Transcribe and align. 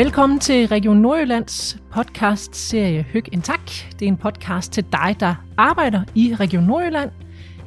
Velkommen 0.00 0.38
til 0.38 0.68
Region 0.68 0.96
Nordjyllands 0.96 1.78
podcast-serie 1.92 3.06
Høg 3.12 3.24
en 3.32 3.42
Tak. 3.42 3.70
Det 3.98 4.02
er 4.02 4.08
en 4.08 4.16
podcast 4.16 4.72
til 4.72 4.84
dig, 4.92 5.16
der 5.20 5.34
arbejder 5.56 6.02
i 6.14 6.34
Region 6.34 6.64
Nordjylland. 6.64 7.10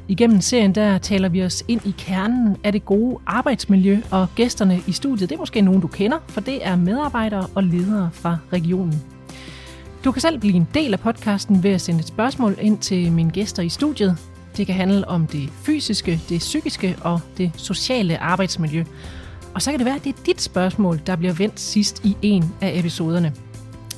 Igennem 0.08 0.40
serien 0.40 0.74
der 0.74 0.98
taler 0.98 1.28
vi 1.28 1.42
os 1.42 1.64
ind 1.68 1.86
i 1.86 1.94
kernen 1.98 2.56
af 2.64 2.72
det 2.72 2.84
gode 2.84 3.18
arbejdsmiljø, 3.26 3.98
og 4.10 4.28
gæsterne 4.36 4.80
i 4.86 4.92
studiet, 4.92 5.28
det 5.28 5.34
er 5.34 5.38
måske 5.38 5.60
nogen, 5.60 5.80
du 5.80 5.86
kender, 5.86 6.18
for 6.28 6.40
det 6.40 6.66
er 6.66 6.76
medarbejdere 6.76 7.46
og 7.54 7.62
ledere 7.62 8.10
fra 8.12 8.38
regionen. 8.52 9.02
Du 10.04 10.12
kan 10.12 10.22
selv 10.22 10.38
blive 10.38 10.54
en 10.54 10.68
del 10.74 10.92
af 10.92 11.00
podcasten 11.00 11.62
ved 11.62 11.70
at 11.70 11.80
sende 11.80 12.00
et 12.00 12.06
spørgsmål 12.06 12.56
ind 12.60 12.78
til 12.78 13.12
mine 13.12 13.30
gæster 13.30 13.62
i 13.62 13.68
studiet. 13.68 14.16
Det 14.56 14.66
kan 14.66 14.74
handle 14.74 15.08
om 15.08 15.26
det 15.26 15.50
fysiske, 15.50 16.20
det 16.28 16.38
psykiske 16.38 16.96
og 17.02 17.20
det 17.36 17.50
sociale 17.56 18.18
arbejdsmiljø. 18.18 18.84
Og 19.54 19.62
så 19.62 19.70
kan 19.70 19.78
det 19.78 19.86
være, 19.86 19.96
at 19.96 20.04
det 20.04 20.18
er 20.18 20.22
dit 20.26 20.40
spørgsmål, 20.40 21.00
der 21.06 21.16
bliver 21.16 21.34
vendt 21.34 21.60
sidst 21.60 22.04
i 22.04 22.16
en 22.22 22.44
af 22.60 22.78
episoderne. 22.78 23.32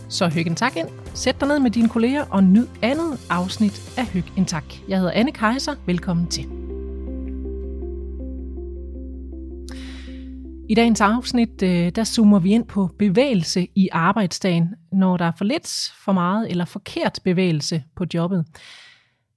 Så 0.09 0.29
hyg 0.29 0.46
en 0.46 0.55
tak 0.55 0.77
ind, 0.77 0.88
sæt 1.15 1.41
dig 1.41 1.48
ned 1.48 1.59
med 1.59 1.70
dine 1.70 1.88
kolleger 1.88 2.24
og 2.30 2.45
nyd 2.45 2.66
andet 2.82 3.20
afsnit 3.30 3.95
af 3.98 4.06
Hyg 4.06 4.24
en 4.37 4.45
tak. 4.45 4.65
Jeg 4.88 4.98
hedder 4.98 5.12
Anne 5.12 5.32
Kaiser, 5.32 5.74
velkommen 5.87 6.27
til. 6.27 6.45
I 10.69 10.74
dagens 10.74 11.01
afsnit, 11.01 11.62
øh, 11.62 11.91
der 11.91 12.04
zoomer 12.04 12.38
vi 12.38 12.51
ind 12.51 12.66
på 12.66 12.91
bevægelse 12.98 13.66
i 13.74 13.88
arbejdsdagen, 13.93 14.74
når 14.93 15.16
der 15.16 15.24
er 15.24 15.32
for 15.38 15.45
lidt, 15.45 15.93
for 16.04 16.12
meget 16.12 16.51
eller 16.51 16.65
forkert 16.65 17.18
bevægelse 17.24 17.84
på 17.96 18.04
jobbet. 18.15 18.45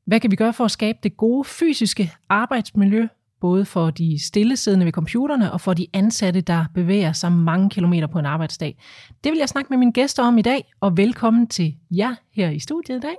Hvad 0.05 0.19
kan 0.19 0.31
vi 0.31 0.35
gøre 0.35 0.53
for 0.53 0.65
at 0.65 0.71
skabe 0.71 0.97
det 1.03 1.17
gode 1.17 1.43
fysiske 1.47 2.11
arbejdsmiljø, 2.29 3.07
både 3.41 3.65
for 3.65 3.89
de 3.89 4.25
stillesiddende 4.25 4.85
ved 4.85 4.93
computerne 4.93 5.51
og 5.51 5.61
for 5.61 5.73
de 5.73 5.87
ansatte, 5.93 6.41
der 6.41 6.65
bevæger 6.73 7.13
sig 7.13 7.31
mange 7.31 7.69
kilometer 7.69 8.07
på 8.07 8.19
en 8.19 8.25
arbejdsdag. 8.25 8.77
Det 9.23 9.31
vil 9.31 9.39
jeg 9.39 9.49
snakke 9.49 9.69
med 9.69 9.77
mine 9.77 9.93
gæster 9.93 10.23
om 10.23 10.37
i 10.37 10.41
dag, 10.41 10.73
og 10.79 10.97
velkommen 10.97 11.47
til 11.47 11.75
jer 11.91 12.15
her 12.33 12.49
i 12.49 12.59
studiet 12.59 12.97
i 12.97 12.99
dag. 12.99 13.15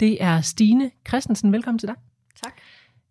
Det 0.00 0.22
er 0.22 0.40
Stine 0.40 0.90
Christensen. 1.08 1.52
Velkommen 1.52 1.78
til 1.78 1.88
dig. 1.88 1.96
Tak. 2.44 2.52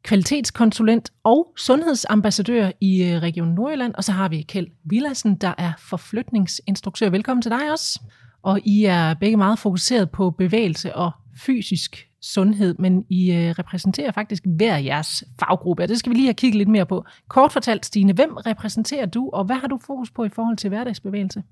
Kvalitetskonsulent 0.04 1.10
og 1.24 1.54
sundhedsambassadør 1.58 2.72
i 2.82 3.04
øh, 3.04 3.22
Region 3.22 3.48
Nordjylland. 3.48 3.94
Og 3.96 4.04
så 4.04 4.12
har 4.12 4.30
vi 4.30 4.42
Kjeld 4.42 4.68
Villassen, 4.84 5.36
der 5.36 5.54
er 5.58 5.74
forflytningsinstruktør. 5.80 7.10
Velkommen 7.10 7.42
til 7.42 7.52
dig 7.52 7.72
også. 7.72 8.02
Og 8.42 8.60
I 8.64 8.86
er 8.86 9.14
begge 9.14 9.38
meget 9.38 9.60
fokuseret 9.60 10.12
på 10.12 10.30
bevægelse 10.30 10.96
og 10.96 11.12
fysisk 11.38 12.11
sundhed, 12.22 12.76
men 12.80 13.06
I 13.10 13.32
øh, 13.32 13.50
repræsenterer 13.60 14.12
faktisk 14.12 14.44
hver 14.46 14.78
jeres 14.78 15.24
faggruppe, 15.40 15.84
og 15.84 15.90
det 15.90 16.00
skal 16.00 16.10
vi 16.10 16.16
lige 16.16 16.26
have 16.26 16.34
kigget 16.34 16.58
lidt 16.58 16.70
mere 16.70 16.86
på. 16.86 17.06
Kort 17.28 17.52
fortalt, 17.52 17.86
Stine, 17.86 18.14
hvem 18.14 18.34
repræsenterer 18.34 19.06
du, 19.06 19.30
og 19.34 19.46
hvad 19.46 19.56
har 19.56 19.68
du 19.68 19.78
fokus 19.78 20.12
på 20.12 20.24
i 20.24 20.30
forhold 20.30 20.58
til 20.58 20.70
hverdagsbevægelse? 20.70 21.44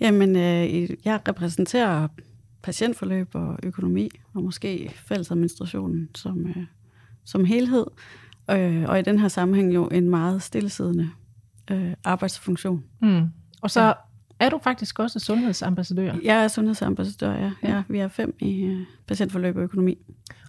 Jamen, 0.00 0.36
øh, 0.36 0.90
jeg 1.04 1.20
repræsenterer 1.28 2.08
patientforløb 2.62 3.34
og 3.34 3.58
økonomi, 3.62 4.08
og 4.34 4.42
måske 4.42 4.92
fællesadministrationen 4.96 6.08
som, 6.14 6.46
øh, 6.46 6.64
som 7.24 7.44
helhed, 7.44 7.86
øh, 8.50 8.84
og 8.88 8.98
i 8.98 9.02
den 9.02 9.18
her 9.18 9.28
sammenhæng 9.28 9.74
jo 9.74 9.86
en 9.86 10.10
meget 10.10 10.42
stillesiddende 10.42 11.10
øh, 11.70 11.94
arbejdsfunktion. 12.04 12.84
Mm. 13.00 13.28
Og 13.62 13.70
så 13.70 13.82
ja. 13.82 13.92
Er 14.38 14.48
du 14.48 14.58
faktisk 14.62 14.98
også 14.98 15.18
sundhedsambassadør? 15.18 16.14
Jeg 16.22 16.44
er 16.44 16.48
sundhedsambassadør, 16.48 17.32
ja. 17.32 17.52
ja. 17.62 17.82
vi 17.88 17.98
er 17.98 18.08
fem 18.08 18.36
i 18.40 18.70
uh, 18.70 18.80
patientforløb 19.06 19.56
og 19.56 19.62
økonomi. 19.62 19.98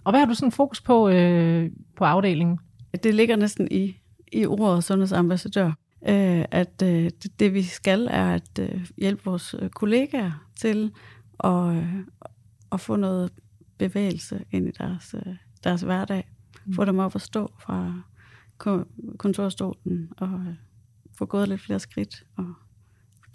Og 0.04 0.12
hvad 0.12 0.20
har 0.20 0.26
du 0.26 0.34
sådan 0.34 0.52
fokus 0.52 0.80
på 0.80 1.08
øh, 1.08 1.70
på 1.96 2.04
afdelingen? 2.04 2.58
Det 3.02 3.14
ligger 3.14 3.36
næsten 3.36 3.68
i, 3.70 3.96
i 4.32 4.46
ordet 4.46 4.84
sundhedsambassadør. 4.84 5.66
Øh, 6.08 6.44
at 6.50 6.82
øh, 6.82 7.10
det, 7.22 7.40
det 7.40 7.54
vi 7.54 7.62
skal 7.62 8.08
er 8.10 8.34
at 8.34 8.58
øh, 8.60 8.86
hjælpe 8.96 9.24
vores 9.24 9.54
kollegaer 9.74 10.46
til 10.56 10.92
at, 11.44 11.76
øh, 11.76 11.94
at 12.72 12.80
få 12.80 12.96
noget 12.96 13.30
bevægelse 13.78 14.44
ind 14.50 14.68
i 14.68 14.70
deres, 14.78 15.14
øh, 15.14 15.34
deres 15.64 15.82
hverdag. 15.82 16.30
Mm. 16.64 16.74
Få 16.74 16.84
dem 16.84 16.98
op 16.98 17.14
at 17.14 17.20
stå 17.20 17.52
fra 17.58 17.94
kontorstolen 19.18 20.12
og 20.16 20.28
øh, 20.28 20.54
få 21.18 21.26
gået 21.26 21.48
lidt 21.48 21.60
flere 21.60 21.78
skridt 21.78 22.24
og 22.36 22.54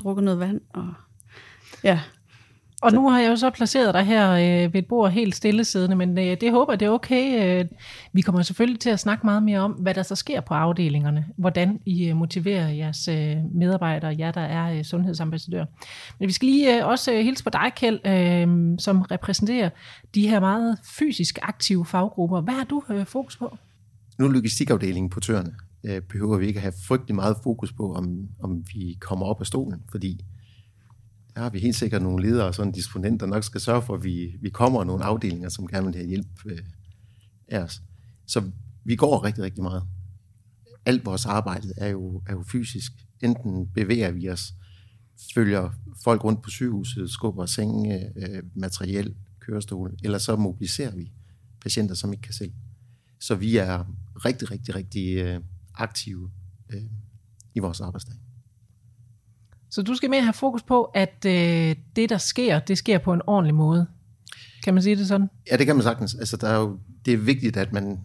drukket 0.04 0.24
noget 0.24 0.40
vand. 0.40 0.62
Og, 0.74 0.94
ja. 1.84 2.00
Og 2.82 2.92
nu 2.92 3.10
har 3.10 3.20
jeg 3.20 3.30
jo 3.30 3.36
så 3.36 3.50
placeret 3.50 3.94
dig 3.94 4.04
her 4.04 4.32
øh, 4.32 4.74
ved 4.74 4.82
et 4.82 4.88
bord 4.88 5.12
helt 5.12 5.36
stillesiddende, 5.36 5.96
men 5.96 6.18
øh, 6.18 6.38
det 6.42 6.52
håber 6.52 6.76
det 6.76 6.86
er 6.86 6.90
okay. 6.90 7.60
Øh, 7.60 7.66
vi 8.14 8.22
kommer 8.22 8.42
selvfølgelig 8.42 8.80
til 8.80 8.90
at 8.90 9.00
snakke 9.00 9.26
meget 9.26 9.44
mere 9.44 9.60
om, 9.60 9.72
hvad 9.72 9.94
der 9.94 10.04
så 10.04 10.16
sker 10.16 10.42
på 10.42 10.54
afdelingerne, 10.54 11.26
hvordan 11.38 11.80
I 11.86 12.08
øh, 12.08 12.16
motiverer 12.16 12.70
jeres 12.70 13.08
øh, 13.08 13.36
medarbejdere, 13.54 14.16
jer 14.20 14.32
der 14.32 14.42
er 14.42 14.78
øh, 14.78 14.84
sundhedsambassadør. 14.84 15.66
Men 16.20 16.28
vi 16.28 16.34
skal 16.34 16.46
lige 16.46 16.78
øh, 16.78 16.88
også 16.88 17.14
øh, 17.14 17.20
hilse 17.20 17.44
på 17.44 17.50
dig, 17.50 17.72
Kjeld, 17.76 18.08
øh, 18.08 18.78
som 18.80 19.02
repræsenterer 19.02 19.70
de 20.16 20.28
her 20.28 20.40
meget 20.40 20.78
fysisk 21.00 21.40
aktive 21.42 21.86
faggrupper. 21.86 22.42
Hvad 22.42 22.54
har 22.54 22.64
du 22.64 22.84
øh, 22.90 23.06
fokus 23.06 23.38
på? 23.38 23.58
Nu 24.20 24.26
er 24.26 24.32
logistikafdelingen 24.32 25.10
på 25.10 25.20
tøerne 25.20 25.56
øh, 25.84 26.02
behøver 26.02 26.38
vi 26.38 26.48
ikke 26.48 26.58
at 26.58 26.62
have 26.62 26.74
frygtelig 26.88 27.16
meget 27.16 27.38
fokus 27.44 27.74
på, 27.74 27.94
om, 27.94 28.28
om 28.40 28.64
vi 28.74 28.98
kommer 29.00 29.26
op 29.26 29.40
af 29.40 29.48
stolen, 29.48 29.84
fordi 29.92 30.26
der 31.36 31.42
har 31.42 31.50
vi 31.50 31.60
helt 31.60 31.76
sikkert 31.76 32.02
nogle 32.02 32.26
ledere 32.26 32.48
og 32.48 32.56
sådan 32.56 32.72
disponenter, 32.72 33.26
der 33.26 33.34
nok 33.34 33.44
skal 33.44 33.62
sørge 33.62 33.82
for, 33.82 33.94
at 33.94 34.04
vi, 34.04 34.38
vi 34.42 34.50
kommer 34.50 34.84
nogle 34.84 35.04
afdelinger, 35.04 35.50
som 35.50 35.68
gerne 35.68 35.86
vil 35.86 35.96
have 35.96 36.08
hjælp 36.08 36.46
øh, 36.46 36.60
af 37.48 37.60
os. 37.60 37.82
Så 38.28 38.52
vi 38.84 38.96
går 38.96 39.24
rigtig, 39.24 39.44
rigtig 39.44 39.64
meget. 39.64 39.84
Alt 40.86 41.06
vores 41.06 41.26
arbejde 41.26 41.68
er 41.78 41.88
jo, 41.88 42.22
er 42.28 42.34
jo 42.34 42.44
fysisk. 42.52 42.92
Enten 43.24 43.68
bevæger 43.68 44.12
vi 44.12 44.30
os, 44.30 44.54
følger 45.34 45.70
folk 46.04 46.24
rundt 46.24 46.44
på 46.44 46.50
sygehuset, 46.50 47.10
skubber 47.10 47.46
senge, 47.46 48.12
øh, 48.16 48.44
materiel, 48.56 49.16
kørestol, 49.40 49.98
eller 50.04 50.18
så 50.18 50.36
mobiliserer 50.36 50.96
vi 50.96 51.12
patienter, 51.62 51.96
som 51.96 52.14
ikke 52.14 52.22
kan 52.22 52.34
selv. 52.34 52.52
Så 53.20 53.36
vi 53.36 53.58
er 53.58 53.96
rigtig, 54.26 54.52
rigtig, 54.52 54.76
rigtig 54.76 55.16
øh, 55.16 55.40
aktive 55.82 56.32
øh, 56.74 56.82
i 57.56 57.60
vores 57.60 57.82
arbejdsdag. 57.82 58.16
Så 59.70 59.82
du 59.82 59.96
skal 59.96 60.10
mere 60.10 60.22
have 60.22 60.34
fokus 60.34 60.64
på, 60.64 60.84
at 60.84 61.26
øh, 61.26 61.76
det, 61.96 62.10
der 62.10 62.18
sker, 62.18 62.60
det 62.60 62.78
sker 62.78 62.98
på 62.98 63.14
en 63.14 63.22
ordentlig 63.28 63.56
måde. 63.56 63.88
Kan 64.64 64.74
man 64.74 64.84
sige 64.84 64.96
det 64.96 65.08
sådan? 65.08 65.28
Ja, 65.52 65.58
det 65.58 65.66
kan 65.66 65.76
man 65.76 65.84
sagtens. 65.84 66.16
Altså, 66.16 66.38
der 66.38 66.48
er 66.48 66.60
jo, 66.60 66.80
det 67.06 67.14
er 67.14 67.18
vigtigt, 67.18 67.58
at 67.58 67.74
man, 67.74 68.00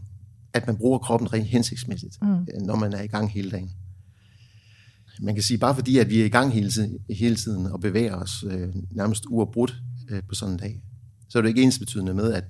at 0.52 0.66
man 0.66 0.76
bruger 0.76 0.98
kroppen 0.98 1.32
rent 1.32 1.46
hensigtsmæssigt, 1.46 2.18
mm. 2.22 2.46
Når 2.66 2.76
man 2.76 2.92
er 2.92 3.02
i 3.02 3.06
gang 3.06 3.30
hele 3.30 3.50
dagen. 3.50 3.70
Man 5.20 5.34
kan 5.34 5.42
sige, 5.42 5.58
bare 5.58 5.74
fordi 5.74 5.98
at 5.98 6.10
vi 6.10 6.20
er 6.20 6.24
i 6.24 6.28
gang 6.28 6.52
hele 6.52 6.70
tiden, 6.70 6.98
hele 7.10 7.36
tiden 7.36 7.66
og 7.66 7.80
bevæger 7.80 8.14
os 8.14 8.44
øh, 8.50 8.68
nærmest 8.90 9.24
uafbrudt 9.28 9.74
øh, 10.08 10.22
på 10.28 10.34
sådan 10.34 10.54
en 10.54 10.58
dag, 10.58 10.82
så 11.28 11.38
er 11.38 11.42
det 11.42 11.48
ikke 11.48 11.62
ens 11.62 11.78
betydende 11.78 12.14
med, 12.14 12.32
at 12.32 12.44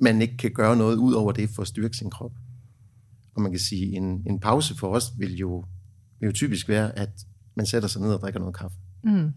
man 0.00 0.22
ikke 0.22 0.36
kan 0.36 0.50
gøre 0.50 0.76
noget 0.76 0.96
ud 0.96 1.12
over 1.12 1.32
det 1.32 1.50
for 1.50 1.62
at 1.62 1.68
styrke 1.68 1.96
sin 1.96 2.10
krop. 2.10 2.32
Og 3.36 3.42
man 3.42 3.50
kan 3.50 3.60
sige, 3.60 3.96
en, 3.96 4.22
en 4.26 4.40
pause 4.40 4.74
for 4.74 4.88
os 4.88 5.12
vil 5.18 5.36
jo, 5.36 5.64
vil 6.20 6.26
jo 6.26 6.32
typisk 6.32 6.68
være, 6.68 6.98
at 6.98 7.10
man 7.56 7.66
sætter 7.66 7.88
sig 7.88 8.02
ned 8.02 8.14
og 8.14 8.20
drikker 8.20 8.40
noget 8.40 8.56
kaffe. 8.56 8.76
Mm. 9.04 9.32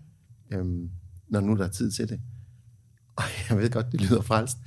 Øhm, 0.53 0.89
når 1.29 1.39
nu 1.39 1.55
der 1.55 1.63
er 1.63 1.69
tid 1.69 1.91
til 1.91 2.09
det. 2.09 2.21
Og 3.15 3.23
jeg 3.49 3.57
ved 3.57 3.69
godt, 3.69 3.91
det 3.91 4.01
lyder 4.01 4.21
frelst. 4.21 4.57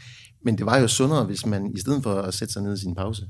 Men 0.44 0.58
det 0.58 0.66
var 0.66 0.78
jo 0.78 0.88
sundere, 0.88 1.24
hvis 1.24 1.46
man 1.46 1.72
i 1.76 1.80
stedet 1.80 2.02
for 2.02 2.14
at 2.14 2.34
sætte 2.34 2.52
sig 2.52 2.62
ned 2.62 2.74
i 2.74 2.80
sin 2.80 2.94
pause, 2.94 3.28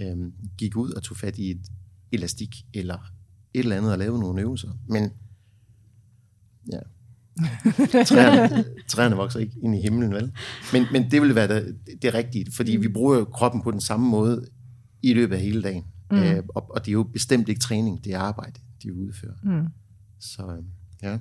øhm, 0.00 0.32
gik 0.58 0.76
ud 0.76 0.90
og 0.90 1.02
tog 1.02 1.16
fat 1.16 1.38
i 1.38 1.50
et 1.50 1.66
elastik 2.12 2.54
eller 2.74 2.98
et 3.54 3.58
eller 3.58 3.76
andet 3.76 3.92
og 3.92 3.98
lavede 3.98 4.20
nogle 4.20 4.40
øvelser. 4.42 4.70
Men 4.88 5.10
ja, 6.72 6.78
træerne, 8.04 8.64
træerne 8.88 9.16
vokser 9.16 9.40
ikke 9.40 9.56
ind 9.62 9.76
i 9.76 9.80
himlen, 9.80 10.12
vel? 10.12 10.32
Men, 10.72 10.86
men 10.92 11.10
det 11.10 11.22
vil 11.22 11.34
være 11.34 11.48
det, 11.48 11.78
det 12.02 12.14
rigtige, 12.14 12.46
fordi 12.52 12.76
vi 12.76 12.88
bruger 12.88 13.24
kroppen 13.24 13.62
på 13.62 13.70
den 13.70 13.80
samme 13.80 14.08
måde 14.08 14.46
i 15.02 15.14
løbet 15.14 15.34
af 15.34 15.40
hele 15.40 15.62
dagen. 15.62 15.84
Mm. 16.10 16.18
Øh, 16.18 16.42
og, 16.54 16.70
og 16.70 16.84
det 16.84 16.88
er 16.88 16.92
jo 16.92 17.02
bestemt 17.02 17.48
ikke 17.48 17.60
træning, 17.60 18.04
det 18.04 18.14
er 18.14 18.18
arbejde, 18.18 18.60
de 18.82 18.94
udfører. 18.94 19.34
Mm. 19.42 19.66
Så 20.20 20.42
øh, 20.42 20.64
ja. 21.02 21.18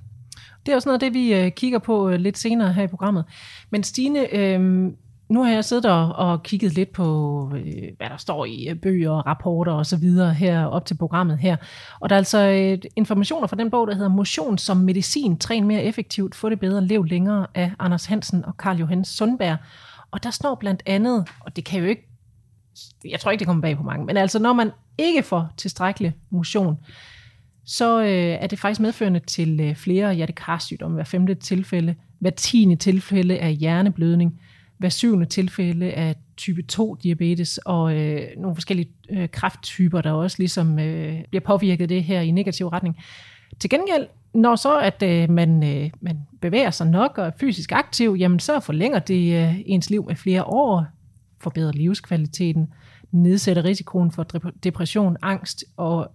Det 0.66 0.72
er 0.72 0.76
også 0.76 0.90
noget 0.90 1.04
af 1.04 1.12
det, 1.12 1.14
vi 1.14 1.34
øh, 1.34 1.52
kigger 1.52 1.80
på 1.80 2.10
øh, 2.10 2.20
lidt 2.20 2.38
senere 2.38 2.74
her 2.74 2.84
i 2.84 2.88
programmet. 2.88 3.26
Men 3.70 3.84
Stine, 3.84 4.36
øh, 4.36 4.92
nu 5.30 5.44
har 5.44 5.52
jeg 5.52 5.66
siddet 5.66 5.86
og, 5.86 6.16
og 6.16 6.44
kigget 6.44 6.74
lidt 6.74 6.92
på, 6.92 7.52
øh, 7.56 7.90
hvad 7.98 8.10
der 8.10 8.18
står 8.18 8.46
i 8.46 8.74
bøger, 8.82 9.12
rapporter 9.12 9.72
og 9.72 9.86
så 9.86 9.98
videre 9.98 10.34
her 10.34 10.66
op 10.66 10.86
til 10.86 10.98
programmet 10.98 11.38
her. 11.38 11.56
Og 12.00 12.10
der 12.10 12.16
er 12.16 12.18
altså 12.18 12.50
øh, 12.50 12.78
informationer 12.96 13.48
fra 13.48 13.56
den 13.56 13.72
bog, 13.72 13.88
der 13.88 13.96
hedder 13.96 14.10
Motion 14.10 14.58
som 14.58 14.78
medicin, 14.78 15.38
træn 15.38 15.68
mere 15.68 15.84
effektivt, 15.84 16.36
få 16.36 16.50
det 16.50 16.60
bedre, 16.60 16.86
lev 16.86 17.06
længere 17.06 17.48
af 17.56 17.72
Anders 17.80 18.06
Hansen 18.06 18.46
og 18.46 18.58
Karl 18.58 18.78
Johannes 18.78 19.08
Sundberg. 19.08 19.58
Og 20.12 20.24
der 20.24 20.32
står 20.32 20.56
blandt 20.56 20.84
andet, 20.86 21.28
og 21.40 21.56
det 21.56 21.66
kan 21.66 21.80
jo 21.80 21.86
ikke 21.86 22.15
jeg 23.10 23.20
tror 23.20 23.32
ikke, 23.32 23.40
det 23.40 23.48
kommer 23.48 23.62
bag 23.62 23.78
på 23.78 23.84
mange, 23.84 24.06
men 24.06 24.18
altså 24.18 24.40
når 24.40 24.54
man 24.54 24.72
ikke 24.98 25.24
får 25.24 25.54
tilstrækkelig 25.58 26.14
motion, 26.30 26.78
så 27.66 28.02
øh, 28.02 28.08
er 28.10 28.48
det 28.48 28.60
faktisk 28.60 28.82
medførende 28.82 29.20
til 29.20 29.60
øh, 29.60 29.76
flere 29.76 30.14
hjertekarsygdomme. 30.14 30.96
Hver 30.96 31.04
femte 31.04 31.36
tilfælde, 31.36 31.96
hver 32.20 32.30
tiende 32.30 32.76
tilfælde 32.76 33.38
af 33.40 33.54
hjerneblødning, 33.54 34.42
hver 34.78 34.90
syvende 34.90 35.26
tilfælde 35.26 35.92
af 35.92 36.16
type 36.38 36.62
2 36.62 36.96
diabetes 36.96 37.58
og 37.58 37.96
øh, 37.96 38.22
nogle 38.38 38.56
forskellige 38.56 38.90
øh, 39.10 39.30
krafttyper, 39.30 40.02
der 40.02 40.12
også 40.12 40.36
ligesom 40.40 40.80
øh, 40.80 41.24
bliver 41.30 41.44
påvirket 41.46 41.90
det 41.90 42.04
her 42.04 42.22
i 42.22 42.32
negativ 42.32 42.68
retning. 42.68 42.98
Til 43.60 43.70
gengæld 43.70 44.08
når 44.36 44.56
så 44.56 44.80
at 44.80 45.04
øh, 45.04 45.30
man, 45.30 45.64
øh, 45.64 45.90
man 46.02 46.18
bevæger 46.42 46.72
sig 46.72 46.88
nok 46.88 47.18
og 47.18 47.26
er 47.26 47.32
fysisk 47.40 47.72
aktiv, 47.72 48.16
jamen 48.20 48.40
så 48.40 48.60
forlænger 48.60 49.00
det 49.00 49.36
øh, 49.36 49.56
ens 49.66 49.90
liv 49.90 50.06
med 50.08 50.16
flere 50.16 50.44
år, 50.44 50.86
forbedrer 51.40 51.72
livskvaliteten, 51.72 52.74
nedsætter 53.12 53.66
risikoen 53.66 54.12
for 54.12 54.24
depression, 54.64 55.18
angst 55.22 55.66
og 55.78 56.12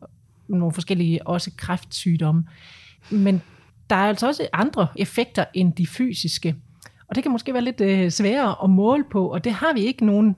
nogle 0.49 0.73
forskellige 0.73 1.27
også 1.27 1.51
kræftsygdomme. 1.57 2.45
Men 3.11 3.43
der 3.91 3.97
er 3.97 4.09
altså 4.09 4.27
også 4.27 4.49
andre 4.53 4.89
effekter 4.97 5.45
end 5.55 5.73
de 5.73 5.87
fysiske. 5.87 6.57
Og 7.11 7.17
det 7.17 7.25
kan 7.25 7.33
måske 7.33 7.55
være 7.55 7.65
lidt 7.65 7.81
øh, 7.81 8.11
sværere 8.11 8.65
at 8.65 8.71
måle 8.71 9.05
på, 9.13 9.33
og 9.33 9.45
det 9.45 9.53
har 9.53 9.73
vi 9.73 9.81
ikke 9.81 10.07
nogen 10.07 10.37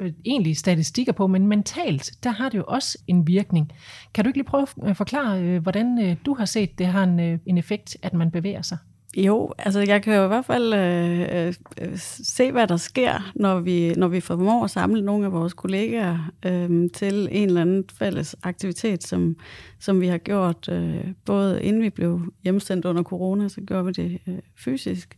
øh, 0.00 0.12
egentlige 0.24 0.54
statistikker 0.54 1.12
på, 1.12 1.26
men 1.26 1.46
mentalt, 1.46 2.12
der 2.24 2.30
har 2.30 2.48
det 2.48 2.58
jo 2.58 2.64
også 2.68 2.98
en 3.06 3.26
virkning. 3.26 3.72
Kan 4.14 4.24
du 4.24 4.28
ikke 4.28 4.38
lige 4.38 4.46
prøve 4.46 4.66
at 4.86 4.96
forklare, 4.96 5.42
øh, 5.42 5.62
hvordan 5.62 6.02
øh, 6.02 6.16
du 6.26 6.34
har 6.34 6.44
set, 6.44 6.78
det 6.78 6.86
har 6.86 7.04
en, 7.04 7.20
øh, 7.20 7.38
en 7.46 7.58
effekt, 7.58 7.96
at 8.02 8.14
man 8.14 8.30
bevæger 8.30 8.62
sig? 8.62 8.78
Jo, 9.16 9.52
altså 9.58 9.80
jeg 9.80 10.02
kan 10.02 10.16
jo 10.16 10.24
i 10.24 10.28
hvert 10.28 10.44
fald 10.44 10.74
øh, 10.74 11.54
øh, 11.80 11.98
se, 11.98 12.52
hvad 12.52 12.66
der 12.66 12.76
sker, 12.76 13.32
når 13.34 13.60
vi, 13.60 13.94
når 13.94 14.08
vi 14.08 14.20
formår 14.20 14.64
at 14.64 14.70
samle 14.70 15.02
nogle 15.02 15.26
af 15.26 15.32
vores 15.32 15.54
kollegaer 15.54 16.30
øh, 16.46 16.90
til 16.94 17.28
en 17.30 17.48
eller 17.48 17.60
anden 17.60 17.84
fælles 17.98 18.36
aktivitet, 18.42 19.04
som, 19.04 19.36
som 19.80 20.00
vi 20.00 20.06
har 20.06 20.18
gjort, 20.18 20.68
øh, 20.68 21.04
både 21.24 21.62
inden 21.62 21.82
vi 21.82 21.90
blev 21.90 22.20
hjemsendt 22.44 22.84
under 22.84 23.02
corona, 23.02 23.48
så 23.48 23.60
gjorde 23.60 23.86
vi 23.86 23.92
det 23.92 24.18
øh, 24.28 24.38
fysisk, 24.56 25.16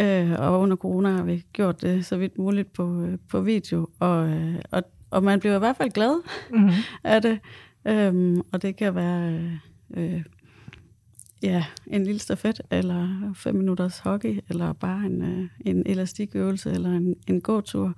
øh, 0.00 0.32
og 0.38 0.60
under 0.60 0.76
corona 0.76 1.10
har 1.10 1.22
vi 1.22 1.44
gjort 1.52 1.82
det 1.82 2.06
så 2.06 2.16
vidt 2.16 2.38
muligt 2.38 2.72
på, 2.72 3.02
øh, 3.02 3.18
på 3.28 3.40
video, 3.40 3.88
og, 3.98 4.28
øh, 4.28 4.54
og, 4.70 4.82
og 5.10 5.22
man 5.22 5.40
bliver 5.40 5.56
i 5.56 5.58
hvert 5.58 5.76
fald 5.76 5.90
glad 5.90 6.22
mm-hmm. 6.50 6.70
af 7.04 7.22
det, 7.22 7.38
øh, 7.84 8.36
og 8.52 8.62
det 8.62 8.76
kan 8.76 8.94
være... 8.94 9.50
Øh, 9.96 10.22
ja, 11.42 11.64
en 11.86 12.04
lille 12.04 12.18
stafet, 12.18 12.60
eller 12.70 13.32
fem 13.34 13.54
minutters 13.54 13.98
hockey, 13.98 14.40
eller 14.48 14.72
bare 14.72 15.06
en, 15.06 15.22
øh, 15.22 15.48
en 15.60 15.82
elastikøvelse, 15.86 16.70
eller 16.70 16.90
en, 16.90 17.14
en 17.26 17.40
gåtur. 17.40 17.94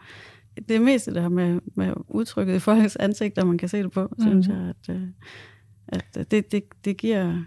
Det 0.68 0.76
er 0.76 0.80
mest 0.80 1.06
det 1.06 1.14
der 1.14 1.28
med, 1.28 1.60
med 1.74 1.92
udtrykket 2.08 2.54
i 2.54 2.58
folks 2.58 2.96
ansigter, 2.96 3.44
man 3.44 3.58
kan 3.58 3.68
se 3.68 3.82
det 3.82 3.92
på, 3.92 4.06
mm. 4.18 4.24
synes 4.26 4.48
jeg, 4.48 4.56
at, 4.56 4.94
øh, 4.94 5.02
at 5.88 6.30
det, 6.30 6.52
det, 6.52 6.64
det, 6.84 6.96
giver, 6.96 7.42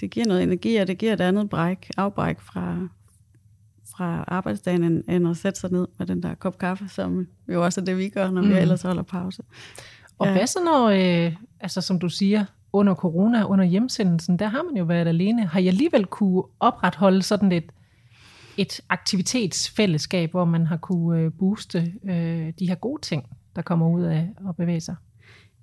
det 0.00 0.10
giver 0.10 0.26
noget 0.26 0.42
energi, 0.42 0.76
og 0.76 0.86
det 0.86 0.98
giver 0.98 1.12
et 1.12 1.20
andet 1.20 1.50
bræk, 1.50 1.90
afbræk 1.96 2.40
fra, 2.40 2.88
fra 3.96 4.24
arbejdsdagen, 4.28 4.84
end, 4.84 5.04
end 5.08 5.28
at 5.28 5.36
sætte 5.36 5.60
sig 5.60 5.72
ned 5.72 5.86
med 5.98 6.06
den 6.06 6.22
der 6.22 6.34
kop 6.34 6.58
kaffe, 6.58 6.88
som 6.88 7.26
jo 7.48 7.64
også 7.64 7.80
er 7.80 7.84
det, 7.84 7.98
vi 7.98 8.08
gør, 8.08 8.30
når 8.30 8.42
mm. 8.42 8.48
vi 8.48 8.54
ellers 8.54 8.82
holder 8.82 9.02
pause. 9.02 9.42
Og 10.18 10.26
ja. 10.26 10.32
hvad 10.32 10.46
så 10.46 10.58
når, 10.64 10.88
øh, 10.88 11.32
altså 11.60 11.80
som 11.80 11.98
du 11.98 12.08
siger, 12.08 12.44
under 12.74 12.94
corona, 12.94 13.44
under 13.44 13.64
hjemsendelsen, 13.64 14.38
der 14.38 14.46
har 14.46 14.62
man 14.62 14.76
jo 14.76 14.84
været 14.84 15.08
alene. 15.08 15.46
Har 15.46 15.60
jeg 15.60 15.68
alligevel 15.68 16.06
kunne 16.06 16.42
opretholde 16.60 17.22
sådan 17.22 17.52
et, 17.52 17.72
et 18.56 18.80
aktivitetsfællesskab, 18.88 20.30
hvor 20.30 20.44
man 20.44 20.66
har 20.66 20.76
kunne 20.76 21.20
øh, 21.20 21.32
booste 21.38 21.92
øh, 22.04 22.52
de 22.58 22.68
her 22.68 22.74
gode 22.74 23.02
ting, 23.02 23.24
der 23.56 23.62
kommer 23.62 23.90
ud 23.90 24.02
af 24.02 24.28
at 24.48 24.56
bevæge 24.56 24.80
sig? 24.80 24.94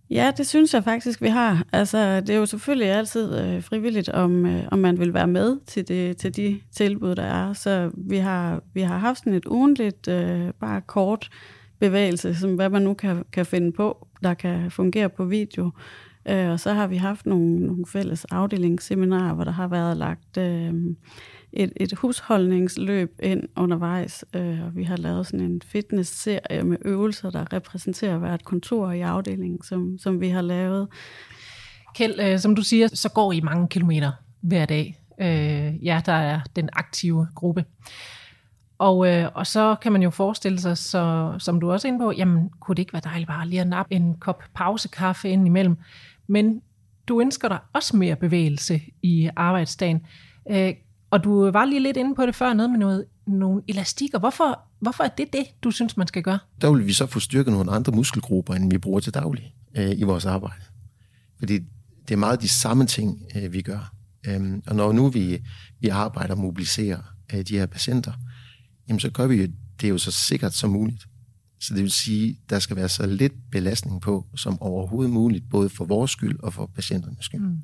Ja, 0.09 0.31
det 0.37 0.47
synes 0.47 0.73
jeg 0.73 0.83
faktisk, 0.83 1.21
vi 1.21 1.27
har. 1.27 1.65
Altså, 1.73 2.21
det 2.21 2.29
er 2.29 2.37
jo 2.37 2.45
selvfølgelig 2.45 2.87
altid 2.87 3.39
øh, 3.39 3.63
frivilligt, 3.63 4.09
om, 4.09 4.45
øh, 4.45 4.63
om 4.71 4.79
man 4.79 4.99
vil 4.99 5.13
være 5.13 5.27
med 5.27 5.59
til, 5.67 5.87
det, 5.87 6.17
til 6.17 6.35
de 6.35 6.59
tilbud, 6.71 7.15
der 7.15 7.23
er. 7.23 7.53
Så 7.53 7.91
vi 7.97 8.17
har, 8.17 8.63
vi 8.73 8.81
har 8.81 8.97
haft 8.97 9.19
sådan 9.19 9.33
et 9.33 9.45
ugentligt, 9.45 10.07
øh, 10.07 10.53
bare 10.59 10.81
kort 10.81 11.29
bevægelse, 11.79 12.35
som 12.35 12.55
hvad 12.55 12.69
man 12.69 12.81
nu 12.81 12.93
kan, 12.93 13.23
kan 13.31 13.45
finde 13.45 13.71
på, 13.71 14.07
der 14.23 14.33
kan 14.33 14.71
fungere 14.71 15.09
på 15.09 15.25
video. 15.25 15.71
Øh, 16.25 16.49
og 16.49 16.59
så 16.59 16.73
har 16.73 16.87
vi 16.87 16.97
haft 16.97 17.25
nogle, 17.25 17.59
nogle 17.59 17.85
fælles 17.87 18.25
afdelingsseminarer, 18.25 19.33
hvor 19.33 19.43
der 19.43 19.51
har 19.51 19.67
været 19.67 19.97
lagt 19.97 20.37
øh, 20.37 20.73
et, 21.53 21.73
et 21.75 21.93
husholdningsløb 21.93 23.19
ind 23.23 23.43
undervejs, 23.55 24.25
øh, 24.35 24.65
og 24.65 24.75
vi 24.75 24.83
har 24.83 24.97
lavet 24.97 25.27
sådan 25.27 25.45
en 25.45 25.61
fitnessserie 25.65 26.63
med 26.63 26.77
øvelser, 26.85 27.29
der 27.29 27.53
repræsenterer 27.53 28.17
hvert 28.17 28.43
kontor 28.43 28.91
i 28.91 29.01
afdelingen, 29.01 29.63
som, 29.63 29.97
som 29.97 30.21
vi 30.21 30.29
har 30.29 30.41
lavet. 30.41 30.87
Kjeld, 31.95 32.19
øh, 32.19 32.39
som 32.39 32.55
du 32.55 32.61
siger, 32.61 32.87
så 32.87 33.09
går 33.09 33.31
I 33.31 33.41
mange 33.41 33.67
kilometer 33.67 34.11
hver 34.41 34.65
dag. 34.65 34.99
Øh, 35.21 35.85
ja, 35.85 36.01
der 36.05 36.13
er 36.13 36.39
den 36.55 36.69
aktive 36.73 37.27
gruppe. 37.35 37.65
Og, 38.77 39.07
øh, 39.07 39.29
og 39.33 39.47
så 39.47 39.75
kan 39.81 39.91
man 39.91 40.03
jo 40.03 40.09
forestille 40.09 40.59
sig, 40.59 40.77
så, 40.77 41.33
som 41.39 41.59
du 41.59 41.71
også 41.71 41.87
er 41.87 41.91
inde 41.91 42.03
på, 42.03 42.11
jamen 42.11 42.49
kunne 42.59 42.75
det 42.75 42.81
ikke 42.81 42.93
være 42.93 43.01
dejligt 43.05 43.27
bare 43.27 43.47
lige 43.47 43.61
at 43.61 43.67
nappe 43.67 43.95
en 43.95 44.15
kop 44.19 44.43
pausekaffe 44.55 45.29
ind 45.29 45.45
imellem? 45.45 45.77
Men 46.31 46.61
du 47.07 47.21
ønsker 47.21 47.47
dig 47.47 47.59
også 47.73 47.97
mere 47.97 48.15
bevægelse 48.15 48.81
i 49.03 49.29
arbejdsdagen. 49.35 50.01
Øh, 50.51 50.73
og 51.11 51.23
du 51.23 51.51
var 51.51 51.65
lige 51.65 51.83
lidt 51.83 51.97
inde 51.97 52.15
på 52.15 52.25
det 52.25 52.35
før, 52.35 52.53
noget 52.53 52.71
med 52.71 52.79
noget, 52.79 53.05
nogle 53.27 53.61
elastikker. 53.67 54.19
Hvorfor, 54.19 54.59
hvorfor 54.79 55.03
er 55.03 55.07
det 55.07 55.33
det, 55.33 55.45
du 55.63 55.71
synes, 55.71 55.97
man 55.97 56.07
skal 56.07 56.23
gøre? 56.23 56.39
Der 56.61 56.71
vil 56.71 56.87
vi 56.87 56.93
så 56.93 57.05
få 57.05 57.19
styrket 57.19 57.53
nogle 57.53 57.71
andre 57.71 57.91
muskelgrupper, 57.91 58.53
end 58.53 58.71
vi 58.71 58.77
bruger 58.77 58.99
til 58.99 59.13
daglig 59.13 59.53
øh, 59.77 59.91
i 59.99 60.03
vores 60.03 60.25
arbejde. 60.25 60.63
Fordi 61.39 61.59
det 62.07 62.11
er 62.11 62.15
meget 62.15 62.41
de 62.41 62.49
samme 62.49 62.85
ting, 62.85 63.25
øh, 63.35 63.53
vi 63.53 63.61
gør. 63.61 63.93
Øhm, 64.27 64.63
og 64.67 64.75
når 64.75 64.91
nu 64.91 65.07
vi, 65.07 65.41
vi 65.79 65.87
arbejder 65.87 66.33
og 66.33 66.39
mobiliserer 66.39 66.99
øh, 67.33 67.41
de 67.41 67.57
her 67.57 67.65
patienter, 67.65 68.13
jamen 68.87 68.99
så 68.99 69.11
gør 69.11 69.27
vi 69.27 69.47
det 69.81 69.89
jo 69.89 69.97
så 69.97 70.11
sikkert 70.11 70.53
som 70.53 70.69
muligt. 70.69 71.07
Så 71.61 71.73
det 71.73 71.83
vil 71.83 71.91
sige, 71.91 72.39
der 72.49 72.59
skal 72.59 72.75
være 72.75 72.89
så 72.89 73.07
lidt 73.07 73.33
belastning 73.51 74.01
på, 74.01 74.27
som 74.35 74.61
overhovedet 74.61 75.13
muligt, 75.13 75.49
både 75.49 75.69
for 75.69 75.85
vores 75.85 76.11
skyld 76.11 76.39
og 76.39 76.53
for 76.53 76.65
patienternes 76.65 77.25
skyld. 77.25 77.41
Mm. 77.41 77.57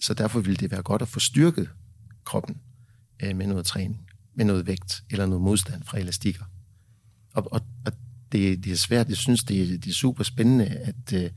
Så 0.00 0.14
derfor 0.14 0.40
vil 0.40 0.60
det 0.60 0.70
være 0.70 0.82
godt 0.82 1.02
at 1.02 1.08
få 1.08 1.20
styrket 1.20 1.68
kroppen 2.24 2.56
øh, 3.22 3.36
med 3.36 3.46
noget 3.46 3.66
træning, 3.66 4.00
med 4.36 4.44
noget 4.44 4.66
vægt 4.66 5.04
eller 5.10 5.26
noget 5.26 5.42
modstand 5.42 5.84
fra 5.84 5.98
elastikker. 5.98 6.44
Og, 7.34 7.52
og, 7.52 7.60
og 7.86 7.92
det, 8.32 8.64
det 8.64 8.72
er 8.72 8.76
svært. 8.76 9.08
Jeg 9.08 9.16
synes, 9.16 9.44
det 9.44 9.62
er, 9.62 9.66
det 9.66 9.86
er 9.86 9.94
super 9.94 10.24
spændende, 10.24 10.66
at, 10.66 11.12
øh, 11.14 11.30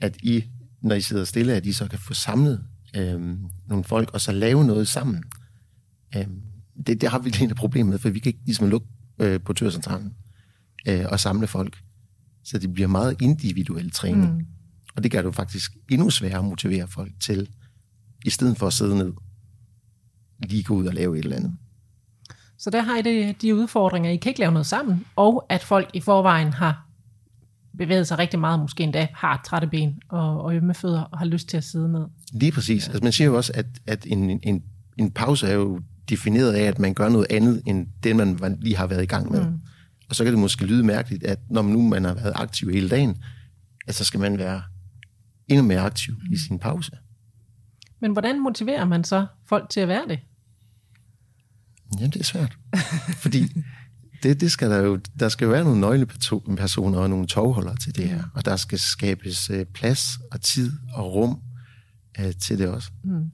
at 0.00 0.16
I, 0.22 0.44
når 0.82 0.94
I 0.94 1.00
sidder 1.00 1.24
stille, 1.24 1.54
at 1.54 1.66
I 1.66 1.72
så 1.72 1.88
kan 1.88 1.98
få 1.98 2.14
samlet 2.14 2.64
øh, 2.96 3.20
nogle 3.66 3.84
folk, 3.84 4.10
og 4.10 4.20
så 4.20 4.32
lave 4.32 4.64
noget 4.64 4.88
sammen. 4.88 5.22
Øh, 6.16 6.26
det, 6.86 7.00
det 7.00 7.10
har 7.10 7.18
vi 7.18 7.30
lidt 7.30 7.50
et 7.50 7.56
problem 7.56 7.86
med, 7.86 7.98
for 7.98 8.10
vi 8.10 8.18
kan 8.18 8.30
ikke 8.30 8.44
ligesom 8.44 8.68
lukke 8.68 8.86
øh, 9.18 9.40
på 9.40 9.52
tørcentralen 9.52 10.14
øh, 10.88 11.04
og 11.10 11.20
samle 11.20 11.46
folk. 11.46 11.78
Så 12.44 12.58
det 12.58 12.72
bliver 12.74 12.88
meget 12.88 13.22
individuel 13.22 13.90
træning. 13.90 14.34
Mm. 14.34 14.46
Og 14.96 15.02
det 15.02 15.10
gør 15.10 15.22
det 15.22 15.34
faktisk 15.34 15.76
endnu 15.90 16.10
sværere 16.10 16.38
at 16.38 16.44
motivere 16.44 16.88
folk 16.88 17.12
til, 17.20 17.48
i 18.24 18.30
stedet 18.30 18.56
for 18.56 18.66
at 18.66 18.72
sidde 18.72 18.98
ned, 18.98 19.12
lige 20.48 20.62
gå 20.62 20.74
ud 20.74 20.86
og 20.86 20.94
lave 20.94 21.18
et 21.18 21.24
eller 21.24 21.36
andet. 21.36 21.56
Så 22.58 22.70
der 22.70 22.82
har 22.82 22.96
I 22.96 23.02
det, 23.02 23.42
de 23.42 23.54
udfordringer, 23.54 24.10
I 24.10 24.16
kan 24.16 24.30
ikke 24.30 24.40
lave 24.40 24.52
noget 24.52 24.66
sammen, 24.66 25.04
og 25.16 25.46
at 25.48 25.62
folk 25.62 25.90
i 25.94 26.00
forvejen 26.00 26.52
har 26.52 26.86
bevæget 27.78 28.06
sig 28.08 28.18
rigtig 28.18 28.40
meget, 28.40 28.60
måske 28.60 28.82
endda 28.82 29.08
har 29.14 29.42
trætte 29.46 29.68
ben 29.68 29.98
og, 30.08 30.42
og 30.42 30.54
ømme 30.54 30.74
fødder, 30.74 31.02
og 31.02 31.18
har 31.18 31.26
lyst 31.26 31.48
til 31.48 31.56
at 31.56 31.64
sidde 31.64 31.92
ned. 31.92 32.06
Lige 32.32 32.52
præcis. 32.52 32.88
Altså 32.88 33.02
man 33.02 33.12
siger 33.12 33.28
jo 33.28 33.36
også, 33.36 33.52
at, 33.54 33.66
at 33.86 34.06
en, 34.06 34.40
en, 34.42 34.62
en 34.98 35.10
pause 35.10 35.46
er 35.46 35.54
jo 35.54 35.80
defineret 36.08 36.52
af, 36.52 36.62
at 36.62 36.78
man 36.78 36.94
gør 36.94 37.08
noget 37.08 37.26
andet, 37.30 37.62
end 37.66 37.86
det, 38.02 38.16
man 38.16 38.58
lige 38.60 38.76
har 38.76 38.86
været 38.86 39.02
i 39.02 39.06
gang 39.06 39.32
med. 39.32 39.46
Mm. 39.46 39.60
Og 40.10 40.16
så 40.16 40.24
kan 40.24 40.32
det 40.32 40.40
måske 40.40 40.64
lyde 40.64 40.84
mærkeligt, 40.84 41.24
at 41.24 41.38
når 41.50 41.62
nu 41.62 41.88
man 41.88 42.04
har 42.04 42.14
været 42.14 42.32
aktiv 42.34 42.70
hele 42.70 42.88
dagen, 42.88 43.22
at 43.86 43.94
så 43.94 44.04
skal 44.04 44.20
man 44.20 44.38
være 44.38 44.62
endnu 45.48 45.66
mere 45.66 45.80
aktiv 45.80 46.14
i 46.32 46.36
sin 46.36 46.58
pause. 46.58 46.92
Men 48.00 48.12
hvordan 48.12 48.42
motiverer 48.42 48.84
man 48.84 49.04
så 49.04 49.26
folk 49.48 49.70
til 49.70 49.80
at 49.80 49.88
være 49.88 50.08
det? 50.08 50.18
Jamen, 51.98 52.10
det 52.10 52.20
er 52.20 52.24
svært. 52.24 52.58
Fordi 53.22 53.52
det, 54.22 54.40
det 54.40 54.52
skal 54.52 54.70
der, 54.70 54.78
jo, 54.78 55.00
der 55.20 55.28
skal 55.28 55.44
jo 55.44 55.50
være 55.50 55.64
nogle 55.64 55.80
nøglepersoner 55.80 56.98
og 56.98 57.10
nogle 57.10 57.26
tovholdere 57.26 57.76
til 57.76 57.96
det 57.96 58.08
her. 58.08 58.24
Og 58.34 58.44
der 58.44 58.56
skal 58.56 58.78
skabes 58.78 59.50
øh, 59.50 59.66
plads 59.66 60.18
og 60.30 60.40
tid 60.40 60.72
og 60.94 61.14
rum 61.14 61.40
uh, 62.20 62.30
til 62.40 62.58
det 62.58 62.68
også. 62.68 62.90
Mm. 63.04 63.30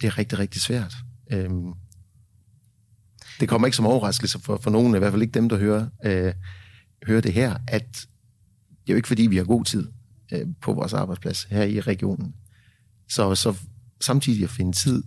Det 0.00 0.06
er 0.06 0.18
rigtig, 0.18 0.38
rigtig 0.38 0.60
svært. 0.60 0.94
Um, 1.34 1.74
det 3.40 3.48
kommer 3.48 3.66
ikke 3.66 3.76
som 3.76 3.86
overraskelse 3.86 4.38
for, 4.40 4.56
for 4.56 4.70
nogen, 4.70 4.94
i 4.94 4.98
hvert 4.98 5.12
fald 5.12 5.22
ikke 5.22 5.32
dem, 5.32 5.48
der 5.48 5.56
hører, 5.58 5.86
øh, 6.04 6.32
hører 7.06 7.20
det 7.20 7.32
her, 7.32 7.56
at 7.68 8.06
det 8.70 8.92
er 8.92 8.94
jo 8.94 8.96
ikke 8.96 9.08
fordi, 9.08 9.26
vi 9.26 9.36
har 9.36 9.44
god 9.44 9.64
tid 9.64 9.88
øh, 10.32 10.46
på 10.60 10.72
vores 10.72 10.92
arbejdsplads 10.92 11.44
her 11.44 11.62
i 11.62 11.80
regionen. 11.80 12.34
Så, 13.08 13.34
så 13.34 13.54
samtidig 14.00 14.44
at 14.44 14.50
finde 14.50 14.72
tid 14.72 15.02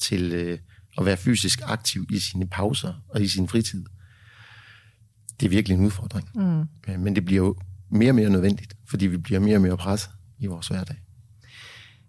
til 0.00 0.32
øh, 0.32 0.58
at 0.98 1.06
være 1.06 1.16
fysisk 1.16 1.60
aktiv 1.64 2.06
i 2.10 2.18
sine 2.18 2.46
pauser 2.46 2.94
og 3.08 3.22
i 3.22 3.28
sin 3.28 3.48
fritid, 3.48 3.84
det 5.40 5.46
er 5.46 5.50
virkelig 5.50 5.78
en 5.78 5.84
udfordring. 5.84 6.28
Mm. 6.34 6.60
Øh, 6.88 7.00
men 7.00 7.16
det 7.16 7.24
bliver 7.24 7.44
jo 7.44 7.56
mere 7.90 8.10
og 8.10 8.14
mere 8.14 8.30
nødvendigt, 8.30 8.76
fordi 8.88 9.06
vi 9.06 9.16
bliver 9.16 9.40
mere 9.40 9.56
og 9.56 9.62
mere 9.62 9.76
presset 9.76 10.10
i 10.38 10.46
vores 10.46 10.68
hverdag. 10.68 10.96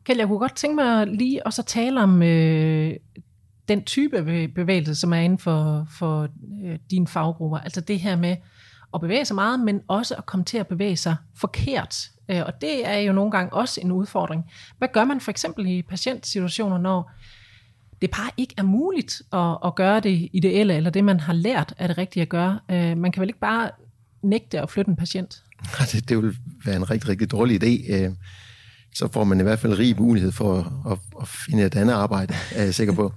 Kjell, 0.04 0.20
jeg 0.20 0.28
kunne 0.28 0.40
godt 0.40 0.56
tænke 0.56 0.76
mig 0.76 1.08
lige 1.08 1.48
at 1.48 1.54
så 1.54 1.64
tale 1.64 2.02
om 2.02 2.24
øh, 2.24 2.94
den 3.68 3.84
type 3.84 4.48
bevægelse, 4.56 4.96
som 4.96 5.14
er 5.14 5.18
inden 5.18 5.40
for, 5.40 5.88
for 5.98 6.28
øh, 6.66 6.80
dine 6.92 7.08
faggrupper. 7.08 7.58
Altså 7.58 7.82
det 7.82 8.00
her 8.00 8.16
med 8.16 8.36
at 8.94 9.02
bevæge 9.02 9.26
sig 9.26 9.36
meget, 9.36 9.60
men 9.60 9.82
også 9.88 10.16
at 10.16 10.26
komme 10.26 10.46
til 10.46 10.58
at 10.58 10.68
bevæge 10.68 10.98
sig 10.98 11.16
forkert. 11.36 12.10
Øh, 12.30 12.42
og 12.46 12.62
det 12.62 12.88
er 12.88 12.98
jo 12.98 13.14
nogle 13.14 13.32
gange 13.32 13.54
også 13.54 13.82
en 13.82 13.92
udfordring. 13.92 14.44
Hvad 14.78 14.88
gør 14.94 15.06
man 15.06 15.22
for 15.22 15.32
eksempel 15.32 15.68
i 15.68 15.82
patientsituationer, 15.82 16.78
når 16.78 17.12
det 18.02 18.12
bare 18.12 18.32
ikke 18.38 18.54
er 18.58 18.64
muligt 18.64 19.22
at, 19.34 19.58
at 19.66 19.76
gøre 19.76 20.00
det 20.00 20.30
ideelle, 20.34 20.76
eller 20.76 20.90
det, 20.90 21.04
man 21.04 21.20
har 21.20 21.34
lært, 21.34 21.74
er 21.78 21.88
det 21.88 21.98
rigtige 21.98 22.22
at 22.22 22.30
gøre. 22.30 22.60
Øh, 22.72 22.98
man 22.98 23.12
kan 23.12 23.22
vel 23.22 23.30
ikke 23.30 23.40
bare 23.40 23.70
nægte 24.24 24.62
at 24.62 24.70
flytte 24.70 24.90
en 24.90 24.96
patient? 24.96 25.44
Det, 25.92 26.10
det 26.10 26.18
vil 26.18 26.38
være 26.66 26.76
en 26.76 26.92
rigtig, 26.92 27.10
rigtig 27.10 27.32
dårlig 27.32 27.64
idé. 27.64 27.94
Øh, 27.94 28.12
så 28.94 29.08
får 29.12 29.24
man 29.24 29.40
i 29.40 29.44
hvert 29.44 29.60
fald 29.60 29.80
rig 29.80 30.02
mulighed 30.02 30.32
for 30.32 30.60
at, 30.60 30.92
at, 30.92 30.98
at 31.22 31.28
finde 31.28 31.64
et 31.64 31.76
andet 31.76 31.94
arbejde, 31.94 32.34
er 32.52 32.64
jeg 32.64 32.76
sikker 32.76 32.94
på, 32.94 33.14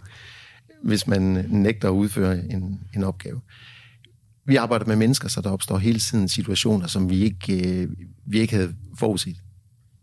hvis 0.84 1.06
man 1.06 1.46
nægter 1.48 1.88
at 1.88 1.92
udføre 1.92 2.50
en, 2.50 2.80
en 2.94 3.04
opgave. 3.04 3.40
Vi 4.46 4.56
arbejder 4.56 4.86
med 4.86 4.96
mennesker, 4.96 5.28
så 5.28 5.40
der 5.40 5.50
opstår 5.50 5.78
hele 5.78 5.98
tiden 5.98 6.28
situationer, 6.28 6.86
som 6.86 7.10
vi 7.10 7.22
ikke, 7.22 7.82
øh, 7.82 7.88
vi 8.26 8.38
ikke 8.38 8.54
havde 8.54 8.74
forudset. 8.98 9.36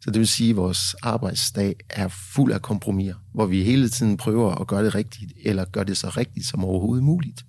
Så 0.02 0.12
det 0.12 0.20
vil 0.20 0.28
sige, 0.28 0.50
at 0.50 0.56
vores 0.56 0.96
arbejdsdag 1.02 1.76
er 1.90 2.08
fuld 2.08 2.52
af 2.52 2.62
kompromiser, 2.62 3.16
hvor 3.34 3.46
vi 3.46 3.64
hele 3.64 3.90
tiden 3.90 4.18
prøver 4.18 4.56
at 4.56 4.68
gøre 4.68 4.86
det 4.86 4.96
rigtigt, 4.96 5.34
eller 5.46 5.66
gøre 5.66 5.84
det 5.84 5.98
så 5.98 6.10
rigtigt 6.10 6.46
som 6.46 6.66
overhovedet 6.66 7.04
muligt. 7.04 7.46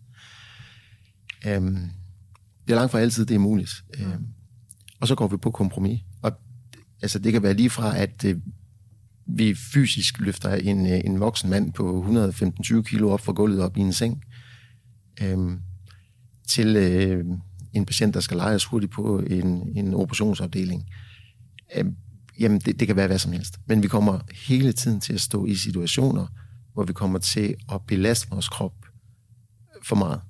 Øhm, 1.47 1.91
det 2.67 2.73
er 2.73 2.75
langt 2.75 2.93
fra 2.93 3.01
altid, 3.01 3.27
det 3.27 3.35
er 3.35 3.39
muligt. 3.39 3.71
Øhm, 3.99 4.27
og 5.01 5.09
så 5.09 5.15
går 5.15 5.29
vi 5.29 5.37
på 5.37 5.51
kompromis. 5.51 6.01
Og 6.23 6.33
altså, 7.03 7.19
det 7.19 7.33
kan 7.33 7.43
være 7.43 7.55
lige 7.55 7.71
fra, 7.71 7.99
at 7.99 8.25
øh, 8.25 8.37
vi 9.27 9.55
fysisk 9.55 10.21
løfter 10.21 10.55
en, 10.55 10.81
uh, 10.81 10.99
en 11.05 11.21
voksen 11.21 11.51
mand 11.51 11.73
på 11.73 12.07
115-20 12.73 12.83
kilo 12.83 13.11
op 13.11 13.21
fra 13.21 13.33
gulvet 13.33 13.61
op 13.61 13.77
i 13.77 13.81
en 13.81 13.93
seng, 13.93 14.25
um, 15.33 15.61
til 16.49 16.77
uh, 16.77 17.39
en 17.73 17.87
patient, 17.87 18.15
der 18.15 18.21
skal 18.21 18.37
lejes 18.37 18.65
hurtigt 18.65 18.93
på 18.93 19.19
en, 19.19 19.77
en 19.77 19.95
operationsafdeling. 19.95 20.85
Um, 21.81 21.97
Jamen, 22.39 22.61
det, 22.61 22.81
det 22.81 22.87
kan 22.87 22.97
være 22.97 23.07
hvad 23.07 23.19
som 23.19 23.33
helst. 23.33 23.61
Men 23.67 23.83
vi 23.83 23.89
kommer 23.89 24.21
hele 24.49 24.73
tiden 24.73 25.01
til 25.01 25.13
at 25.13 25.21
stå 25.21 25.47
i 25.47 25.55
situationer, 25.55 26.27
hvor 26.73 26.85
vi 26.85 26.93
kommer 26.93 27.19
til 27.19 27.55
at 27.73 27.81
belaste 27.87 28.31
vores 28.31 28.49
krop 28.49 28.75
for 29.83 29.97
meget. 29.97 30.21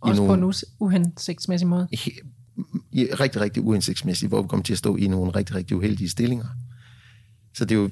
Også 0.00 0.22
nogle, 0.22 0.40
på 0.40 0.48
en 0.48 0.54
uhensigtsmæssig 0.80 1.68
måde? 1.68 1.88
I, 2.92 3.08
rigtig, 3.20 3.40
rigtig 3.40 3.62
uhensigtsmæssigt, 3.62 4.30
hvor 4.30 4.42
vi 4.42 4.48
kommer 4.48 4.64
til 4.64 4.72
at 4.72 4.78
stå 4.78 4.96
i 4.96 5.06
nogle 5.06 5.30
rigtig, 5.30 5.56
rigtig 5.56 5.76
uheldige 5.76 6.08
stillinger. 6.08 6.46
Så 7.54 7.64
det 7.64 7.74
er 7.74 7.80
jo 7.80 7.90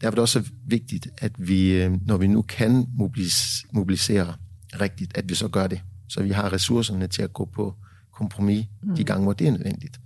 derfor 0.00 0.10
er 0.10 0.14
det 0.14 0.18
også 0.18 0.50
vigtigt, 0.66 1.08
at 1.18 1.32
vi, 1.38 1.72
øh, 1.72 2.06
når 2.06 2.16
vi 2.16 2.26
nu 2.26 2.42
kan 2.42 2.86
mobilis, 2.94 3.66
mobilisere 3.72 4.34
rigtigt, 4.80 5.16
at 5.16 5.28
vi 5.28 5.34
så 5.34 5.48
gør 5.48 5.66
det. 5.66 5.82
Så 6.08 6.22
vi 6.22 6.30
har 6.30 6.52
ressourcerne 6.52 7.06
til 7.06 7.22
at 7.22 7.32
gå 7.32 7.44
på 7.44 7.74
kompromis 8.12 8.66
mm. 8.82 8.96
de 8.96 9.04
gange, 9.04 9.22
hvor 9.22 9.32
det 9.32 9.46
er 9.46 9.50
nødvendigt. 9.50 10.00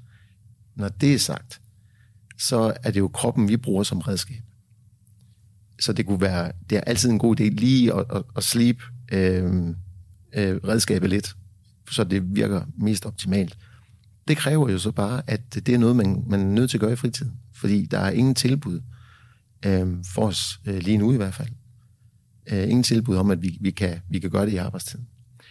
Når 0.77 0.89
det 0.89 1.15
er 1.15 1.19
sagt, 1.19 1.61
så 2.39 2.75
er 2.83 2.91
det 2.91 3.01
jo 3.01 3.09
kroppen, 3.09 3.49
vi 3.49 3.57
bruger 3.57 3.83
som 3.83 3.99
redskab. 3.99 4.43
Så 5.81 5.93
det 5.93 6.07
kunne 6.07 6.21
være, 6.21 6.53
det 6.71 6.79
er 6.79 6.81
altid 6.81 7.11
en 7.11 7.19
god 7.19 7.41
idé 7.41 7.45
lige 7.45 7.95
at, 7.95 8.05
at, 8.11 8.23
at 8.37 8.45
slibe 8.45 8.83
øh, 9.13 9.45
øh, 10.35 10.57
redskabet 10.57 11.11
lidt, 11.11 11.37
så 11.91 12.05
det 12.05 12.37
virker 12.37 12.63
mest 12.79 13.07
optimalt. 13.07 13.59
Det 14.29 14.37
kræver 14.37 14.71
jo 14.71 14.79
så 14.79 14.91
bare, 14.91 15.23
at 15.27 15.55
det 15.55 15.69
er 15.69 15.79
noget, 15.79 15.97
man, 15.97 16.25
man 16.27 16.41
er 16.41 16.45
nødt 16.45 16.71
til 16.71 16.77
at 16.77 16.81
gøre 16.81 16.93
i 16.93 16.97
fritiden, 16.97 17.33
fordi 17.55 17.87
der 17.87 17.99
er 17.99 18.11
ingen 18.11 18.35
tilbud 18.35 18.81
øh, 19.65 20.05
for 20.15 20.27
os, 20.27 20.61
øh, 20.67 20.79
lige 20.79 20.99
nu 20.99 21.13
i 21.13 21.17
hvert 21.17 21.35
fald. 21.35 21.49
Øh, 22.47 22.63
ingen 22.63 22.83
tilbud 22.83 23.17
om, 23.17 23.31
at 23.31 23.43
vi, 23.43 23.59
vi, 23.61 23.71
kan, 23.71 24.01
vi 24.09 24.19
kan 24.19 24.31
gøre 24.31 24.47
det 24.47 24.53
i 24.53 24.57
arbejdstiden. 24.57 25.09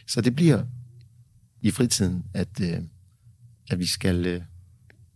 Så 0.08 0.22
det 0.22 0.36
bliver 0.36 0.64
i 1.62 1.72
fritiden, 1.72 2.26
at, 2.34 2.62
øh, 2.62 2.78
at 3.70 3.80
vi 3.80 3.86
skal, 3.86 4.26
øh, 4.26 4.42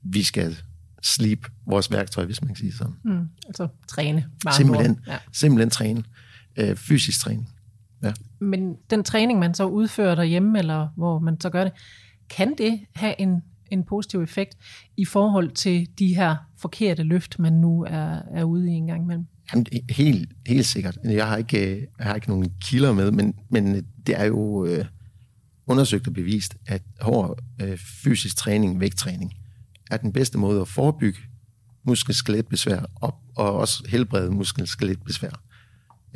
vi 0.03 0.23
skal 0.23 0.57
sleep 1.03 1.47
vores 1.65 1.91
værktøj, 1.91 2.25
hvis 2.25 2.41
man 2.41 2.47
kan 2.47 2.55
sige 2.55 2.73
sådan. 2.73 2.93
Mm, 3.05 3.27
altså 3.47 3.67
træne. 3.87 4.29
Simpelthen, 4.51 4.99
ja. 5.07 5.17
simpelthen 5.31 5.69
træne. 5.69 6.03
Øh, 6.57 6.75
fysisk 6.75 7.19
træning. 7.19 7.49
Ja. 8.03 8.13
Men 8.39 8.75
den 8.89 9.03
træning, 9.03 9.39
man 9.39 9.53
så 9.53 9.65
udfører 9.65 10.15
derhjemme, 10.15 10.59
eller 10.59 10.87
hvor 10.95 11.19
man 11.19 11.41
så 11.41 11.49
gør 11.49 11.63
det, 11.63 11.73
kan 12.29 12.55
det 12.57 12.79
have 12.95 13.21
en, 13.21 13.41
en 13.71 13.83
positiv 13.83 14.21
effekt 14.21 14.57
i 14.97 15.05
forhold 15.05 15.51
til 15.51 15.87
de 15.99 16.15
her 16.15 16.35
forkerte 16.57 17.03
løft, 17.03 17.39
man 17.39 17.53
nu 17.53 17.83
er, 17.83 18.21
er 18.31 18.43
ude 18.43 18.71
i 18.71 18.73
en 18.73 18.87
gang 18.87 19.03
imellem? 19.03 19.25
Jamen, 19.53 19.65
helt, 19.89 20.29
helt 20.47 20.65
sikkert. 20.65 20.97
Jeg 21.03 21.27
har 21.27 21.37
ikke, 21.37 21.87
jeg 21.99 22.07
har 22.07 22.15
ikke 22.15 22.29
nogen 22.29 22.51
kilder 22.61 22.93
med, 22.93 23.11
men, 23.11 23.33
men 23.49 23.85
det 24.07 24.19
er 24.19 24.25
jo 24.25 24.65
øh, 24.65 24.85
undersøgt 25.67 26.07
og 26.07 26.13
bevist, 26.13 26.57
at 26.65 26.81
hård 27.01 27.39
øh, 27.61 27.77
fysisk 27.77 28.37
træning, 28.37 28.79
vægttræning, 28.79 29.33
er 29.91 29.97
den 29.97 30.13
bedste 30.13 30.37
måde 30.37 30.61
at 30.61 30.67
forebygge 30.67 31.19
muskelskeletbesvær 31.83 32.85
og, 32.95 33.15
og 33.35 33.53
også 33.53 33.83
helbrede 33.89 34.31
muskelskeletbesvær. 34.31 35.41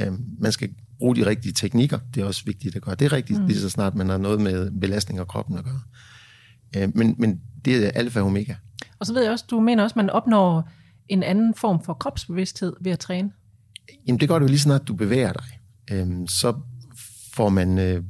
Øhm, 0.01 0.25
man 0.39 0.51
skal 0.51 0.69
bruge 0.99 1.15
de 1.15 1.25
rigtige 1.25 1.53
teknikker. 1.53 1.99
Det 2.15 2.21
er 2.21 2.25
også 2.25 2.45
vigtigt 2.45 2.75
at 2.75 2.81
gøre 2.81 2.95
det 2.95 3.11
rigtigt, 3.11 3.39
mm. 3.39 3.45
lige 3.45 3.59
så 3.59 3.69
snart 3.69 3.95
man 3.95 4.09
har 4.09 4.17
noget 4.17 4.41
med 4.41 4.71
belastning 4.79 5.19
af 5.19 5.27
kroppen 5.27 5.57
at 5.57 5.63
gøre. 5.63 5.81
Øhm, 6.77 6.91
men, 6.95 7.15
men 7.17 7.41
det 7.65 7.85
er 7.85 7.91
alfa 7.91 8.19
og 8.19 8.25
omega. 8.25 8.55
Og 8.99 9.05
så 9.05 9.13
ved 9.13 9.21
jeg 9.21 9.31
også, 9.31 9.45
du 9.49 9.59
mener 9.59 9.83
også, 9.83 9.93
at 9.93 9.97
man 9.97 10.09
opnår 10.09 10.69
en 11.09 11.23
anden 11.23 11.53
form 11.55 11.83
for 11.83 11.93
kropsbevidsthed 11.93 12.73
ved 12.81 12.91
at 12.91 12.99
træne? 12.99 13.31
Jamen 14.07 14.19
det 14.19 14.29
gør 14.29 14.39
du 14.39 14.45
lige 14.45 14.59
snart, 14.59 14.87
du 14.87 14.93
bevæger 14.93 15.33
dig. 15.33 15.59
Øhm, 15.91 16.27
så 16.27 16.53
får 17.33 17.49
man... 17.49 17.77
Øh, 17.77 18.03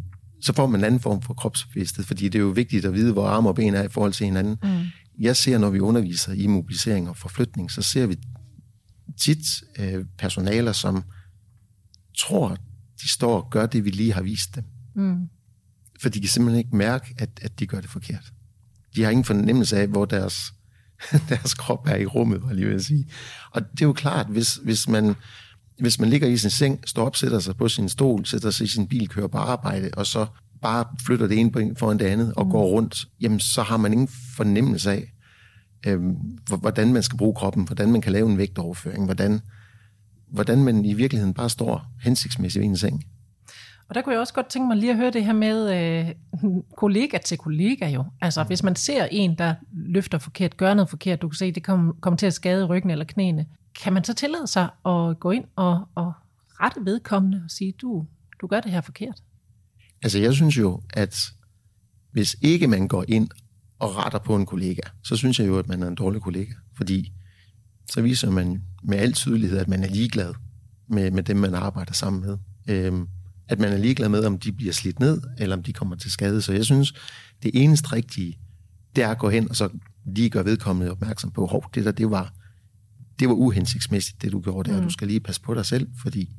så 0.44 0.54
får 0.54 0.68
man 0.68 0.80
en 0.80 0.86
anden 0.86 1.00
form 1.00 1.22
for 1.22 1.34
kropsbevidsthed, 1.34 2.06
fordi 2.06 2.30
det 2.30 2.36
er 2.36 2.44
jo 2.44 2.50
vigtigt 2.50 2.86
at 2.86 2.94
vide, 2.94 3.14
hvor 3.14 3.28
arme 3.28 3.50
og 3.50 3.56
ben 3.56 3.76
er 3.76 3.84
i 3.84 3.90
forhold 3.90 4.14
til 4.14 4.26
hinanden. 4.26 4.58
Mm 4.64 4.86
jeg 5.22 5.38
ser, 5.38 5.58
når 5.58 5.70
vi 5.70 5.80
underviser 5.80 6.34
i 6.34 6.48
mobilisering 6.48 7.10
og 7.10 7.18
forflytning, 7.18 7.72
så 7.72 7.82
ser 7.82 8.08
vi 8.08 8.18
tit 9.18 9.64
øh, 9.80 10.06
personaler, 10.18 10.72
som 10.72 11.04
tror, 12.18 12.58
de 13.02 13.10
står 13.10 13.42
og 13.42 13.50
gør 13.52 13.66
det, 13.66 13.86
vi 13.86 13.90
lige 13.90 14.14
har 14.14 14.22
vist 14.22 14.56
dem. 14.56 14.64
Mm. 14.96 15.30
For 16.02 16.10
de 16.10 16.20
kan 16.20 16.30
simpelthen 16.30 16.60
ikke 16.60 16.76
mærke, 16.76 17.16
at, 17.18 17.30
at 17.42 17.60
de 17.60 17.68
gør 17.68 17.82
det 17.82 17.90
forkert. 17.90 18.34
De 18.96 19.04
har 19.04 19.10
ingen 19.10 19.26
fornemmelse 19.26 19.78
af, 19.78 19.88
hvor 19.88 20.06
deres, 20.06 20.54
deres 21.30 21.54
krop 21.54 21.88
er 21.88 21.96
i 21.96 22.06
rummet, 22.06 22.44
var 22.44 22.54
lige 22.54 22.68
vil 22.68 22.86
sige. 22.86 23.08
Og 23.52 23.62
det 23.72 23.82
er 23.82 23.86
jo 23.86 23.94
klart, 23.94 24.28
hvis, 24.30 24.56
hvis 24.56 24.88
man 24.88 25.16
hvis 25.82 26.00
man 26.00 26.10
ligger 26.10 26.28
i 26.28 26.38
sin 26.38 26.50
seng, 26.50 26.80
står 26.86 27.06
op, 27.06 27.16
sætter 27.16 27.40
sig 27.40 27.56
på 27.56 27.70
sin 27.70 27.90
stol, 27.90 28.26
sætter 28.26 28.50
sig 28.50 28.66
i 28.66 28.68
sin 28.68 28.88
bil, 28.88 29.08
kører 29.08 29.28
på 29.28 29.38
arbejde, 29.38 29.90
og 29.94 30.06
så 30.06 30.26
bare 30.62 30.86
flytter 31.06 31.28
det 31.28 31.40
ene 31.40 31.76
foran 31.76 32.00
det 32.00 32.06
andet 32.06 32.34
og 32.34 32.46
mm. 32.46 32.52
går 32.52 32.66
rundt, 32.66 33.08
jamen 33.22 33.40
så 33.40 33.62
har 33.62 33.78
man 33.78 33.92
ingen 33.92 34.08
fornemmelse 34.36 34.92
af, 34.92 35.14
øh, 35.88 36.02
hvordan 36.60 36.94
man 36.94 37.04
skal 37.04 37.18
bruge 37.18 37.36
kroppen, 37.36 37.64
hvordan 37.64 37.92
man 37.92 38.02
kan 38.02 38.12
lave 38.12 38.30
en 38.30 38.38
vægtoverføring, 38.38 39.06
hvordan, 39.06 39.42
hvordan 40.32 40.64
man 40.64 40.86
i 40.86 40.94
virkeligheden 40.94 41.34
bare 41.34 41.50
står 41.50 41.86
hensigtsmæssigt 42.02 42.64
i 42.64 42.66
en 42.66 42.78
seng. 42.78 43.04
Og 43.92 43.96
der 43.96 44.02
kunne 44.02 44.14
jeg 44.14 44.20
også 44.20 44.34
godt 44.34 44.50
tænke 44.50 44.68
mig 44.68 44.78
lige 44.78 44.92
at 44.92 44.98
høre 44.98 45.12
det 45.12 45.26
her 45.26 45.34
med 45.34 45.74
øh, 45.74 46.16
kollega 46.78 47.18
til 47.18 47.38
kollega 47.38 47.90
jo. 47.90 48.06
Altså 48.22 48.44
hvis 48.44 48.64
man 48.64 48.76
ser 48.76 49.06
en, 49.12 49.38
der 49.38 49.56
løfter 49.74 50.18
forkert, 50.18 50.58
gør 50.58 50.74
noget 50.74 50.90
forkert, 50.90 51.22
du 51.22 51.30
kan 51.30 51.36
se, 51.36 51.52
det 51.52 51.64
kommer 51.64 51.94
kom 52.02 52.18
til 52.18 52.26
at 52.26 52.34
skade 52.34 52.66
ryggen 52.66 52.92
eller 52.92 53.06
knæene. 53.06 53.46
Kan 53.82 53.94
man 53.94 54.04
så 54.04 54.14
tillade 54.14 54.48
sig 54.48 54.70
at 54.86 55.20
gå 55.20 55.32
ind 55.32 55.44
og, 55.56 55.88
og 55.96 56.14
rette 56.60 56.80
vedkommende 56.86 57.42
og 57.46 57.52
sige, 57.52 57.72
du, 57.72 58.06
du 58.42 58.48
gør 58.48 58.60
det 58.60 58.72
her 58.72 58.82
forkert? 58.82 59.24
Altså 60.04 60.20
jeg 60.20 60.34
synes 60.34 60.58
jo, 60.58 60.82
at 60.94 61.16
hvis 62.12 62.36
ikke 62.42 62.68
man 62.68 62.88
går 62.88 63.06
ind 63.08 63.30
og 63.80 63.98
retter 63.98 64.20
på 64.20 64.36
en 64.36 64.46
kollega, 64.46 64.82
så 65.04 65.16
synes 65.16 65.40
jeg 65.40 65.48
jo, 65.48 65.60
at 65.60 65.68
man 65.68 65.84
er 65.84 65.88
en 65.88 65.96
dårlig 65.96 66.22
kollega. 66.22 66.54
Fordi 66.78 67.14
så 67.90 68.02
viser 68.02 68.30
man 68.30 68.64
med 68.84 68.98
al 68.98 69.14
tydelighed, 69.14 69.58
at 69.58 69.68
man 69.68 69.84
er 69.84 69.88
ligeglad 69.88 70.34
med, 70.88 71.12
med 71.12 71.24
dem, 71.24 71.38
man 71.38 71.56
arbejder 71.56 71.94
sammen 71.94 72.22
med. 72.22 72.38
Øhm, 72.68 73.08
at 73.52 73.60
man 73.60 73.74
er 73.74 73.78
ligeglad 73.78 74.10
med, 74.10 74.26
om 74.26 74.40
de 74.40 74.52
bliver 74.52 74.74
slidt 74.74 75.00
ned, 75.00 75.22
eller 75.38 75.56
om 75.56 75.64
de 75.64 75.74
kommer 75.74 75.96
til 75.96 76.12
skade. 76.12 76.42
Så 76.42 76.54
jeg 76.54 76.66
synes, 76.66 76.94
det 77.44 77.52
eneste 77.54 77.94
rigtige, 77.94 78.38
det 78.96 79.04
er 79.04 79.08
at 79.08 79.18
gå 79.18 79.30
hen 79.30 79.50
og 79.50 79.56
så 79.56 79.70
lige 80.06 80.30
gøre 80.30 80.46
vedkommende 80.46 80.92
opmærksom 80.92 81.32
på, 81.32 81.46
hov, 81.46 81.66
det 81.76 81.86
der, 81.86 81.92
det 81.92 82.12
var, 82.12 82.34
det 83.20 83.28
var 83.28 83.34
uhensigtsmæssigt, 83.34 84.22
det 84.22 84.32
du 84.32 84.40
gjorde 84.40 84.72
der. 84.72 84.78
Mm. 84.78 84.84
Du 84.84 84.90
skal 84.90 85.08
lige 85.08 85.20
passe 85.20 85.42
på 85.42 85.54
dig 85.54 85.66
selv, 85.66 85.88
fordi 86.02 86.30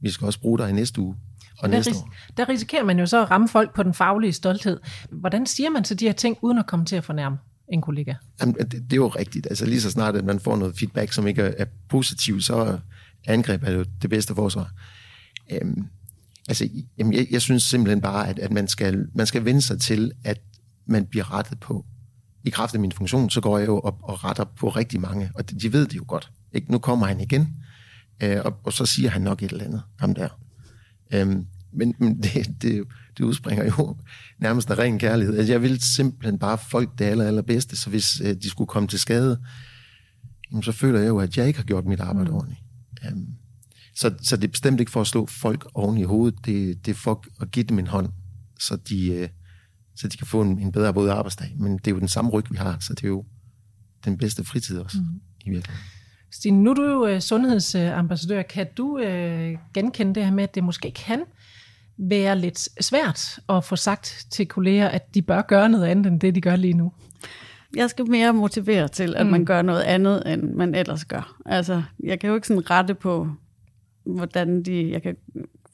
vi 0.00 0.10
skal 0.10 0.24
også 0.24 0.40
bruge 0.40 0.58
dig 0.58 0.70
i 0.70 0.72
næste 0.72 1.00
uge 1.00 1.16
og 1.58 1.72
der, 1.72 1.78
ris- 1.88 2.32
der 2.36 2.48
risikerer 2.48 2.84
man 2.84 2.98
jo 2.98 3.06
så 3.06 3.22
at 3.22 3.30
ramme 3.30 3.48
folk 3.48 3.74
på 3.74 3.82
den 3.82 3.94
faglige 3.94 4.32
stolthed. 4.32 4.80
Hvordan 5.10 5.46
siger 5.46 5.70
man 5.70 5.84
så 5.84 5.94
de 5.94 6.04
her 6.04 6.12
ting, 6.12 6.38
uden 6.42 6.58
at 6.58 6.66
komme 6.66 6.86
til 6.86 6.96
at 6.96 7.04
fornærme 7.04 7.36
en 7.72 7.80
kollega? 7.80 8.14
Jamen, 8.40 8.54
det, 8.54 8.72
det 8.72 8.92
er 8.92 8.96
jo 8.96 9.08
rigtigt. 9.08 9.46
Altså 9.50 9.66
lige 9.66 9.80
så 9.80 9.90
snart, 9.90 10.16
at 10.16 10.24
man 10.24 10.40
får 10.40 10.56
noget 10.56 10.78
feedback, 10.78 11.12
som 11.12 11.26
ikke 11.26 11.42
er, 11.42 11.52
er 11.58 11.64
positivt, 11.88 12.44
så 12.44 12.78
angreb 13.26 13.62
er 13.62 13.72
jo 13.72 13.84
det 14.02 14.10
bedste 14.10 14.34
forsvar. 14.34 14.70
Øhm, 15.52 15.86
altså, 16.48 16.68
jamen, 16.98 17.12
jeg, 17.12 17.26
jeg 17.30 17.42
synes 17.42 17.62
simpelthen 17.62 18.00
bare, 18.00 18.28
at, 18.28 18.38
at 18.38 18.52
man, 18.52 18.68
skal, 18.68 19.06
man 19.14 19.26
skal 19.26 19.44
vende 19.44 19.62
sig 19.62 19.80
til, 19.80 20.12
at 20.24 20.40
man 20.86 21.06
bliver 21.06 21.32
rettet 21.32 21.60
på. 21.60 21.86
I 22.44 22.50
kraft 22.50 22.74
af 22.74 22.80
min 22.80 22.92
funktion, 22.92 23.30
så 23.30 23.40
går 23.40 23.58
jeg 23.58 23.66
jo 23.66 23.80
op 23.80 23.98
og 24.02 24.24
retter 24.24 24.44
på 24.44 24.68
rigtig 24.68 25.00
mange, 25.00 25.30
og 25.34 25.50
de, 25.50 25.58
de 25.58 25.72
ved 25.72 25.86
det 25.86 25.96
jo 25.96 26.04
godt. 26.06 26.32
Ikke? 26.52 26.72
Nu 26.72 26.78
kommer 26.78 27.06
han 27.06 27.20
igen, 27.20 27.56
øh, 28.22 28.40
og, 28.44 28.60
og 28.64 28.72
så 28.72 28.86
siger 28.86 29.10
han 29.10 29.22
nok 29.22 29.42
et 29.42 29.52
eller 29.52 29.64
andet, 29.64 29.82
ham 29.98 30.14
der. 30.14 30.28
Øhm, 31.12 31.46
men 31.72 31.94
men 31.98 32.18
det, 32.22 32.62
det, 32.62 32.84
det 33.18 33.24
udspringer 33.24 33.64
jo 33.64 33.96
nærmest 34.38 34.70
af 34.70 34.78
ren 34.78 34.98
kærlighed. 34.98 35.36
Altså, 35.36 35.52
jeg 35.52 35.62
vil 35.62 35.80
simpelthen 35.80 36.38
bare 36.38 36.58
folk 36.58 36.98
det 36.98 37.04
aller, 37.04 37.24
allerbedste, 37.24 37.76
så 37.76 37.90
hvis 37.90 38.20
øh, 38.20 38.36
de 38.42 38.50
skulle 38.50 38.68
komme 38.68 38.88
til 38.88 38.98
skade, 38.98 39.40
jamen, 40.50 40.62
så 40.62 40.72
føler 40.72 41.00
jeg 41.00 41.08
jo, 41.08 41.18
at 41.18 41.36
jeg 41.36 41.46
ikke 41.46 41.58
har 41.58 41.64
gjort 41.64 41.84
mit 41.84 42.00
arbejde 42.00 42.30
mm. 42.30 42.36
ordentligt. 42.36 42.60
Øhm, 43.06 43.26
Så, 43.94 44.14
så 44.22 44.36
det 44.36 44.44
er 44.44 44.48
bestemt 44.48 44.80
ikke 44.80 44.92
for 44.92 45.00
at 45.00 45.06
slå 45.06 45.26
folk 45.26 45.66
oven 45.74 45.98
i 45.98 46.02
hovedet, 46.02 46.46
det, 46.46 46.86
det 46.86 46.90
er 46.90 46.96
for 46.96 47.24
at 47.40 47.50
give 47.50 47.64
dem 47.64 47.78
en 47.78 47.86
hånd, 47.86 48.08
så 48.60 48.76
de, 48.76 49.12
øh, 49.14 49.28
så 49.96 50.08
de 50.08 50.16
kan 50.16 50.26
få 50.26 50.42
en, 50.42 50.58
en 50.58 50.72
bedre 50.72 50.94
både 50.94 51.12
arbejdsdag. 51.12 51.54
Men 51.58 51.78
det 51.78 51.86
er 51.86 51.90
jo 51.90 51.98
den 51.98 52.08
samme 52.08 52.30
ryg, 52.30 52.50
vi 52.50 52.56
har, 52.56 52.76
så 52.80 52.94
det 52.94 53.04
er 53.04 53.08
jo 53.08 53.24
den 54.04 54.18
bedste 54.18 54.44
fritid 54.44 54.78
også, 54.78 54.98
mm. 55.00 55.20
i 55.44 55.50
virkeligheden. 55.50 55.84
Stine, 56.30 56.62
nu 56.62 56.70
er 56.70 56.74
du 56.74 56.84
jo 56.84 57.14
uh, 57.14 57.20
sundhedsambassadør. 57.20 58.42
Kan 58.42 58.66
du 58.76 58.98
uh, 58.98 59.58
genkende 59.74 60.14
det 60.14 60.24
her 60.24 60.32
med, 60.32 60.44
at 60.44 60.54
det 60.54 60.64
måske 60.64 60.90
kan 60.90 61.22
være 61.98 62.38
lidt 62.38 62.84
svært 62.84 63.38
at 63.48 63.64
få 63.64 63.76
sagt 63.76 64.26
til 64.30 64.46
kolleger, 64.46 64.88
at 64.88 65.14
de 65.14 65.22
bør 65.22 65.42
gøre 65.42 65.68
noget 65.68 65.86
andet 65.86 66.12
end 66.12 66.20
det, 66.20 66.34
de 66.34 66.40
gør 66.40 66.56
lige 66.56 66.74
nu? 66.74 66.92
Jeg 67.76 67.90
skal 67.90 68.10
mere 68.10 68.32
motivere 68.32 68.88
til, 68.88 69.16
at 69.16 69.26
mm. 69.26 69.32
man 69.32 69.44
gør 69.44 69.62
noget 69.62 69.82
andet, 69.82 70.32
end 70.32 70.42
man 70.42 70.74
ellers 70.74 71.04
gør. 71.04 71.40
Altså, 71.46 71.82
jeg 72.02 72.20
kan 72.20 72.28
jo 72.28 72.34
ikke 72.34 72.46
sådan 72.46 72.70
rette 72.70 72.94
på, 72.94 73.28
hvordan 74.04 74.62
de... 74.62 74.90
Jeg 74.90 75.02
kan, 75.02 75.16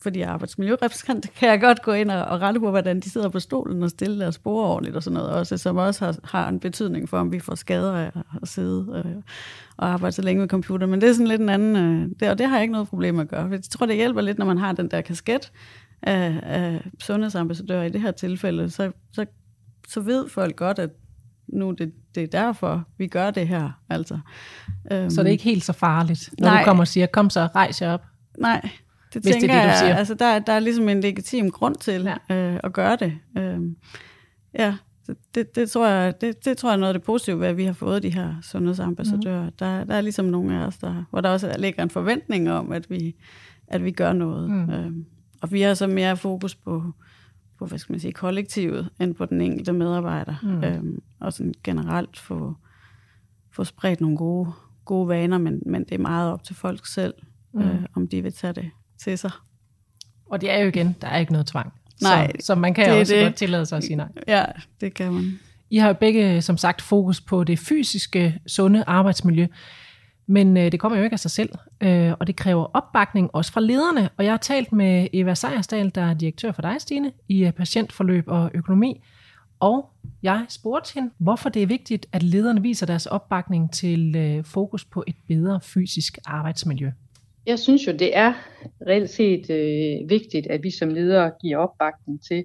fordi 0.01 0.19
jeg 0.19 0.27
er 0.27 0.33
arbejdsmiljørepræsentant, 0.33 1.31
kan 1.39 1.49
jeg 1.49 1.61
godt 1.61 1.83
gå 1.83 1.93
ind 1.93 2.11
og, 2.11 2.25
og 2.25 2.41
rette 2.41 2.61
på, 2.61 2.71
hvordan 2.71 3.01
de 3.01 3.11
sidder 3.11 3.29
på 3.29 3.41
stolen 3.41 3.83
og 3.83 3.91
stille 3.91 4.21
deres 4.21 4.35
spore 4.35 4.67
ordentligt 4.67 4.97
og 4.97 5.03
sådan 5.03 5.15
noget 5.15 5.31
også, 5.31 5.57
som 5.57 5.77
også 5.77 6.05
har, 6.05 6.17
har 6.25 6.49
en 6.49 6.61
betydning 6.61 7.09
for, 7.09 7.19
om 7.19 7.33
vi 7.33 7.39
får 7.39 7.55
skader 7.55 7.93
af 7.93 8.11
at 8.43 8.49
sidde 8.49 9.03
øh, 9.07 9.23
og 9.77 9.89
arbejde 9.89 10.13
så 10.13 10.23
længe 10.23 10.41
med 10.41 10.49
computer. 10.49 10.87
Men 10.87 11.01
det 11.01 11.09
er 11.09 11.13
sådan 11.13 11.27
lidt 11.27 11.41
en 11.41 11.49
anden... 11.49 11.77
Øh, 11.77 12.09
det, 12.21 12.31
og 12.31 12.39
det 12.39 12.49
har 12.49 12.57
jeg 12.57 12.63
ikke 12.63 12.73
noget 12.73 12.89
problem 12.89 13.19
at 13.19 13.29
gøre. 13.29 13.49
Jeg 13.51 13.63
tror, 13.63 13.87
det 13.87 13.97
hjælper 13.97 14.21
lidt, 14.21 14.39
når 14.39 14.47
man 14.47 14.59
har 14.59 14.73
den 14.73 14.91
der 14.91 15.01
kasket 15.01 15.53
af, 16.03 16.41
af 16.43 16.91
sundhedsambassadører 17.01 17.85
i 17.85 17.89
det 17.89 18.01
her 18.01 18.11
tilfælde, 18.11 18.71
så, 18.71 18.93
så, 19.13 19.27
så 19.89 20.01
ved 20.01 20.29
folk 20.29 20.57
godt, 20.57 20.79
at 20.79 20.91
nu 21.49 21.71
det, 21.71 21.93
det 22.15 22.23
er 22.23 22.27
derfor, 22.27 22.85
vi 22.99 23.07
gør 23.07 23.31
det 23.31 23.49
her. 23.49 23.71
Altså. 23.89 24.19
Øhm, 24.93 25.11
så 25.11 25.23
det 25.23 25.29
er 25.29 25.33
ikke 25.33 25.45
helt 25.45 25.65
så 25.65 25.73
farligt, 25.73 26.31
når 26.39 26.49
nej, 26.49 26.61
du 26.61 26.65
kommer 26.65 26.83
og 26.83 26.89
siger, 26.89 27.07
kom 27.07 27.31
så, 27.31 27.49
rejs 27.55 27.83
jer 27.83 27.93
op. 27.93 28.05
Nej, 28.41 28.71
det 29.15 29.23
Hvis 29.23 29.33
tænker 29.33 29.49
det 29.49 29.57
er 29.57 29.63
det, 29.63 29.73
du 29.73 29.79
siger. 29.79 29.89
jeg. 29.89 29.99
Altså, 29.99 30.15
der, 30.15 30.39
der 30.39 30.53
er 30.53 30.59
ligesom 30.61 30.89
en 30.89 31.01
legitim 31.01 31.51
grund 31.51 31.75
til 31.75 32.03
ja. 32.29 32.37
øh, 32.37 32.61
at 32.65 32.73
gøre 32.73 32.97
det. 32.97 33.19
Øhm, 33.39 33.77
ja, 34.55 34.77
det, 35.35 35.55
det, 35.55 35.71
tror 35.71 35.89
jeg, 35.89 36.21
det, 36.21 36.45
det 36.45 36.57
tror 36.57 36.69
jeg 36.69 36.75
er 36.75 36.81
noget 36.81 36.95
af 36.95 37.01
det 37.01 37.07
positive 37.07 37.41
ved, 37.41 37.47
at 37.47 37.57
vi 37.57 37.65
har 37.65 37.73
fået 37.73 38.03
de 38.03 38.11
her 38.11 38.35
sundhedsambassadører. 38.43 39.45
Mm. 39.45 39.53
Der, 39.59 39.85
der 39.85 39.95
er 39.95 40.01
ligesom 40.01 40.25
nogle 40.25 40.57
af 40.57 40.67
os, 40.67 40.79
der, 40.79 41.05
hvor 41.11 41.21
der 41.21 41.29
også 41.29 41.55
ligger 41.59 41.83
en 41.83 41.91
forventning 41.91 42.51
om, 42.51 42.73
at 42.73 42.91
vi, 42.91 43.17
at 43.69 43.85
vi 43.85 43.91
gør 43.91 44.13
noget. 44.13 44.51
Mm. 44.51 44.71
Øhm, 44.71 45.07
og 45.43 45.53
vi 45.53 45.61
har 45.61 45.75
så 45.75 45.87
mere 45.87 46.17
fokus 46.17 46.55
på, 46.55 46.83
på 47.59 47.67
hvad 47.67 47.79
skal 47.79 47.93
man 47.93 48.01
sige, 48.01 48.13
kollektivet, 48.13 48.89
end 49.01 49.15
på 49.15 49.25
den 49.27 49.41
enkelte 49.41 49.73
medarbejder. 49.73 50.35
Mm. 50.43 50.65
Øhm, 50.65 51.03
og 51.21 51.33
sådan 51.33 51.55
generelt 51.65 52.19
få, 52.19 52.55
få 53.53 53.65
spredt 53.65 54.01
nogle 54.01 54.17
gode, 54.17 54.53
gode 54.85 55.09
vaner, 55.09 55.39
men, 55.39 55.63
men 55.67 55.85
det 55.85 55.93
er 55.93 55.99
meget 55.99 56.33
op 56.33 56.45
til 56.45 56.55
folk 56.57 56.87
selv, 56.87 57.15
mm. 57.59 57.69
øh, 57.69 57.85
om 57.97 58.09
de 58.09 58.23
vil 58.23 58.33
tage 58.33 58.53
det 58.53 58.71
til 58.99 59.19
sig. 59.19 59.31
Og 60.27 60.41
det 60.41 60.51
er 60.51 60.59
jo 60.59 60.69
igen, 60.69 60.97
der 61.01 61.09
er 61.09 61.19
ikke 61.19 61.33
noget 61.33 61.47
tvang. 61.47 61.73
Nej, 62.03 62.33
så, 62.41 62.47
så 62.47 62.55
man 62.55 62.75
kan 62.75 62.91
det, 62.91 63.01
også 63.01 63.15
det. 63.15 63.25
godt 63.25 63.35
tillade 63.35 63.67
sig 63.67 63.77
at 63.77 63.85
sige 63.85 63.97
nej. 63.97 64.09
Ja, 64.29 64.45
det 64.81 64.95
kan 64.95 65.13
man. 65.13 65.39
I 65.71 65.77
har 65.77 65.89
jo 65.89 65.95
begge, 65.95 66.43
som 66.43 66.57
sagt, 66.57 66.83
fokus 66.83 67.21
på 67.21 67.45
det 67.45 67.59
fysiske, 67.59 68.41
sunde 68.47 68.85
arbejdsmiljø. 68.87 69.47
Men 70.27 70.57
øh, 70.57 70.73
det 70.73 70.81
kommer 70.81 70.99
jo 70.99 71.05
ikke 71.05 71.15
af 71.15 71.21
sig 71.21 71.31
selv, 71.31 71.51
øh, 71.81 72.13
og 72.21 72.27
det 72.27 72.37
kræver 72.37 72.65
opbakning 72.65 73.31
også 73.33 73.53
fra 73.53 73.61
lederne. 73.61 74.11
Og 74.17 74.25
jeg 74.25 74.33
har 74.33 74.39
talt 74.39 74.73
med 74.73 75.09
Eva 75.13 75.35
Sejersdal, 75.35 75.93
der 75.95 76.03
er 76.03 76.15
direktør 76.15 76.53
for 76.53 76.63
dig, 76.63 76.77
Stine, 76.79 77.13
i 77.29 77.45
øh, 77.45 77.53
patientforløb 77.53 78.25
og 78.27 78.51
økonomi. 78.55 79.03
Og 79.61 79.91
jeg 80.23 80.47
spurgte 80.49 80.95
hende, 80.95 81.11
hvorfor 81.19 81.49
det 81.49 81.63
er 81.63 81.67
vigtigt, 81.67 82.07
at 82.13 82.23
lederne 82.23 82.63
viser 82.63 82.87
deres 82.87 83.07
opbakning 83.07 83.73
til 83.73 84.17
øh, 84.17 84.45
fokus 84.45 84.85
på 84.85 85.05
et 85.07 85.17
bedre 85.29 85.61
fysisk 85.61 86.19
arbejdsmiljø. 86.27 86.91
Jeg 87.49 87.59
synes 87.59 87.87
jo, 87.87 87.93
det 87.93 88.17
er 88.17 88.33
reelt 88.87 89.11
set 89.11 89.51
øh, 89.51 90.11
vigtigt, 90.11 90.47
at 90.47 90.63
vi 90.63 90.71
som 90.71 90.89
ledere 90.89 91.33
giver 91.43 91.59
opbakning 91.59 92.23
til 92.29 92.45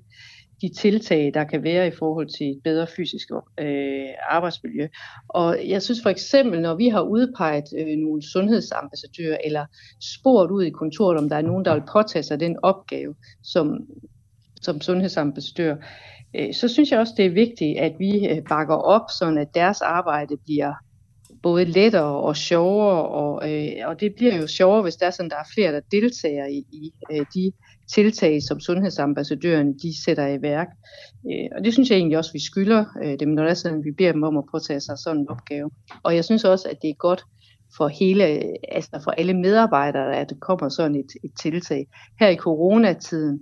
de 0.61 0.69
tiltag, 0.77 1.31
der 1.33 1.43
kan 1.43 1.63
være 1.63 1.87
i 1.87 1.91
forhold 1.99 2.27
til 2.37 2.47
et 2.49 2.61
bedre 2.63 2.87
fysisk 2.87 3.29
øh, 3.59 4.09
arbejdsmiljø. 4.29 4.87
Og 5.27 5.57
jeg 5.67 5.81
synes 5.81 5.99
for 6.03 6.09
eksempel, 6.09 6.61
når 6.61 6.75
vi 6.75 6.87
har 6.87 7.01
udpeget 7.01 7.63
øh, 7.77 7.97
nogle 7.97 8.21
sundhedsambassadører, 8.31 9.37
eller 9.45 9.65
spurgt 10.01 10.51
ud 10.51 10.63
i 10.63 10.69
kontoret, 10.69 11.17
om 11.17 11.29
der 11.29 11.35
er 11.35 11.41
nogen, 11.41 11.65
der 11.65 11.73
vil 11.73 11.83
påtage 11.93 12.23
sig 12.23 12.39
den 12.39 12.57
opgave 12.63 13.15
som, 13.43 13.77
som 14.61 14.81
sundhedsambassadør, 14.81 15.75
øh, 16.35 16.53
så 16.53 16.67
synes 16.67 16.91
jeg 16.91 16.99
også, 16.99 17.13
det 17.17 17.25
er 17.25 17.29
vigtigt, 17.29 17.79
at 17.79 17.93
vi 17.99 18.27
øh, 18.27 18.41
bakker 18.49 18.75
op, 18.75 19.05
sådan 19.19 19.37
at 19.37 19.55
deres 19.55 19.81
arbejde 19.81 20.37
bliver 20.45 20.73
både 21.43 21.65
lettere 21.65 22.21
og 22.21 22.37
sjovere, 22.37 23.07
og, 23.07 23.51
øh, 23.51 23.71
og 23.85 23.99
det 23.99 24.13
bliver 24.15 24.35
jo 24.35 24.47
sjovere, 24.47 24.81
hvis 24.81 24.95
der 24.95 25.05
er 25.05 25.11
sådan, 25.11 25.29
der 25.29 25.35
er 25.35 25.51
flere, 25.53 25.73
der 25.73 25.79
deltager 25.91 26.45
i, 26.45 26.57
i 26.71 26.93
øh, 27.11 27.25
de 27.35 27.51
tiltag, 27.93 28.43
som 28.43 28.59
sundhedsambassadøren 28.59 29.73
de 29.73 30.03
sætter 30.03 30.27
i 30.27 30.41
værk. 30.41 30.67
Øh, 31.31 31.49
og 31.55 31.63
det 31.63 31.73
synes 31.73 31.89
jeg 31.89 31.97
egentlig 31.97 32.17
også, 32.17 32.33
vi 32.33 32.39
skylder 32.39 32.85
øh, 33.03 33.19
dem, 33.19 33.29
når 33.29 33.43
det 33.43 33.49
er 33.49 33.55
sådan, 33.55 33.83
vi 33.83 33.91
beder 33.91 34.11
dem 34.11 34.23
om 34.23 34.37
at 34.37 34.43
påtage 34.51 34.79
sig 34.79 34.97
sådan 34.97 35.21
en 35.21 35.29
opgave. 35.29 35.71
Og 36.03 36.15
jeg 36.15 36.25
synes 36.25 36.43
også, 36.43 36.67
at 36.69 36.77
det 36.81 36.89
er 36.89 36.93
godt 36.93 37.23
for 37.77 37.87
hele, 37.87 38.23
altså 38.71 38.99
for 39.03 39.11
alle 39.11 39.33
medarbejdere, 39.33 40.15
at 40.15 40.29
der 40.29 40.35
kommer 40.41 40.69
sådan 40.69 40.95
et, 40.95 41.11
et 41.23 41.31
tiltag. 41.41 41.87
Her 42.19 42.29
i 42.29 42.35
coronatiden, 42.35 43.39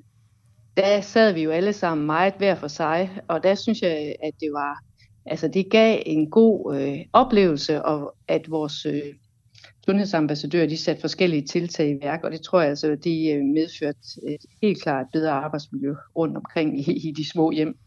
der 0.77 1.01
sad 1.01 1.33
vi 1.33 1.43
jo 1.43 1.51
alle 1.51 1.73
sammen 1.73 2.05
meget 2.05 2.33
hver 2.37 2.55
for 2.55 2.67
sig, 2.67 3.19
og 3.27 3.43
der 3.43 3.55
synes 3.55 3.81
jeg, 3.81 4.15
at 4.23 4.33
det 4.39 4.49
var, 4.53 4.83
altså 5.25 5.47
det 5.47 5.71
gav 5.71 6.01
en 6.05 6.29
god 6.29 6.75
øh, 6.75 6.99
oplevelse, 7.13 7.85
og 7.85 8.15
at 8.27 8.51
vores 8.51 8.85
øh, 8.85 9.01
sundhedsambassadører, 9.85 10.67
de 10.67 10.77
satte 10.77 11.01
forskellige 11.01 11.41
tiltag 11.41 11.89
i 11.89 11.97
værk, 12.01 12.23
og 12.23 12.31
det 12.31 12.41
tror 12.41 12.61
jeg 12.61 12.69
altså, 12.69 12.95
de 13.03 13.29
øh, 13.29 13.43
medførte 13.43 13.99
et 14.27 14.45
helt 14.61 14.81
klart 14.81 15.05
bedre 15.13 15.31
arbejdsmiljø 15.31 15.93
rundt 16.15 16.37
omkring 16.37 16.79
i, 16.79 17.09
i 17.09 17.11
de 17.11 17.29
små 17.29 17.51
hjem. 17.51 17.77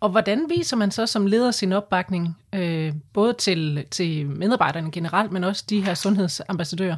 Og 0.00 0.10
hvordan 0.10 0.46
viser 0.48 0.76
man 0.76 0.90
så 0.90 1.06
som 1.06 1.26
leder 1.26 1.50
sin 1.50 1.72
opbakning, 1.72 2.28
øh, 2.54 2.92
både 3.12 3.32
til, 3.32 3.86
til 3.90 4.26
medarbejderne 4.26 4.90
generelt, 4.90 5.32
men 5.32 5.44
også 5.44 5.64
de 5.70 5.84
her 5.84 5.94
sundhedsambassadører? 5.94 6.96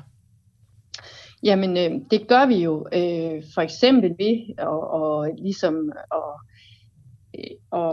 Jamen, 1.42 1.76
øh, 1.76 2.00
det 2.10 2.28
gør 2.28 2.46
vi 2.46 2.54
jo 2.54 2.86
øh, 2.92 3.42
for 3.54 3.60
eksempel 3.60 4.10
ved 4.18 4.54
at 4.58 4.66
og 4.68 5.28
ligesom 5.38 5.92
at 6.12 6.40
Øh, 7.38 7.56
og, 7.70 7.92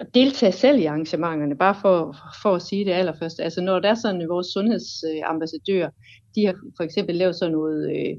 og 0.00 0.06
deltage 0.14 0.52
selv 0.52 0.78
i 0.80 0.84
arrangementerne, 0.84 1.56
bare 1.56 1.76
for, 1.82 2.16
for 2.42 2.54
at 2.54 2.62
sige 2.62 2.84
det 2.84 2.92
allerførst. 2.92 3.40
Altså 3.40 3.60
når 3.60 3.78
der 3.78 3.90
er 3.90 3.94
sådan, 3.94 4.28
vores 4.28 4.46
sundhedsambassadører, 4.46 5.90
de 6.34 6.46
har 6.46 6.54
for 6.76 6.84
eksempel 6.84 7.14
lavet 7.14 7.36
sådan 7.36 7.52
noget 7.52 7.90
øh, 7.90 8.16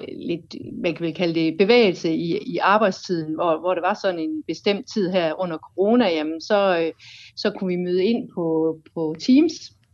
øh 0.00 0.14
lidt, 0.28 0.54
man 0.82 0.94
kan 0.94 1.06
vel 1.06 1.14
kalde 1.14 1.34
det 1.34 1.58
bevægelse 1.58 2.14
i, 2.14 2.38
i 2.46 2.58
arbejdstiden, 2.58 3.34
hvor, 3.34 3.60
hvor 3.60 3.74
det 3.74 3.82
var 3.82 3.98
sådan 4.02 4.20
en 4.20 4.42
bestemt 4.46 4.86
tid 4.94 5.10
her 5.10 5.40
under 5.42 5.58
corona, 5.58 6.08
jamen 6.08 6.40
så, 6.40 6.78
øh, 6.82 6.92
så 7.36 7.50
kunne 7.50 7.68
vi 7.68 7.76
møde 7.76 8.04
ind 8.04 8.28
på, 8.34 8.78
på 8.94 9.14
Teams, 9.20 9.52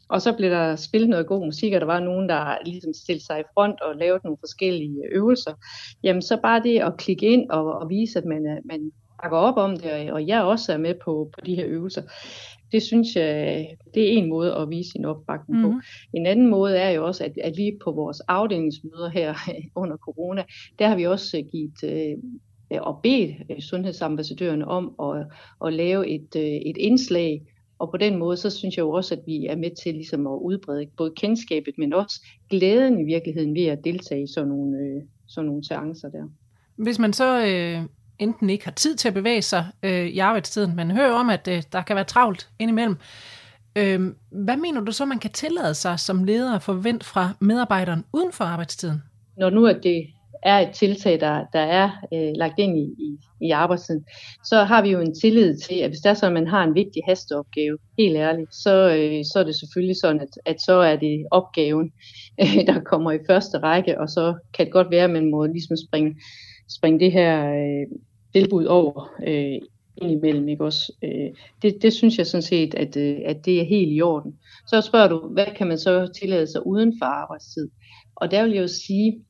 og 0.08 0.22
så 0.22 0.32
blev 0.36 0.50
der 0.50 0.76
spillet 0.76 1.08
noget 1.08 1.26
god 1.26 1.44
musik, 1.44 1.72
og 1.72 1.80
der 1.80 1.86
var 1.86 2.00
nogen, 2.00 2.28
der 2.28 2.58
ligesom 2.64 2.92
stillede 2.94 3.26
sig 3.26 3.40
i 3.40 3.50
front 3.54 3.80
og 3.80 3.96
lavede 3.96 4.20
nogle 4.24 4.36
forskellige 4.40 4.98
øvelser. 5.12 5.54
Jamen 6.02 6.22
så 6.22 6.38
bare 6.42 6.62
det 6.62 6.78
at 6.78 6.96
klikke 6.96 7.26
ind 7.26 7.50
og, 7.50 7.64
og 7.80 7.88
vise, 7.88 8.18
at 8.18 8.24
man, 8.24 8.46
er, 8.46 8.58
man 8.64 8.92
bakker 9.22 9.38
op 9.38 9.56
om 9.56 9.76
det, 9.76 10.12
og 10.12 10.26
jeg 10.26 10.42
også 10.42 10.72
er 10.72 10.78
med 10.78 10.94
på, 11.04 11.30
på 11.34 11.40
de 11.46 11.54
her 11.54 11.64
øvelser. 11.66 12.02
Det 12.72 12.82
synes 12.82 13.16
jeg, 13.16 13.66
det 13.94 14.02
er 14.02 14.18
en 14.18 14.28
måde 14.28 14.54
at 14.54 14.70
vise 14.70 14.90
sin 14.90 15.04
opbakning 15.04 15.60
mm. 15.60 15.62
på. 15.62 15.70
Mhm. 15.70 15.80
En 16.12 16.26
anden 16.26 16.46
måde 16.46 16.78
er 16.78 16.90
jo 16.90 17.06
også, 17.06 17.24
at, 17.24 17.32
at 17.42 17.56
vi 17.56 17.78
på 17.84 17.92
vores 17.92 18.20
afdelingsmøder 18.20 19.08
her 19.08 19.34
under 19.82 19.96
corona, 19.96 20.44
der 20.78 20.88
har 20.88 20.96
vi 20.96 21.06
også 21.06 21.42
givet 21.52 21.84
øh, 21.84 22.16
og 22.80 23.00
bedt 23.02 23.30
øh, 23.50 23.60
sundhedsambassadørerne 23.60 24.68
om 24.68 24.94
at, 25.02 25.26
at 25.66 25.72
lave 25.72 26.08
et, 26.08 26.36
øh, 26.36 26.42
et 26.42 26.76
indslag, 26.76 27.42
og 27.78 27.90
på 27.90 27.96
den 27.96 28.16
måde, 28.16 28.36
så 28.36 28.50
synes 28.50 28.76
jeg 28.76 28.82
jo 28.82 28.90
også, 28.90 29.14
at 29.14 29.20
vi 29.26 29.46
er 29.46 29.56
med 29.56 29.70
til 29.82 29.94
ligesom 29.94 30.26
at 30.26 30.38
udbrede 30.42 30.86
både 30.96 31.12
kendskabet, 31.16 31.78
men 31.78 31.92
også 31.92 32.26
glæden 32.50 33.00
i 33.00 33.04
virkeligheden 33.04 33.54
ved 33.54 33.66
at 33.66 33.84
deltage 33.84 34.22
i 34.22 34.26
sådan 34.26 34.48
nogle, 34.48 34.78
øh, 34.78 35.02
sådan 35.26 35.46
nogle 35.46 35.64
seancer 35.64 36.08
der. 36.08 36.28
Hvis 36.76 36.98
man 36.98 37.12
så 37.12 37.46
øh, 37.46 37.82
enten 38.18 38.50
ikke 38.50 38.64
har 38.64 38.72
tid 38.72 38.96
til 38.96 39.08
at 39.08 39.14
bevæge 39.14 39.42
sig 39.42 39.66
øh, 39.82 40.06
i 40.06 40.18
arbejdstiden, 40.18 40.76
man 40.76 40.90
hører 40.90 41.12
om, 41.12 41.30
at 41.30 41.48
øh, 41.48 41.62
der 41.72 41.82
kan 41.82 41.96
være 41.96 42.04
travlt 42.04 42.48
indimellem. 42.58 42.96
Øh, 43.76 44.00
hvad 44.30 44.56
mener 44.56 44.80
du 44.80 44.92
så, 44.92 45.04
man 45.04 45.18
kan 45.18 45.32
tillade 45.32 45.74
sig 45.74 46.00
som 46.00 46.24
leder 46.24 46.54
at 46.54 46.62
forvente 46.62 47.06
fra 47.06 47.30
medarbejderen 47.40 48.04
uden 48.12 48.32
for 48.32 48.44
arbejdstiden? 48.44 49.02
Når 49.36 49.50
nu 49.50 49.66
at 49.66 49.80
det 49.82 50.06
er 50.42 50.58
et 50.58 50.70
tiltag, 50.74 51.20
der, 51.20 51.44
der 51.52 51.60
er 51.60 51.90
øh, 52.14 52.32
lagt 52.34 52.58
ind 52.58 52.78
i, 52.78 52.82
i, 52.82 53.18
i 53.40 53.50
arbejdstiden, 53.50 54.04
så 54.44 54.64
har 54.64 54.82
vi 54.82 54.90
jo 54.90 55.00
en 55.00 55.14
tillid 55.20 55.58
til, 55.58 55.74
at 55.74 55.90
hvis 55.90 56.00
der 56.00 56.14
så, 56.14 56.26
at 56.26 56.32
man 56.32 56.46
har 56.46 56.64
en 56.64 56.74
vigtig 56.74 57.02
hasteopgave, 57.06 57.78
helt 57.98 58.16
ærligt, 58.16 58.54
så, 58.54 58.96
øh, 58.98 59.24
så 59.32 59.38
er 59.38 59.44
det 59.44 59.54
selvfølgelig 59.56 59.96
sådan, 59.96 60.20
at, 60.20 60.28
at 60.46 60.60
så 60.60 60.72
er 60.72 60.96
det 60.96 61.26
opgaven, 61.30 61.92
øh, 62.40 62.66
der 62.70 62.80
kommer 62.80 63.12
i 63.12 63.18
første 63.26 63.58
række, 63.58 64.00
og 64.00 64.08
så 64.08 64.34
kan 64.54 64.66
det 64.66 64.72
godt 64.72 64.90
være, 64.90 65.04
at 65.04 65.10
man 65.10 65.30
må 65.30 65.46
ligesom 65.46 65.76
springe 65.88 66.14
springe 66.68 67.00
det 67.00 67.12
her 67.12 67.52
øh, 67.52 67.98
tilbud 68.34 68.64
over 68.64 69.10
øh, 69.26 69.60
indimellem. 69.96 70.48
Ikke 70.48 70.64
også? 70.64 70.92
Øh, 71.04 71.30
det, 71.62 71.82
det 71.82 71.92
synes 71.92 72.18
jeg 72.18 72.26
sådan 72.26 72.42
set, 72.42 72.74
at, 72.74 72.96
øh, 72.96 73.18
at 73.24 73.44
det 73.44 73.60
er 73.60 73.64
helt 73.64 73.92
i 73.92 74.02
orden. 74.02 74.38
Så 74.66 74.80
spørger 74.80 75.08
du, 75.08 75.28
hvad 75.28 75.46
kan 75.56 75.66
man 75.66 75.78
så 75.78 76.12
tillade 76.20 76.46
sig 76.46 76.66
uden 76.66 76.94
for 77.00 77.06
arbejdstid? 77.06 77.68
Og 78.16 78.30
der 78.30 78.42
vil 78.42 78.52
jeg 78.52 78.62
jo 78.62 78.68
sige, 78.68 79.20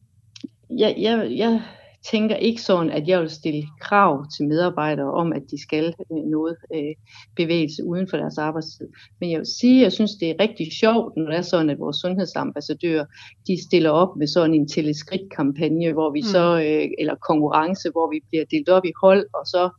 jeg, 0.70 0.94
jeg, 0.98 1.32
jeg 1.36 1.62
tænker 2.10 2.36
ikke 2.36 2.62
sådan, 2.62 2.90
at 2.90 3.08
jeg 3.08 3.20
vil 3.20 3.30
stille 3.30 3.62
krav 3.80 4.26
til 4.36 4.48
medarbejdere 4.48 5.12
om, 5.12 5.32
at 5.32 5.42
de 5.50 5.62
skal 5.62 5.94
øh, 6.12 6.24
noget 6.30 6.56
øh, 6.74 6.94
bevægelse 7.36 7.84
uden 7.84 8.08
for 8.10 8.16
deres 8.16 8.38
arbejdstid. 8.38 8.88
Men 9.20 9.30
jeg 9.30 9.38
vil 9.38 9.46
sige, 9.60 9.80
at 9.80 9.82
jeg 9.82 9.92
synes, 9.92 10.10
det 10.20 10.30
er 10.30 10.34
rigtig 10.40 10.72
sjovt, 10.72 11.16
når 11.16 11.26
det 11.26 11.36
er 11.36 11.42
sådan, 11.42 11.70
at 11.70 11.78
vores 11.78 11.96
sundhedsambassadører, 11.96 13.04
de 13.46 13.62
stiller 13.68 13.90
op 13.90 14.16
med 14.16 14.26
sådan 14.26 14.54
en 14.54 14.68
teleskridt-kampagne, 14.68 15.92
hvor 15.92 16.12
vi 16.12 16.20
mm. 16.20 16.26
så, 16.26 16.60
øh, 16.66 16.88
eller 16.98 17.14
konkurrence, 17.14 17.90
hvor 17.90 18.10
vi 18.10 18.20
bliver 18.28 18.44
delt 18.50 18.68
op 18.68 18.84
i 18.84 18.92
hold, 19.02 19.26
og 19.34 19.46
så 19.46 19.70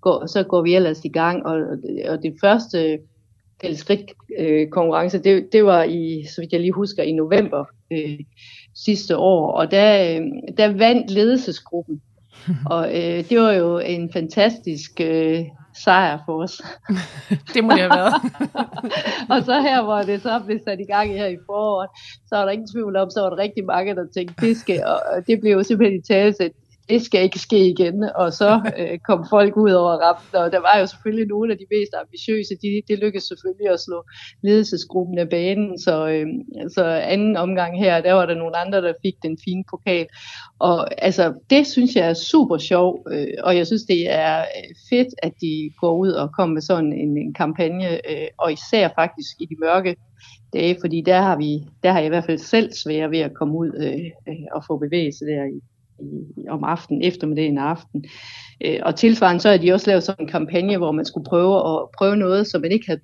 går, 0.00 0.26
så 0.26 0.42
går 0.42 0.62
vi 0.62 0.74
ellers 0.74 1.04
i 1.04 1.08
gang. 1.08 1.46
Og, 1.46 1.56
og 2.08 2.22
det 2.22 2.34
første 2.40 2.98
teleskridt 3.60 4.12
øh, 4.38 4.68
konkurrence, 4.68 5.18
det, 5.18 5.48
det 5.52 5.64
var 5.64 5.82
i, 5.82 6.24
så 6.34 6.40
vidt 6.40 6.52
jeg 6.52 6.60
lige 6.60 6.72
husker, 6.72 7.02
i 7.02 7.12
november 7.12 7.64
øh, 7.92 8.20
sidste 8.76 9.16
år, 9.16 9.52
og 9.52 9.70
der, 9.70 10.02
øh, 10.02 10.26
der 10.56 10.78
vandt 10.78 11.10
ledelsesgruppen. 11.10 12.02
Og 12.70 12.88
øh, 12.88 13.28
det 13.28 13.40
var 13.40 13.52
jo 13.52 13.78
en 13.78 14.12
fantastisk 14.12 15.00
øh, 15.00 15.44
sejr 15.84 16.18
for 16.26 16.42
os. 16.42 16.62
det 17.54 17.64
må 17.64 17.70
det 17.70 17.80
have 17.80 17.90
været. 17.90 18.14
og 19.32 19.42
så 19.44 19.60
her, 19.60 19.82
hvor 19.84 20.02
det 20.02 20.22
så 20.22 20.42
blev 20.46 20.58
sat 20.64 20.80
i 20.80 20.92
gang 20.92 21.10
her 21.10 21.26
i 21.26 21.36
foråret, 21.46 21.88
så 22.26 22.36
var 22.36 22.44
der 22.44 22.52
ingen 22.52 22.68
tvivl 22.74 22.96
om, 22.96 23.10
så 23.10 23.20
var 23.20 23.30
der 23.30 23.36
rigtig 23.36 23.64
mange, 23.64 23.94
der 23.94 24.06
tænkte, 24.14 24.46
det 24.46 24.56
skal, 24.56 24.84
og 24.84 25.26
det 25.26 25.40
blev 25.40 25.52
jo 25.52 25.62
simpelthen 25.62 26.00
i 26.00 26.02
tale 26.02 26.34
det 26.88 27.02
skal 27.02 27.22
ikke 27.22 27.38
ske 27.38 27.68
igen, 27.68 28.10
og 28.14 28.32
så 28.32 28.60
øh, 28.78 28.98
kom 28.98 29.26
folk 29.30 29.56
ud 29.56 29.70
over 29.70 29.92
rampen, 29.92 30.36
og 30.42 30.52
der 30.52 30.60
var 30.60 30.78
jo 30.80 30.86
selvfølgelig 30.86 31.26
nogle 31.26 31.52
af 31.52 31.58
de 31.58 31.66
mest 31.70 31.92
ambitiøse, 32.02 32.54
de, 32.62 32.82
det 32.88 32.98
lykkedes 32.98 33.24
selvfølgelig 33.24 33.68
at 33.70 33.80
slå 33.80 34.04
ledelsesgruppen 34.42 35.18
af 35.18 35.28
banen, 35.28 35.78
så, 35.78 36.08
øh, 36.08 36.26
så 36.76 36.84
anden 36.84 37.36
omgang 37.36 37.78
her, 37.78 38.00
der 38.00 38.12
var 38.12 38.26
der 38.26 38.34
nogle 38.34 38.56
andre, 38.56 38.82
der 38.82 38.92
fik 39.02 39.14
den 39.22 39.38
fine 39.44 39.64
pokal, 39.70 40.06
og 40.58 41.04
altså, 41.04 41.34
det 41.50 41.66
synes 41.66 41.96
jeg 41.96 42.08
er 42.08 42.14
super 42.14 42.58
sjov, 42.58 43.06
øh, 43.12 43.26
og 43.44 43.56
jeg 43.56 43.66
synes, 43.66 43.82
det 43.82 44.12
er 44.12 44.38
øh, 44.38 44.74
fedt, 44.90 45.08
at 45.22 45.32
de 45.40 45.70
går 45.80 45.96
ud 45.96 46.10
og 46.10 46.32
kommer 46.36 46.54
med 46.54 46.62
sådan 46.62 46.92
en, 46.92 47.18
en 47.18 47.34
kampagne, 47.34 48.10
øh, 48.10 48.28
og 48.38 48.52
især 48.52 48.88
faktisk 48.94 49.30
i 49.40 49.46
de 49.46 49.56
mørke 49.60 49.96
dage, 50.52 50.76
fordi 50.80 51.00
der 51.00 51.20
har 51.20 51.36
vi, 51.36 51.60
der 51.82 51.92
har 51.92 51.98
jeg 51.98 52.06
i 52.06 52.08
hvert 52.08 52.24
fald 52.24 52.38
selv 52.38 52.72
svært 52.72 53.10
ved 53.10 53.18
at 53.18 53.34
komme 53.34 53.54
ud 53.58 53.70
øh, 53.76 54.10
øh, 54.28 54.44
og 54.54 54.64
få 54.66 54.78
bevægelse 54.78 55.24
der 55.24 55.44
i, 55.44 55.60
i, 56.00 56.48
om 56.48 56.64
aftenen, 56.64 57.02
eftermiddagen 57.02 57.58
og 57.58 57.70
aften. 57.70 58.04
Øh, 58.64 58.78
og 58.82 58.96
tilsvarende 58.96 59.40
så 59.40 59.50
har 59.50 59.56
de 59.56 59.72
også 59.72 59.90
lavet 59.90 60.02
sådan 60.02 60.24
en 60.24 60.30
kampagne, 60.30 60.76
hvor 60.76 60.92
man 60.92 61.04
skulle 61.04 61.24
prøve 61.24 61.56
at 61.56 61.88
prøve 61.98 62.16
noget, 62.16 62.46
som 62.46 62.60
man 62.60 62.72
ikke 62.72 62.86
havde 62.86 63.00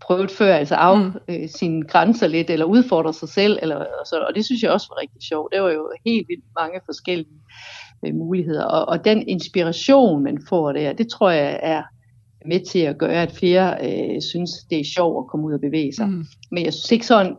prøvet 0.00 0.30
før, 0.30 0.54
altså 0.54 0.74
af 0.74 0.98
mm. 0.98 1.12
øh, 1.28 1.48
sine 1.48 1.82
grænser 1.82 2.26
lidt, 2.26 2.50
eller 2.50 2.64
udfordre 2.64 3.12
sig 3.12 3.28
selv, 3.28 3.58
eller, 3.62 3.76
og, 3.76 4.06
så, 4.06 4.24
og 4.28 4.34
det 4.34 4.44
synes 4.44 4.62
jeg 4.62 4.70
også 4.70 4.86
var 4.90 5.00
rigtig 5.00 5.22
sjovt. 5.22 5.52
Det 5.54 5.62
var 5.62 5.70
jo 5.70 5.90
helt 6.06 6.28
vildt 6.28 6.44
mange 6.60 6.80
forskellige 6.86 7.40
øh, 8.06 8.14
muligheder, 8.14 8.64
og, 8.64 8.88
og 8.88 9.04
den 9.04 9.28
inspiration, 9.28 10.22
man 10.22 10.38
får 10.48 10.72
der, 10.72 10.92
det 10.92 11.08
tror 11.08 11.30
jeg 11.30 11.60
er 11.62 11.82
med 12.46 12.60
til 12.60 12.78
at 12.78 12.98
gøre, 12.98 13.22
at 13.22 13.32
flere 13.32 13.76
øh, 13.82 14.22
synes, 14.22 14.50
det 14.70 14.80
er 14.80 14.84
sjovt 14.84 15.24
at 15.24 15.30
komme 15.30 15.46
ud 15.46 15.52
og 15.52 15.60
bevæge 15.60 15.92
sig. 15.94 16.08
Mm. 16.08 16.24
Men 16.50 16.64
jeg 16.64 16.72
synes 16.72 16.92
ikke 16.92 17.06
sådan, 17.06 17.36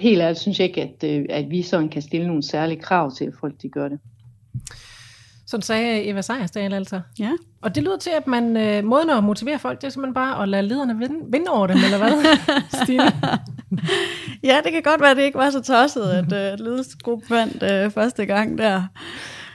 helt 0.00 0.22
ærligt 0.22 0.40
synes 0.40 0.60
jeg 0.60 0.68
ikke, 0.68 0.82
at, 0.82 1.04
øh, 1.04 1.26
at 1.30 1.50
vi 1.50 1.62
sådan 1.62 1.88
kan 1.88 2.02
stille 2.02 2.26
nogle 2.26 2.42
særlige 2.42 2.80
krav 2.80 3.12
til, 3.16 3.24
at 3.24 3.32
folk 3.40 3.54
de 3.62 3.68
gør 3.68 3.88
det. 3.88 3.98
Sådan 5.46 5.62
sagde 5.62 6.08
Eva 6.08 6.22
Sejersdal 6.22 6.74
altså. 6.74 7.00
Ja. 7.18 7.30
Og 7.62 7.74
det 7.74 7.82
lyder 7.82 7.98
til, 7.98 8.10
at 8.16 8.26
man, 8.26 8.56
øh, 8.56 8.84
måden 8.84 9.10
at 9.10 9.24
motivere 9.24 9.58
folk, 9.58 9.80
det 9.80 9.86
er 9.86 9.90
simpelthen 9.90 10.14
bare 10.14 10.42
at 10.42 10.48
lade 10.48 10.62
lederne 10.62 10.98
vinde, 10.98 11.14
vinde 11.28 11.50
over 11.50 11.66
dem, 11.66 11.76
eller 11.76 11.98
hvad, 11.98 12.36
Stine? 12.82 13.12
ja, 14.42 14.60
det 14.64 14.72
kan 14.72 14.82
godt 14.82 15.00
være, 15.00 15.10
at 15.10 15.16
det 15.16 15.22
ikke 15.22 15.38
var 15.38 15.50
så 15.50 15.62
tosset, 15.62 16.10
at 16.10 16.24
øh, 16.24 16.58
ledelsesgruppen 16.58 17.30
vandt 17.30 17.62
øh, 17.62 17.90
første 17.90 18.26
gang 18.26 18.58
der. 18.58 18.82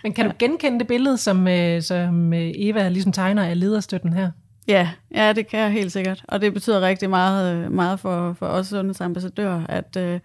Men 0.04 0.14
kan 0.14 0.26
du 0.26 0.32
genkende 0.40 0.80
det 0.80 0.88
billede, 0.88 1.18
som, 1.18 1.48
øh, 1.48 1.82
som 1.82 2.34
øh, 2.34 2.52
Eva 2.56 2.90
ligesom 2.90 3.12
tegner 3.12 3.44
af 3.44 3.60
lederstøtten 3.60 4.14
her? 4.14 4.32
Ja, 4.68 4.90
ja, 5.16 5.34
det 5.34 5.48
kan 5.48 5.60
jeg 5.60 5.72
helt 5.72 5.92
sikkert. 5.92 6.24
Og 6.28 6.42
det 6.42 6.54
betyder 6.54 6.82
rigtig 6.82 7.10
meget, 7.10 7.56
øh, 7.56 7.72
meget 7.72 8.00
for, 8.00 8.34
for 8.34 8.46
os 8.46 8.68
sundhedsambassadører, 8.68 9.62
at, 9.70 9.98
øh, 9.98 10.20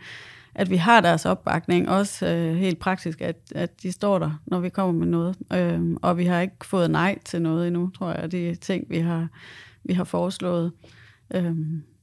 at 0.58 0.70
vi 0.70 0.76
har 0.76 1.00
deres 1.00 1.26
opbakning, 1.26 1.88
også 1.88 2.26
øh, 2.26 2.54
helt 2.56 2.78
praktisk, 2.78 3.20
at, 3.20 3.36
at 3.54 3.82
de 3.82 3.92
står 3.92 4.18
der, 4.18 4.40
når 4.46 4.60
vi 4.60 4.68
kommer 4.68 4.92
med 4.92 5.06
noget. 5.06 5.36
Øh, 5.52 5.96
og 6.02 6.18
vi 6.18 6.24
har 6.24 6.40
ikke 6.40 6.66
fået 6.66 6.90
nej 6.90 7.18
til 7.24 7.42
noget 7.42 7.66
endnu, 7.66 7.90
tror 7.90 8.12
jeg, 8.12 8.32
de 8.32 8.54
ting, 8.54 8.90
vi 8.90 8.98
har, 8.98 9.28
vi 9.84 9.92
har 9.92 10.04
foreslået. 10.04 10.72
Øh, 11.34 11.54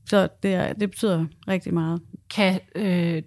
så 0.10 0.28
det, 0.44 0.54
er, 0.54 0.74
det 0.74 0.90
betyder 0.90 1.26
rigtig 1.48 1.74
meget. 1.74 2.02
Kan 2.36 2.60
øh, 2.76 3.24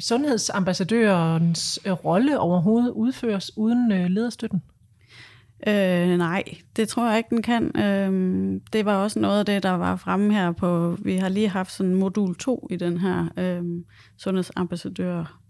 sundhedsambassadørens 0.00 1.80
øh, 1.84 1.92
rolle 1.92 2.38
overhovedet 2.38 2.90
udføres 2.90 3.50
uden 3.56 3.92
øh, 3.92 4.10
lederstøtten? 4.10 4.62
Øh, 5.66 6.18
nej, 6.18 6.44
det 6.76 6.88
tror 6.88 7.08
jeg 7.08 7.18
ikke, 7.18 7.30
den 7.30 7.42
kan. 7.42 7.76
Øh, 7.76 8.60
det 8.72 8.84
var 8.84 8.96
også 8.96 9.18
noget 9.18 9.38
af 9.38 9.46
det, 9.46 9.62
der 9.62 9.70
var 9.70 9.96
fremme 9.96 10.34
her 10.34 10.52
på, 10.52 10.96
vi 11.02 11.16
har 11.16 11.28
lige 11.28 11.48
haft 11.48 11.72
sådan 11.72 11.94
modul 11.94 12.36
2 12.36 12.68
i 12.70 12.76
den 12.76 12.98
her 12.98 13.28
øh, 13.36 13.62
sundhedsambassadør 14.16 15.40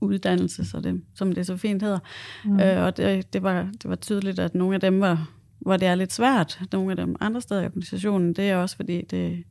uddannelse, 0.00 0.64
så 0.64 0.80
det, 0.80 1.02
som 1.14 1.32
det 1.32 1.46
så 1.46 1.56
fint 1.56 1.82
hedder. 1.82 1.98
Mm. 2.44 2.60
Øh, 2.60 2.84
og 2.84 2.96
det, 2.96 3.32
det, 3.32 3.42
var, 3.42 3.62
det 3.62 3.90
var 3.90 3.96
tydeligt, 3.96 4.38
at 4.38 4.54
nogle 4.54 4.74
af 4.74 4.80
dem 4.80 5.00
var, 5.00 5.30
hvor 5.58 5.76
det 5.76 5.88
er 5.88 5.94
lidt 5.94 6.12
svært, 6.12 6.60
nogle 6.72 6.90
af 6.90 6.96
dem 6.96 7.16
andre 7.20 7.40
steder 7.40 7.62
i 7.62 7.66
organisationen, 7.66 8.32
det 8.32 8.50
er 8.50 8.56
også 8.56 8.76
fordi, 8.76 9.02
det, 9.10 9.44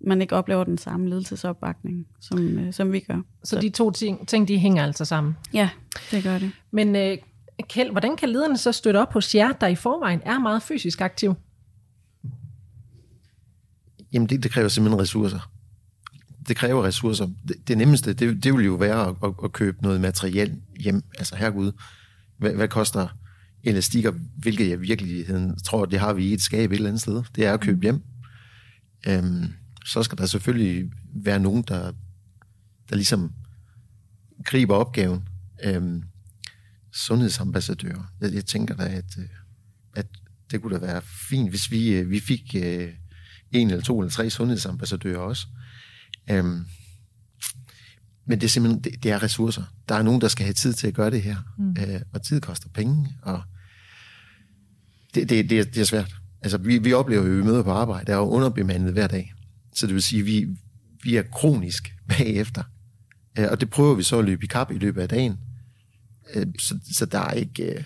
man 0.00 0.22
ikke 0.22 0.36
oplever 0.36 0.64
den 0.64 0.78
samme 0.78 1.08
ledelsesopbakning, 1.08 2.06
som, 2.20 2.58
øh, 2.58 2.72
som 2.72 2.92
vi 2.92 3.00
gør. 3.00 3.20
Så, 3.44 3.50
så 3.56 3.60
de 3.60 3.68
to 3.68 3.90
ting, 3.90 4.28
ting, 4.28 4.48
de 4.48 4.58
hænger 4.58 4.84
altså 4.84 5.04
sammen? 5.04 5.36
Ja, 5.54 5.70
det 6.10 6.24
gør 6.24 6.38
det. 6.38 6.50
Men 6.70 6.96
øh, 6.96 7.18
Kjeld, 7.62 7.90
hvordan 7.90 8.16
kan 8.16 8.28
lederne 8.28 8.58
så 8.58 8.72
støtte 8.72 8.98
op 8.98 9.12
hos 9.12 9.34
jer, 9.34 9.52
der 9.52 9.66
i 9.66 9.74
forvejen 9.74 10.20
er 10.24 10.38
meget 10.38 10.62
fysisk 10.62 11.00
aktiv? 11.00 11.34
Jamen 14.12 14.28
det, 14.28 14.42
det 14.42 14.50
kræver 14.50 14.68
simpelthen 14.68 15.00
ressourcer. 15.00 15.50
Det 16.48 16.56
kræver 16.56 16.84
ressourcer. 16.84 17.28
Det, 17.48 17.68
det 17.68 17.78
nemmeste, 17.78 18.12
det, 18.12 18.44
det 18.44 18.54
vil 18.54 18.64
jo 18.64 18.74
være 18.74 19.08
at, 19.08 19.14
at, 19.24 19.34
at 19.44 19.52
købe 19.52 19.82
noget 19.82 20.00
materiel 20.00 20.60
hjem. 20.80 21.02
Altså 21.18 21.36
herregud, 21.36 21.72
hvad, 22.38 22.52
hvad 22.52 22.68
koster 22.68 23.08
elastikker, 23.62 24.12
hvilket 24.36 24.68
jeg 24.68 24.80
virkeligheden 24.80 25.56
tror, 25.58 25.84
det 25.84 25.98
har 25.98 26.12
vi 26.12 26.26
i 26.26 26.32
et 26.32 26.42
skab 26.42 26.70
et 26.70 26.76
eller 26.76 26.88
andet 26.88 27.02
sted. 27.02 27.22
Det 27.34 27.46
er 27.46 27.52
at 27.52 27.60
købe 27.60 27.82
hjem. 27.82 28.02
Øhm, 29.08 29.44
så 29.84 30.02
skal 30.02 30.18
der 30.18 30.26
selvfølgelig 30.26 30.90
være 31.14 31.38
nogen, 31.38 31.62
der, 31.62 31.92
der 32.90 32.96
ligesom 32.96 33.32
griber 34.44 34.74
opgaven. 34.74 35.28
Øhm, 35.64 36.02
sundhedsambassadører. 36.96 38.12
Jeg, 38.20 38.34
jeg 38.34 38.44
tænker 38.44 38.76
da, 38.76 38.84
at, 38.84 39.18
øh, 39.18 39.24
at 39.94 40.06
det 40.50 40.62
kunne 40.62 40.74
da 40.74 40.86
være 40.86 41.02
fint, 41.02 41.50
hvis 41.50 41.70
vi, 41.70 41.88
øh, 41.88 42.10
vi 42.10 42.20
fik 42.20 42.54
øh, 42.58 42.92
en 43.52 43.70
eller 43.70 43.82
to 43.82 44.00
eller 44.00 44.10
tre 44.10 44.30
sundhedsambassadører 44.30 45.18
også. 45.18 45.46
Øhm, 46.30 46.64
men 48.26 48.40
det 48.40 48.44
er 48.44 48.48
simpelthen, 48.48 48.84
det, 48.84 49.02
det 49.02 49.10
er 49.10 49.22
ressourcer. 49.22 49.62
Der 49.88 49.94
er 49.94 50.02
nogen, 50.02 50.20
der 50.20 50.28
skal 50.28 50.44
have 50.44 50.54
tid 50.54 50.72
til 50.72 50.86
at 50.86 50.94
gøre 50.94 51.10
det 51.10 51.22
her. 51.22 51.36
Mm. 51.58 51.70
Øh, 51.70 52.00
og 52.12 52.22
tid 52.22 52.40
koster 52.40 52.68
penge, 52.68 53.16
og 53.22 53.42
det, 55.14 55.28
det, 55.28 55.50
det, 55.50 55.60
er, 55.60 55.64
det 55.64 55.78
er 55.78 55.84
svært. 55.84 56.16
Altså, 56.42 56.58
vi, 56.58 56.78
vi 56.78 56.92
oplever 56.92 57.22
jo, 57.22 57.32
at 57.32 57.38
vi 57.38 57.42
møder 57.42 57.62
på 57.62 57.70
arbejde, 57.70 58.06
der 58.06 58.12
er 58.12 58.16
jo 58.18 58.28
underbemandet 58.28 58.92
hver 58.92 59.06
dag. 59.06 59.34
Så 59.74 59.86
det 59.86 59.94
vil 59.94 60.02
sige, 60.02 60.20
at 60.20 60.26
vi, 60.26 60.46
vi 61.02 61.16
er 61.16 61.22
kronisk 61.22 61.94
bagefter. 62.08 62.62
Øh, 63.38 63.48
og 63.50 63.60
det 63.60 63.70
prøver 63.70 63.94
vi 63.94 64.02
så 64.02 64.18
at 64.18 64.24
løbe 64.24 64.44
i 64.44 64.46
kap 64.46 64.70
i 64.70 64.78
løbet 64.78 65.02
af 65.02 65.08
dagen. 65.08 65.38
Øh, 66.34 66.46
så, 66.58 66.78
så 66.92 67.06
der, 67.06 67.18
er 67.18 67.32
ikke, 67.32 67.74
øh, 67.74 67.84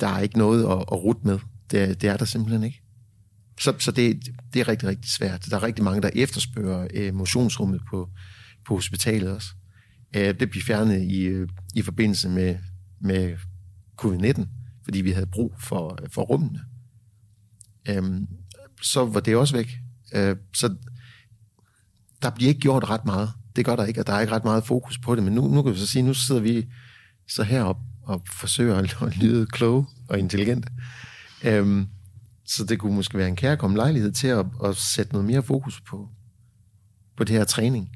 der 0.00 0.08
er 0.08 0.20
ikke 0.20 0.38
noget 0.38 0.64
at, 0.64 0.78
at 0.78 1.04
rute 1.04 1.20
med. 1.24 1.38
Det, 1.70 2.00
det 2.00 2.08
er 2.10 2.16
der 2.16 2.24
simpelthen 2.24 2.62
ikke. 2.62 2.80
Så, 3.60 3.74
så 3.78 3.92
det, 3.92 4.28
det 4.54 4.60
er 4.60 4.68
rigtig, 4.68 4.88
rigtig 4.88 5.10
svært. 5.10 5.46
Der 5.50 5.56
er 5.56 5.62
rigtig 5.62 5.84
mange, 5.84 6.02
der 6.02 6.10
efterspørger 6.14 6.88
øh, 6.94 7.14
motionsrummet 7.14 7.80
på, 7.90 8.10
på 8.66 8.74
hospitalet 8.74 9.32
også. 9.32 9.48
Øh, 10.16 10.40
det 10.40 10.50
blev 10.50 10.62
fjernet 10.62 11.02
i, 11.02 11.44
i 11.74 11.82
forbindelse 11.82 12.28
med, 12.28 12.56
med 13.00 13.36
covid-19, 14.02 14.46
fordi 14.84 15.00
vi 15.00 15.10
havde 15.10 15.26
brug 15.26 15.54
for, 15.60 15.98
for 16.12 16.22
rummene. 16.22 16.60
Øhm, 17.88 18.26
så 18.82 19.04
var 19.04 19.20
det 19.20 19.36
også 19.36 19.56
væk. 19.56 19.78
Så 20.54 20.76
der 22.22 22.30
bliver 22.30 22.48
ikke 22.48 22.60
gjort 22.60 22.90
ret 22.90 23.04
meget. 23.04 23.30
Det 23.56 23.64
gør 23.64 23.76
der 23.76 23.84
ikke, 23.84 24.00
og 24.00 24.06
der 24.06 24.12
er 24.12 24.20
ikke 24.20 24.32
ret 24.32 24.44
meget 24.44 24.64
fokus 24.64 24.98
på 24.98 25.14
det. 25.14 25.22
Men 25.22 25.32
nu, 25.32 25.48
nu 25.48 25.62
kan 25.62 25.72
vi 25.72 25.78
så 25.78 25.86
sige, 25.86 26.02
nu 26.02 26.14
sidder 26.14 26.40
vi 26.40 26.66
så 27.28 27.42
herop 27.42 27.78
og 28.02 28.22
forsøger 28.32 28.76
at 28.76 29.16
lyde 29.22 29.46
kloge 29.46 29.86
og 30.08 30.18
intelligente. 30.18 30.68
Øhm, 31.44 31.88
så 32.44 32.64
det 32.64 32.78
kunne 32.78 32.94
måske 32.94 33.18
være 33.18 33.28
en 33.28 33.36
kærkommen 33.36 33.76
lejlighed 33.76 34.12
til 34.12 34.28
at, 34.28 34.46
at 34.64 34.76
sætte 34.76 35.12
noget 35.12 35.26
mere 35.26 35.42
fokus 35.42 35.80
på, 35.80 36.08
på 37.16 37.24
det 37.24 37.36
her 37.36 37.44
træning. 37.44 37.90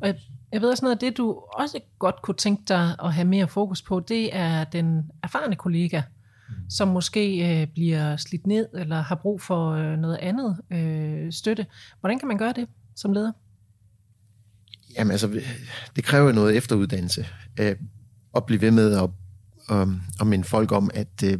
Og 0.00 0.06
jeg, 0.06 0.16
jeg 0.52 0.60
ved 0.60 0.70
også 0.70 0.84
noget 0.84 0.96
af 0.96 1.00
det, 1.00 1.16
du 1.16 1.30
også 1.52 1.80
godt 1.98 2.22
kunne 2.22 2.36
tænke 2.36 2.62
dig 2.68 2.96
at 3.04 3.14
have 3.14 3.24
mere 3.24 3.48
fokus 3.48 3.82
på, 3.82 4.00
det 4.00 4.36
er 4.36 4.64
den 4.64 5.10
erfarne 5.22 5.56
kollega, 5.56 6.02
mm. 6.48 6.70
som 6.70 6.88
måske 6.88 7.60
øh, 7.60 7.66
bliver 7.66 8.16
slidt 8.16 8.46
ned 8.46 8.66
eller 8.74 9.00
har 9.00 9.14
brug 9.14 9.42
for 9.42 9.70
øh, 9.70 9.98
noget 9.98 10.16
andet 10.16 10.56
øh, 10.70 11.32
støtte. 11.32 11.66
Hvordan 12.00 12.18
kan 12.18 12.28
man 12.28 12.38
gøre 12.38 12.52
det 12.52 12.68
som 12.96 13.12
leder? 13.12 13.32
Jamen 14.98 15.10
altså, 15.10 15.40
det 15.96 16.04
kræver 16.04 16.32
noget 16.32 16.56
efteruddannelse. 16.56 17.26
Øh, 17.60 17.76
at 18.36 18.46
blive 18.46 18.60
ved 18.60 18.70
med 18.70 18.92
at 18.92 19.10
at, 19.70 19.88
at 20.20 20.26
minde 20.26 20.44
folk 20.44 20.72
om, 20.72 20.90
at 20.94 21.22
øh, 21.24 21.38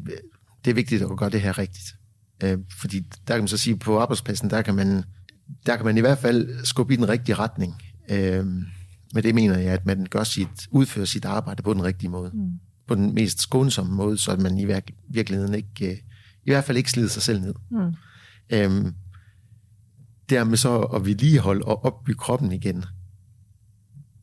det 0.65 0.71
er 0.71 0.75
vigtigt 0.75 1.03
at 1.03 1.17
gøre 1.17 1.31
det 1.31 1.41
her 1.41 1.59
rigtigt. 1.59 1.95
Øh, 2.45 2.59
fordi 2.81 3.01
der 3.01 3.35
kan 3.35 3.41
man 3.41 3.49
så 3.49 3.57
sige, 3.57 3.75
at 3.75 3.81
på 3.81 3.99
arbejdspladsen, 3.99 4.51
der 4.51 4.63
kan 4.63 4.75
man, 4.75 5.05
der 5.67 5.77
kan 5.77 5.85
man 5.85 5.97
i 5.97 6.01
hvert 6.01 6.19
fald 6.19 6.65
skubbe 6.65 6.95
i 6.95 6.97
den 6.97 7.09
rigtige 7.09 7.35
retning. 7.35 7.83
Øh, 8.11 8.47
med 9.15 9.23
det 9.23 9.35
mener 9.35 9.59
jeg, 9.59 9.73
at 9.73 9.87
man 9.87 10.07
gør 10.11 10.25
sit, 10.25 10.69
udfører 10.71 11.07
sit 11.07 11.25
arbejde 11.25 11.63
på 11.63 11.75
den 11.75 11.85
rigtige 11.85 12.11
måde. 12.11 12.31
Mm. 12.35 12.53
På 12.87 12.95
den 12.95 13.15
mest 13.15 13.41
skånsomme 13.41 13.95
måde, 13.95 14.19
så 14.19 14.37
man 14.37 14.59
i 14.59 14.67
virkeligheden 15.09 15.55
ikke, 15.55 15.91
øh, 15.91 15.97
i 16.45 16.51
hvert 16.51 16.65
fald 16.65 16.79
ikke 16.79 16.91
slider 16.91 17.09
sig 17.09 17.23
selv 17.23 17.41
ned. 17.41 17.55
Mm. 17.71 17.95
Øh, 18.51 18.93
dermed 20.31 20.57
så 20.57 20.79
at 20.81 21.07
vedligeholde 21.07 21.65
og 21.65 21.85
opbygge 21.85 22.19
kroppen 22.19 22.53
igen, 22.53 22.85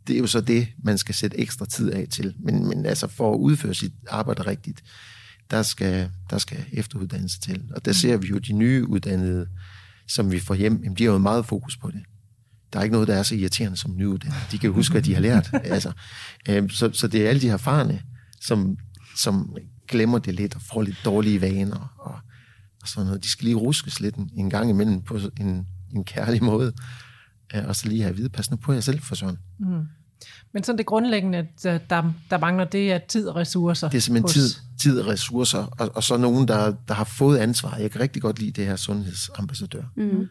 det 0.07 0.15
er 0.15 0.19
jo 0.19 0.27
så 0.27 0.41
det, 0.41 0.67
man 0.83 0.97
skal 0.97 1.15
sætte 1.15 1.39
ekstra 1.39 1.65
tid 1.65 1.91
af 1.91 2.07
til. 2.09 2.35
Men, 2.39 2.67
men 2.67 2.85
altså 2.85 3.07
for 3.07 3.33
at 3.33 3.37
udføre 3.37 3.73
sit 3.73 3.93
arbejde 4.09 4.41
rigtigt, 4.41 4.83
der 5.51 5.63
skal, 5.63 6.09
der 6.29 6.37
skal 6.37 6.65
efteruddannelse 6.71 7.39
til. 7.39 7.63
Og 7.75 7.85
der 7.85 7.91
mm. 7.91 7.93
ser 7.93 8.17
vi 8.17 8.27
jo 8.27 8.37
de 8.37 8.53
nye 8.53 8.87
uddannede, 8.87 9.47
som 10.07 10.31
vi 10.31 10.39
får 10.39 10.55
hjem, 10.55 10.81
jamen 10.83 10.97
de 10.97 11.03
har 11.03 11.11
jo 11.11 11.17
meget 11.17 11.45
fokus 11.45 11.77
på 11.77 11.91
det. 11.91 12.03
Der 12.73 12.79
er 12.79 12.83
ikke 12.83 12.93
noget, 12.93 13.07
der 13.07 13.15
er 13.15 13.23
så 13.23 13.35
irriterende 13.35 13.77
som 13.77 13.95
nyuddannede. 13.95 14.41
De 14.51 14.57
kan 14.57 14.67
jo 14.67 14.73
huske, 14.73 14.91
hvad 14.91 15.01
de 15.01 15.13
har 15.13 15.21
lært. 15.21 15.49
altså, 15.63 15.91
øh, 16.49 16.69
så, 16.69 16.89
så 16.93 17.07
det 17.07 17.25
er 17.25 17.29
alle 17.29 17.41
de 17.41 17.49
erfarne, 17.49 18.01
som, 18.41 18.77
som 19.17 19.55
glemmer 19.87 20.19
det 20.19 20.33
lidt 20.33 20.55
og 20.55 20.61
får 20.61 20.81
lidt 20.81 20.97
dårlige 21.05 21.41
vaner 21.41 21.95
og, 21.99 22.15
og 22.81 22.87
sådan 22.87 23.05
noget. 23.05 23.23
De 23.23 23.29
skal 23.29 23.45
lige 23.45 23.55
ruskes 23.55 23.99
lidt 23.99 24.15
en, 24.15 24.29
en 24.37 24.49
gang 24.49 24.69
imellem 24.69 25.01
på 25.01 25.19
en, 25.39 25.67
en 25.95 26.03
kærlig 26.03 26.43
måde. 26.43 26.73
Øh, 27.55 27.67
og 27.67 27.75
så 27.75 27.87
lige 27.87 28.01
have 28.01 28.09
at 28.09 28.17
vide, 28.17 28.29
pas 28.29 28.51
nu 28.51 28.57
på 28.57 28.73
jer 28.73 28.79
selv 28.79 28.99
for 28.99 29.15
sådan. 29.15 29.37
Mm. 29.59 29.83
Men 30.53 30.63
sådan 30.63 30.77
det 30.77 30.85
grundlæggende, 30.85 31.47
der, 31.63 31.79
der 32.29 32.37
mangler, 32.37 32.65
det 32.65 32.91
er 32.91 32.97
tid 32.97 33.27
og 33.27 33.35
ressourcer. 33.35 33.89
Det 33.89 33.97
er 33.97 34.01
simpelthen 34.01 34.23
hos... 34.23 34.33
tid, 34.33 34.61
tid 34.79 34.99
og 34.99 35.07
ressourcer, 35.07 35.63
og, 35.79 35.91
og 35.95 36.03
så 36.03 36.17
nogen, 36.17 36.47
der, 36.47 36.73
der 36.87 36.93
har 36.93 37.03
fået 37.03 37.37
ansvar. 37.37 37.77
Jeg 37.77 37.91
kan 37.91 38.01
rigtig 38.01 38.21
godt 38.21 38.39
lide 38.39 38.51
det 38.51 38.65
her 38.65 38.75
sundhedsambassadør. 38.75 39.83
Mm. 39.95 40.27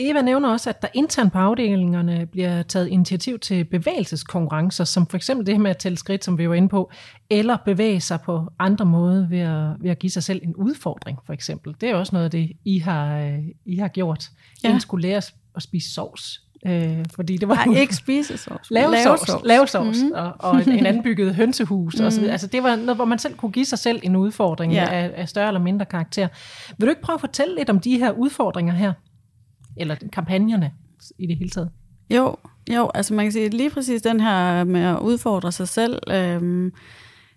Eva 0.00 0.22
nævner 0.22 0.48
også, 0.48 0.70
at 0.70 0.82
der 0.82 0.88
internt 0.94 1.32
på 1.32 1.38
afdelingerne 1.38 2.26
bliver 2.26 2.62
taget 2.62 2.88
initiativ 2.88 3.38
til 3.38 3.64
bevægelseskonkurrencer, 3.64 4.84
som 4.84 5.06
for 5.06 5.16
eksempel 5.16 5.46
det 5.46 5.54
her 5.54 5.60
med 5.60 5.70
at 5.70 5.76
tælle 5.76 5.98
skridt, 5.98 6.24
som 6.24 6.38
vi 6.38 6.48
var 6.48 6.54
inde 6.54 6.68
på, 6.68 6.90
eller 7.30 7.56
bevæge 7.64 8.00
sig 8.00 8.20
på 8.20 8.46
andre 8.58 8.84
måder 8.84 9.28
ved 9.28 9.38
at, 9.38 9.82
ved 9.82 9.90
at 9.90 9.98
give 9.98 10.10
sig 10.10 10.22
selv 10.22 10.40
en 10.44 10.56
udfordring, 10.56 11.18
for 11.26 11.32
eksempel. 11.32 11.74
Det 11.80 11.90
er 11.90 11.94
også 11.94 12.10
noget 12.12 12.24
af 12.24 12.30
det, 12.30 12.52
I 12.64 12.78
har, 12.78 13.38
I 13.66 13.76
har 13.76 13.88
gjort. 13.88 14.30
Ja. 14.64 14.76
I 14.76 14.80
skulle 14.80 15.08
lære 15.08 15.22
at 15.56 15.62
spise 15.62 15.94
sovs. 15.94 16.40
Øh, 16.66 17.04
fordi 17.14 17.36
det 17.36 17.48
var 17.48 17.66
Nej, 17.66 17.80
ikke 17.80 17.96
spise 17.96 18.36
sovs. 18.36 18.70
Lave, 18.70 18.90
lave 18.90 19.02
sovs, 19.02 19.26
sovs. 19.26 19.44
Lave 19.44 19.66
sovs 19.66 19.98
mm. 20.02 20.12
og, 20.14 20.32
og 20.38 20.68
en 20.68 20.86
anbygget 20.86 21.34
hønsehus. 21.34 21.98
Mm. 21.98 22.04
Og 22.04 22.12
så 22.12 22.20
videre. 22.20 22.32
Altså, 22.32 22.46
det 22.46 22.62
var 22.62 22.76
noget, 22.76 22.96
hvor 22.96 23.04
man 23.04 23.18
selv 23.18 23.34
kunne 23.34 23.52
give 23.52 23.64
sig 23.64 23.78
selv 23.78 24.00
en 24.02 24.16
udfordring 24.16 24.72
ja. 24.72 24.88
af, 24.90 25.12
af 25.16 25.28
større 25.28 25.46
eller 25.46 25.60
mindre 25.60 25.86
karakter. 25.86 26.28
Vil 26.78 26.86
du 26.86 26.90
ikke 26.90 27.02
prøve 27.02 27.14
at 27.14 27.20
fortælle 27.20 27.54
lidt 27.54 27.70
om 27.70 27.80
de 27.80 27.98
her 27.98 28.10
udfordringer 28.10 28.74
her? 28.74 28.92
Eller 29.76 29.96
kampagnerne 30.12 30.72
i 31.18 31.26
det 31.26 31.36
hele 31.36 31.50
taget? 31.50 31.70
Jo, 32.10 32.36
jo, 32.74 32.90
altså 32.94 33.14
man 33.14 33.24
kan 33.24 33.32
sige, 33.32 33.48
lige 33.48 33.70
præcis 33.70 34.02
den 34.02 34.20
her 34.20 34.64
med 34.64 34.80
at 34.80 34.98
udfordre 34.98 35.52
sig 35.52 35.68
selv, 35.68 35.98
øh, 36.10 36.72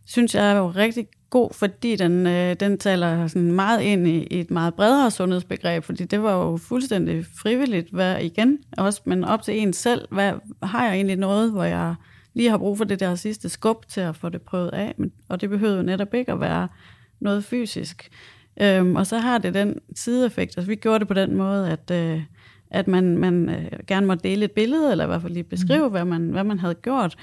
synes 0.06 0.36
jeg 0.36 0.52
er 0.52 0.58
jo 0.58 0.68
rigtig 0.68 1.08
god, 1.30 1.54
fordi 1.54 1.96
den, 1.96 2.28
øh, 2.28 2.56
den 2.60 2.78
taler 2.78 3.28
sådan 3.28 3.52
meget 3.52 3.82
ind 3.82 4.08
i, 4.08 4.24
i 4.24 4.40
et 4.40 4.52
meget 4.52 4.74
bredere 4.74 5.12
sundhedsbegreb, 5.12 5.84
fordi 5.84 6.06
det 6.06 6.24
var 6.24 6.34
jo 6.34 6.58
fuldstændig 6.58 7.26
frivilligt, 7.38 7.90
hvad 7.92 8.22
igen, 8.22 8.58
også, 8.78 9.02
men 9.06 9.24
op 9.24 9.42
til 9.42 9.60
en 9.60 9.74
selv, 9.74 10.08
hvad, 10.12 10.34
har 10.64 10.86
jeg 10.86 10.96
egentlig 10.96 11.16
noget, 11.16 11.52
hvor 11.52 11.64
jeg 11.64 11.96
lige 12.34 12.50
har 12.50 12.58
brug 12.58 12.78
for 12.78 12.84
det 12.84 13.00
der 13.00 13.16
sidste 13.16 13.50
skub 13.50 13.88
til 13.88 14.02
at 14.02 14.16
få 14.16 14.30
det 14.30 14.42
prøvet 14.42 14.70
af, 14.70 14.94
men, 14.98 15.12
og 15.30 15.42
det 15.42 15.50
behøver 15.50 15.76
jo 15.76 15.82
netop 15.82 16.14
ikke 16.14 16.32
at 16.32 16.40
være 16.40 16.68
noget 17.20 17.44
fysisk. 17.44 18.10
Øhm, 18.62 18.96
og 18.96 19.08
så 19.08 19.18
har 19.18 19.38
det 19.38 19.54
den 19.54 19.80
sideeffekt, 19.96 20.58
altså 20.58 20.70
vi 20.70 20.76
gjorde 20.76 21.00
det 21.00 21.08
på 21.08 21.14
den 21.14 21.36
måde, 21.36 21.70
at, 21.70 21.92
øh, 21.92 22.22
at 22.72 22.88
man, 22.88 23.18
man 23.18 23.50
øh, 23.50 23.80
gerne 23.88 24.08
måtte 24.08 24.30
dele 24.30 24.46
et 24.46 24.52
billede, 24.52 24.92
eller 24.92 25.04
i 25.04 25.08
hvert 25.08 25.22
fald 25.22 25.34
lige 25.34 25.44
beskrive, 25.44 25.86
mm. 25.86 25.92
hvad, 25.92 26.06
man, 26.06 26.30
hvad 26.30 26.44
man 26.44 26.60
havde 26.60 26.76
gjort, 26.76 27.16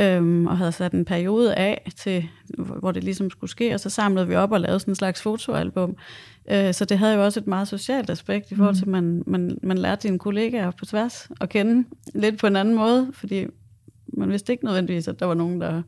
øhm, 0.00 0.46
og 0.46 0.58
havde 0.58 0.72
sat 0.72 0.92
en 0.92 1.04
periode 1.04 1.54
af 1.54 1.92
til, 1.96 2.28
hvor 2.58 2.92
det 2.92 3.04
ligesom 3.04 3.30
skulle 3.30 3.50
ske, 3.50 3.74
og 3.74 3.80
så 3.80 3.90
samlede 3.90 4.28
vi 4.28 4.34
op 4.34 4.52
og 4.52 4.60
lavede 4.60 4.80
sådan 4.80 4.92
en 4.92 4.96
slags 4.96 5.22
fotoalbum. 5.22 5.96
Øh, 6.50 6.74
så 6.74 6.84
det 6.84 6.98
havde 6.98 7.14
jo 7.14 7.24
også 7.24 7.40
et 7.40 7.46
meget 7.46 7.68
socialt 7.68 8.10
aspekt 8.10 8.50
i 8.50 8.54
forhold 8.54 8.74
til, 8.74 8.84
at 8.84 8.88
man, 8.88 9.22
man, 9.26 9.58
man 9.62 9.78
lærte 9.78 10.02
sine 10.02 10.18
kollegaer 10.18 10.70
på 10.70 10.84
tværs 10.84 11.28
at 11.40 11.48
kende 11.48 11.88
lidt 12.14 12.38
på 12.38 12.46
en 12.46 12.56
anden 12.56 12.74
måde, 12.74 13.10
fordi 13.12 13.46
man 14.12 14.30
vidste 14.30 14.52
ikke 14.52 14.64
nødvendigvis, 14.64 15.08
at 15.08 15.20
der 15.20 15.26
var 15.26 15.34
nogen, 15.34 15.60
der, 15.60 15.82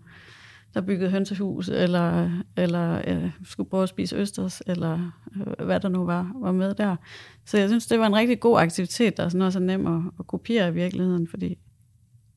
der 0.75 0.81
byggede 0.81 1.11
hønsehus, 1.11 1.69
eller, 1.69 2.31
eller 2.57 3.03
øh, 3.07 3.31
skulle 3.45 3.71
prøve 3.71 3.83
at 3.83 3.89
spise 3.89 4.17
østers, 4.17 4.63
eller 4.67 5.13
øh, 5.37 5.67
hvad 5.67 5.81
der 5.81 5.89
nu 5.89 6.05
var, 6.05 6.33
var 6.35 6.53
med 6.53 6.75
der. 6.75 6.97
Så 7.45 7.59
jeg 7.59 7.69
synes, 7.69 7.87
det 7.87 7.99
var 7.99 8.07
en 8.07 8.15
rigtig 8.15 8.41
god 8.41 8.59
aktivitet, 8.59 9.17
der 9.17 9.25
er 9.25 9.29
sådan 9.29 9.43
også 9.43 9.59
er 9.59 9.63
nem 9.63 9.87
at, 9.87 10.03
at 10.19 10.27
kopiere 10.27 10.69
i 10.69 10.73
virkeligheden, 10.73 11.29
fordi 11.29 11.59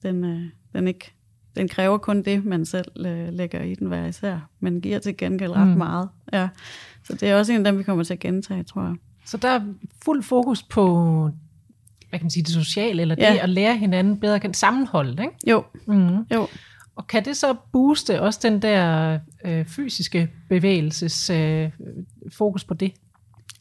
den, 0.04 0.24
øh, 0.24 0.41
den 0.74 0.88
ikke 0.88 1.12
den 1.56 1.67
kræver 1.67 1.98
kun 1.98 2.21
det, 2.21 2.45
man 2.45 2.65
selv 2.65 3.06
øh, 3.06 3.34
lægger 3.34 3.63
i 3.63 3.76
den 3.76 3.88
hver 3.88 4.06
især, 4.06 4.50
men 4.60 4.82
giver 4.82 5.00
til 5.00 5.17
gengæld 5.17 5.52
ret 5.52 5.67
mm. 5.67 5.78
meget. 5.78 6.10
Ja. 6.34 6.48
Så 7.04 7.13
det 7.13 7.30
er 7.30 7.36
også 7.36 7.54
en 7.54 7.58
af 7.58 7.63
dem, 7.71 7.78
vi 7.78 7.84
kommer 7.84 8.04
til 8.04 8.13
at 8.13 8.19
gentage, 8.19 8.63
tror 8.63 8.82
jeg. 8.82 8.95
Så 9.26 9.38
der 9.38 9.50
er 9.50 9.62
fuld 10.06 10.24
fokus 10.24 10.63
på 10.63 11.30
hvad 12.10 12.19
kan 12.19 12.26
man 12.26 12.32
sige, 12.32 12.43
det 12.43 12.54
sociale, 12.54 13.02
eller 13.02 13.15
ja. 13.19 13.34
det 13.34 13.39
at 13.39 13.50
lære 13.50 13.78
hinanden 13.78 14.19
bedre, 14.19 14.39
kan 14.39 14.54
sammenholde, 14.54 15.24
ikke? 15.24 15.34
Jo. 15.48 15.63
Mm. 15.86 16.17
jo. 16.34 16.48
Og 16.95 17.08
kan 17.08 17.25
det 17.25 17.38
så 17.38 17.55
booste 17.71 18.21
også 18.21 18.39
den 18.43 18.62
der 18.62 19.19
øh, 19.45 19.65
fysiske 19.65 20.29
bevægelses 20.49 21.29
øh, 21.29 21.69
fokus 22.34 22.63
på 22.63 22.73
det? 22.73 22.91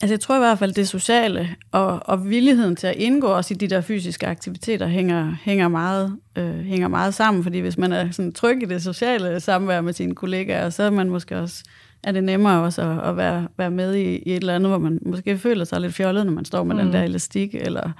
Altså 0.03 0.13
jeg 0.13 0.21
tror 0.21 0.37
i 0.37 0.39
hvert 0.39 0.59
fald, 0.59 0.73
det 0.73 0.89
sociale 0.89 1.49
og, 1.73 2.01
og 2.05 2.29
villigheden 2.31 2.77
til 2.77 2.87
at 2.87 2.97
indgå 2.97 3.27
også 3.27 3.55
i 3.55 3.57
de 3.57 3.69
der 3.69 3.81
fysiske 3.81 4.27
aktiviteter 4.27 4.87
hænger, 4.87 5.37
hænger, 5.43 5.69
meget, 5.69 6.19
øh, 6.37 6.59
hænger 6.59 6.89
meget 6.89 7.15
sammen, 7.15 7.43
fordi 7.43 7.59
hvis 7.59 7.79
man 7.79 7.93
er 7.93 8.11
sådan 8.11 8.33
tryg 8.33 8.63
i 8.63 8.67
det 8.67 8.83
sociale 8.83 9.41
samvær 9.41 9.81
med 9.81 9.93
sine 9.93 10.15
kollegaer, 10.15 10.71
så 10.71 10.83
er 10.83 10.91
man 10.91 11.09
måske 11.09 11.39
også 11.39 11.65
er 12.05 12.13
det 12.13 12.25
nemmere 12.25 12.63
også 12.63 12.83
at, 12.83 13.09
at 13.09 13.17
være, 13.17 13.49
være 13.59 13.71
med 13.71 13.95
i, 13.95 14.17
i 14.17 14.31
et 14.31 14.37
eller 14.37 14.55
andet, 14.55 14.71
hvor 14.71 14.79
man 14.79 14.99
måske 15.07 15.39
føler 15.39 15.65
sig 15.65 15.81
lidt 15.81 15.95
fjollet, 15.95 16.27
når 16.27 16.33
man 16.33 16.45
står 16.45 16.65
med 16.65 16.75
mm. 16.75 16.81
den 16.83 16.93
der 16.93 17.03
elastik, 17.03 17.55
eller, 17.55 17.91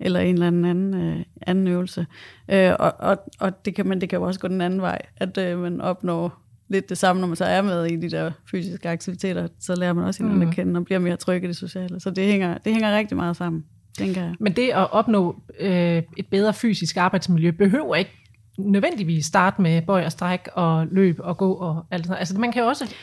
eller 0.00 0.20
en 0.20 0.34
eller 0.34 0.46
anden 0.46 0.64
anden, 0.64 0.94
øh, 0.94 1.24
anden 1.42 1.68
øvelse. 1.68 2.06
Øh, 2.48 2.72
og 2.78 2.92
og, 2.98 3.18
og 3.40 3.64
det, 3.64 3.74
kan, 3.74 3.86
man, 3.86 4.00
det 4.00 4.08
kan 4.08 4.18
jo 4.18 4.24
også 4.24 4.40
gå 4.40 4.48
den 4.48 4.60
anden 4.60 4.80
vej, 4.80 4.98
at 5.16 5.38
øh, 5.38 5.58
man 5.58 5.80
opnår 5.80 6.42
lidt 6.68 6.88
det 6.88 6.98
samme, 6.98 7.20
når 7.20 7.26
man 7.26 7.36
så 7.36 7.44
er 7.44 7.62
med 7.62 7.86
i 7.86 7.96
de 7.96 8.10
der 8.10 8.30
fysiske 8.50 8.88
aktiviteter, 8.88 9.48
så 9.60 9.74
lærer 9.74 9.92
man 9.92 10.04
også 10.04 10.22
hinanden 10.22 10.44
mm. 10.44 10.48
at 10.48 10.54
kende 10.54 10.78
og 10.78 10.84
bliver 10.84 10.98
mere 10.98 11.16
tryg 11.16 11.44
i 11.44 11.46
det 11.46 11.56
sociale. 11.56 12.00
Så 12.00 12.10
det 12.10 12.24
hænger, 12.24 12.58
det 12.58 12.72
hænger 12.72 12.96
rigtig 12.96 13.16
meget 13.16 13.36
sammen, 13.36 13.64
tænker 13.98 14.22
jeg. 14.22 14.34
Men 14.40 14.52
det 14.52 14.68
at 14.68 14.92
opnå 14.92 15.42
øh, 15.60 16.02
et 16.16 16.26
bedre 16.30 16.54
fysisk 16.54 16.96
arbejdsmiljø 16.96 17.50
behøver 17.50 17.94
ikke 17.94 18.10
nødvendigvis 18.58 19.26
starte 19.26 19.62
med 19.62 19.82
bøj 19.82 20.04
og 20.04 20.12
stræk 20.12 20.48
og 20.54 20.86
løb 20.90 21.16
og 21.20 21.36
gå 21.36 21.52
og 21.52 21.86
alt 21.90 22.06
sådan 22.06 22.18
Altså 22.18 22.38
man 22.38 22.52
kan 22.52 22.62
jo 22.62 22.68
også 22.68 22.94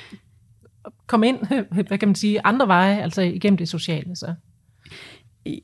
komme 1.10 1.28
ind, 1.28 1.40
hvad 1.88 1.98
kan 1.98 2.08
man 2.08 2.16
sige, 2.16 2.46
andre 2.46 2.68
veje, 2.68 3.02
altså 3.02 3.22
igennem 3.22 3.58
det 3.58 3.70
sociale. 3.70 4.16
Så. 4.16 4.34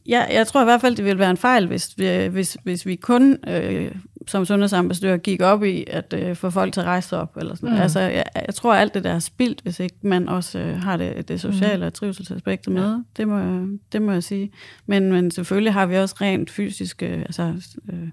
Ja, 0.08 0.26
jeg 0.32 0.48
tror 0.48 0.62
i 0.62 0.64
hvert 0.64 0.82
fald, 0.82 0.96
det 0.96 1.06
vil 1.06 1.20
være 1.20 1.32
en 1.32 1.38
fejl, 1.38 1.68
hvis 1.68 1.94
vi, 1.98 2.28
hvis, 2.28 2.58
hvis 2.64 2.86
vi 2.86 2.96
kun 2.96 3.38
øh, 3.48 3.92
som 4.28 4.46
sundhedsambassadør 4.46 5.18
gik 5.18 5.42
op 5.42 5.64
i 5.64 5.84
at 5.88 6.14
øh, 6.14 6.36
få 6.36 6.50
folk 6.50 6.74
til 6.74 6.82
at 6.82 6.86
rejse 6.86 7.18
op. 7.18 7.38
Eller 7.38 7.56
sådan. 7.56 7.70
Mm. 7.70 7.82
Altså, 7.82 8.00
jeg, 8.00 8.26
jeg 8.46 8.56
tror, 8.56 8.74
alt 8.74 8.94
det 8.94 9.04
der 9.04 9.12
er 9.12 9.20
spildt, 9.20 9.62
hvis 9.62 9.80
ikke 9.80 9.96
man 10.02 10.30
også 10.30 10.60
øh, 10.60 10.82
har 10.82 10.98
det, 10.98 11.28
det 11.28 11.42
sociale 11.42 11.78
mm. 11.78 11.88
og 11.88 11.94
trivselsaspektet 11.94 12.74
med. 12.74 12.84
Ja. 12.84 12.98
Det, 13.18 13.28
må, 13.28 13.68
det 13.92 14.02
må 14.02 14.12
jeg 14.12 14.24
sige. 14.24 14.52
Men, 14.86 15.12
men 15.12 15.32
selvfølgelig 15.32 15.74
har 15.74 15.86
vi 15.86 15.98
også 15.98 16.16
rent 16.22 16.50
fysiske... 16.50 17.06
Altså, 17.06 17.54
øh, 17.94 18.10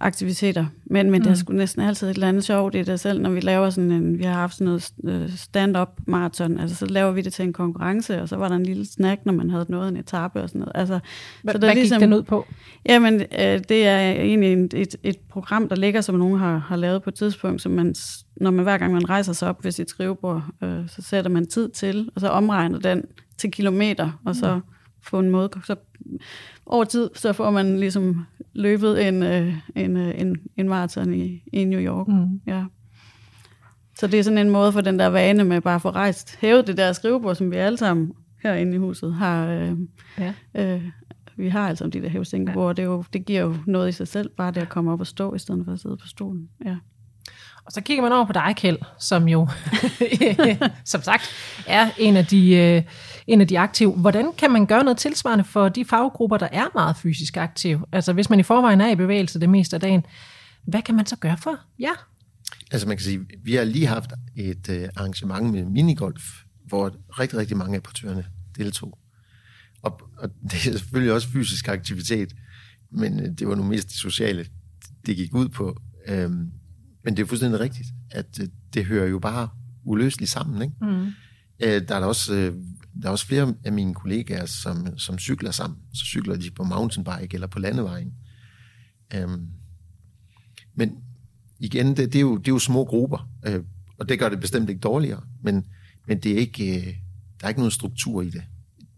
aktiviteter. 0.00 0.66
Men, 0.84 1.10
men 1.10 1.18
mm. 1.20 1.24
det 1.24 1.30
er 1.30 1.34
sgu 1.34 1.52
næsten 1.52 1.82
altid 1.82 2.08
et 2.08 2.14
eller 2.14 2.28
andet 2.28 2.44
sjovt 2.44 2.74
i 2.74 2.82
det 2.82 3.00
selv, 3.00 3.20
når 3.20 3.30
vi 3.30 3.40
laver 3.40 3.70
sådan 3.70 3.90
en, 3.90 4.18
vi 4.18 4.24
har 4.24 4.32
haft 4.32 4.54
sådan 4.54 4.64
noget 4.64 4.92
øh, 5.04 5.36
stand-up 5.36 5.88
maraton, 6.06 6.58
altså 6.58 6.76
så 6.76 6.86
laver 6.86 7.12
vi 7.12 7.20
det 7.20 7.32
til 7.32 7.44
en 7.44 7.52
konkurrence, 7.52 8.22
og 8.22 8.28
så 8.28 8.36
var 8.36 8.48
der 8.48 8.56
en 8.56 8.62
lille 8.62 8.86
snack, 8.86 9.20
når 9.26 9.32
man 9.32 9.50
havde 9.50 9.66
nået 9.68 9.88
en 9.88 9.96
etape 9.96 10.42
og 10.42 10.48
sådan 10.48 10.58
noget. 10.58 10.72
Altså, 10.74 10.98
H- 10.98 11.50
så 11.50 11.52
der 11.52 11.58
hvad 11.58 11.74
ligesom, 11.74 11.98
gik 11.98 12.04
den 12.04 12.12
ud 12.12 12.22
på? 12.22 12.46
Jamen, 12.86 13.14
øh, 13.14 13.60
det 13.68 13.86
er 13.86 14.10
egentlig 14.10 14.68
et, 14.74 14.96
et 15.02 15.18
program, 15.30 15.68
der 15.68 15.76
ligger, 15.76 16.00
som 16.00 16.14
nogen 16.14 16.38
har, 16.38 16.58
har 16.58 16.76
lavet 16.76 17.02
på 17.02 17.10
et 17.10 17.14
tidspunkt, 17.14 17.62
som 17.62 17.72
man, 17.72 17.94
når 18.36 18.50
man 18.50 18.62
hver 18.62 18.78
gang 18.78 18.92
man 18.92 19.08
rejser 19.08 19.32
sig 19.32 19.48
op 19.48 19.64
ved 19.64 19.72
sit 19.72 19.90
skrivebord, 19.90 20.44
øh, 20.62 20.88
så 20.88 21.02
sætter 21.02 21.30
man 21.30 21.46
tid 21.46 21.68
til, 21.68 22.10
og 22.14 22.20
så 22.20 22.28
omregner 22.28 22.78
den 22.78 23.04
til 23.38 23.50
kilometer, 23.50 24.20
og 24.24 24.36
så 24.36 24.54
mm. 24.54 24.62
få 25.02 25.18
en 25.18 25.30
måde, 25.30 25.50
så 25.64 25.76
over 26.66 26.84
tid, 26.84 27.10
så 27.14 27.32
får 27.32 27.50
man 27.50 27.80
ligesom 27.80 28.24
løbet 28.52 29.08
en, 29.08 29.22
øh, 29.22 29.54
en, 29.76 29.96
øh, 29.96 30.20
en, 30.20 30.36
en 30.56 30.68
maraton 30.68 31.14
i, 31.14 31.42
i 31.52 31.64
New 31.64 31.80
York. 31.80 32.08
Mm. 32.08 32.40
Ja. 32.46 32.64
Så 33.98 34.06
det 34.06 34.18
er 34.18 34.22
sådan 34.22 34.38
en 34.38 34.50
måde 34.50 34.72
for 34.72 34.80
den 34.80 34.98
der 34.98 35.06
vane 35.06 35.44
med 35.44 35.60
bare 35.60 35.74
at 35.74 35.82
få 35.82 35.90
rejst, 35.90 36.38
hævet 36.40 36.66
det 36.66 36.76
der 36.76 36.92
skrivebord, 36.92 37.34
som 37.34 37.50
vi 37.50 37.56
alle 37.56 37.78
sammen 37.78 38.12
herinde 38.42 38.74
i 38.74 38.78
huset 38.78 39.14
har. 39.14 39.46
Øh, 39.46 39.72
ja. 40.18 40.34
øh, 40.54 40.82
vi 41.36 41.48
har 41.48 41.68
altså 41.68 41.86
de 41.86 42.02
der 42.02 42.08
hævesænkebord, 42.08 42.78
ja. 42.78 42.82
det, 42.82 42.88
er 42.88 42.92
jo, 42.92 43.04
det 43.12 43.26
giver 43.26 43.40
jo 43.40 43.56
noget 43.66 43.88
i 43.88 43.92
sig 43.92 44.08
selv, 44.08 44.30
bare 44.36 44.50
det 44.50 44.60
at 44.60 44.68
komme 44.68 44.92
op 44.92 45.00
og 45.00 45.06
stå, 45.06 45.34
i 45.34 45.38
stedet 45.38 45.64
for 45.64 45.72
at 45.72 45.80
sidde 45.80 45.96
på 45.96 46.06
stolen. 46.06 46.48
Ja. 46.64 46.76
Og 47.64 47.72
så 47.72 47.80
kigger 47.80 48.02
man 48.02 48.12
over 48.12 48.24
på 48.24 48.32
dig, 48.32 48.54
Kjeld, 48.56 48.78
som 48.98 49.28
jo, 49.28 49.48
som 50.84 51.02
sagt, 51.02 51.30
er 51.66 51.90
en 51.98 52.16
af, 52.16 52.26
de, 52.26 52.56
øh, 52.56 52.82
en 53.28 53.40
af 53.40 53.48
de 53.48 53.58
aktive. 53.58 53.92
Hvordan 53.92 54.32
kan 54.38 54.50
man 54.50 54.66
gøre 54.66 54.84
noget 54.84 54.98
tilsvarende 54.98 55.44
for 55.44 55.68
de 55.68 55.84
faggrupper, 55.84 56.36
der 56.36 56.48
er 56.52 56.66
meget 56.74 56.96
fysisk 56.96 57.36
aktive? 57.36 57.84
Altså 57.92 58.12
hvis 58.12 58.30
man 58.30 58.40
i 58.40 58.42
forvejen 58.42 58.80
er 58.80 58.90
i 58.90 58.94
bevægelse 58.94 59.40
det 59.40 59.48
meste 59.48 59.76
af 59.76 59.80
dagen, 59.80 60.06
hvad 60.64 60.82
kan 60.82 60.94
man 60.94 61.06
så 61.06 61.16
gøre 61.16 61.38
for 61.38 61.60
Ja. 61.78 61.90
Altså 62.70 62.88
man 62.88 62.96
kan 62.96 63.04
sige, 63.04 63.20
vi 63.44 63.54
har 63.54 63.64
lige 63.64 63.86
haft 63.86 64.10
et 64.36 64.68
øh, 64.68 64.88
arrangement 64.96 65.52
med 65.52 65.64
minigolf, 65.64 66.22
hvor 66.66 66.96
rigtig, 67.20 67.38
rigtig 67.38 67.56
mange 67.56 67.76
af 67.76 67.82
portørerne 67.82 68.24
deltog. 68.56 68.98
Og, 69.82 70.00
og 70.18 70.30
det 70.50 70.54
er 70.54 70.78
selvfølgelig 70.78 71.12
også 71.12 71.28
fysisk 71.28 71.68
aktivitet, 71.68 72.32
men 72.92 73.20
øh, 73.20 73.26
det 73.38 73.48
var 73.48 73.54
nu 73.54 73.62
mest 73.62 73.88
det 73.88 73.96
sociale, 73.96 74.46
det 75.06 75.16
gik 75.16 75.34
ud 75.34 75.48
på. 75.48 75.76
Øhm, 76.08 76.50
men 77.04 77.16
det 77.16 77.22
er 77.22 77.26
fuldstændig 77.26 77.60
rigtigt, 77.60 77.88
at 78.10 78.40
øh, 78.40 78.48
det 78.74 78.84
hører 78.84 79.06
jo 79.06 79.18
bare 79.18 79.48
uløseligt 79.84 80.30
sammen. 80.30 80.62
Ikke? 80.62 80.74
Mm. 80.80 81.06
Øh, 81.60 81.88
der, 81.88 81.94
er 81.94 82.00
der, 82.00 82.06
også, 82.06 82.34
øh, 82.34 82.54
der 83.02 83.08
er 83.08 83.12
også 83.12 83.26
flere 83.26 83.54
af 83.64 83.72
mine 83.72 83.94
kollegaer, 83.94 84.46
som, 84.46 84.98
som 84.98 85.18
cykler 85.18 85.50
sammen. 85.50 85.78
Så 85.94 86.04
cykler 86.04 86.36
de 86.36 86.50
på 86.50 86.64
mountainbike 86.64 87.34
eller 87.34 87.46
på 87.46 87.58
landevejen. 87.58 88.12
Øhm, 89.14 89.46
men 90.74 90.92
igen, 91.58 91.86
det, 91.86 91.96
det, 91.96 92.16
er 92.16 92.20
jo, 92.20 92.36
det 92.36 92.48
er 92.48 92.52
jo 92.52 92.58
små 92.58 92.84
grupper, 92.84 93.30
øh, 93.46 93.64
og 93.98 94.08
det 94.08 94.18
gør 94.18 94.28
det 94.28 94.40
bestemt 94.40 94.68
ikke 94.68 94.80
dårligere, 94.80 95.22
men, 95.42 95.66
men 96.06 96.20
det 96.20 96.32
er 96.32 96.36
ikke, 96.36 96.76
øh, 96.76 96.94
der 97.40 97.44
er 97.44 97.48
ikke 97.48 97.60
nogen 97.60 97.70
struktur 97.70 98.22
i 98.22 98.30
det. 98.30 98.42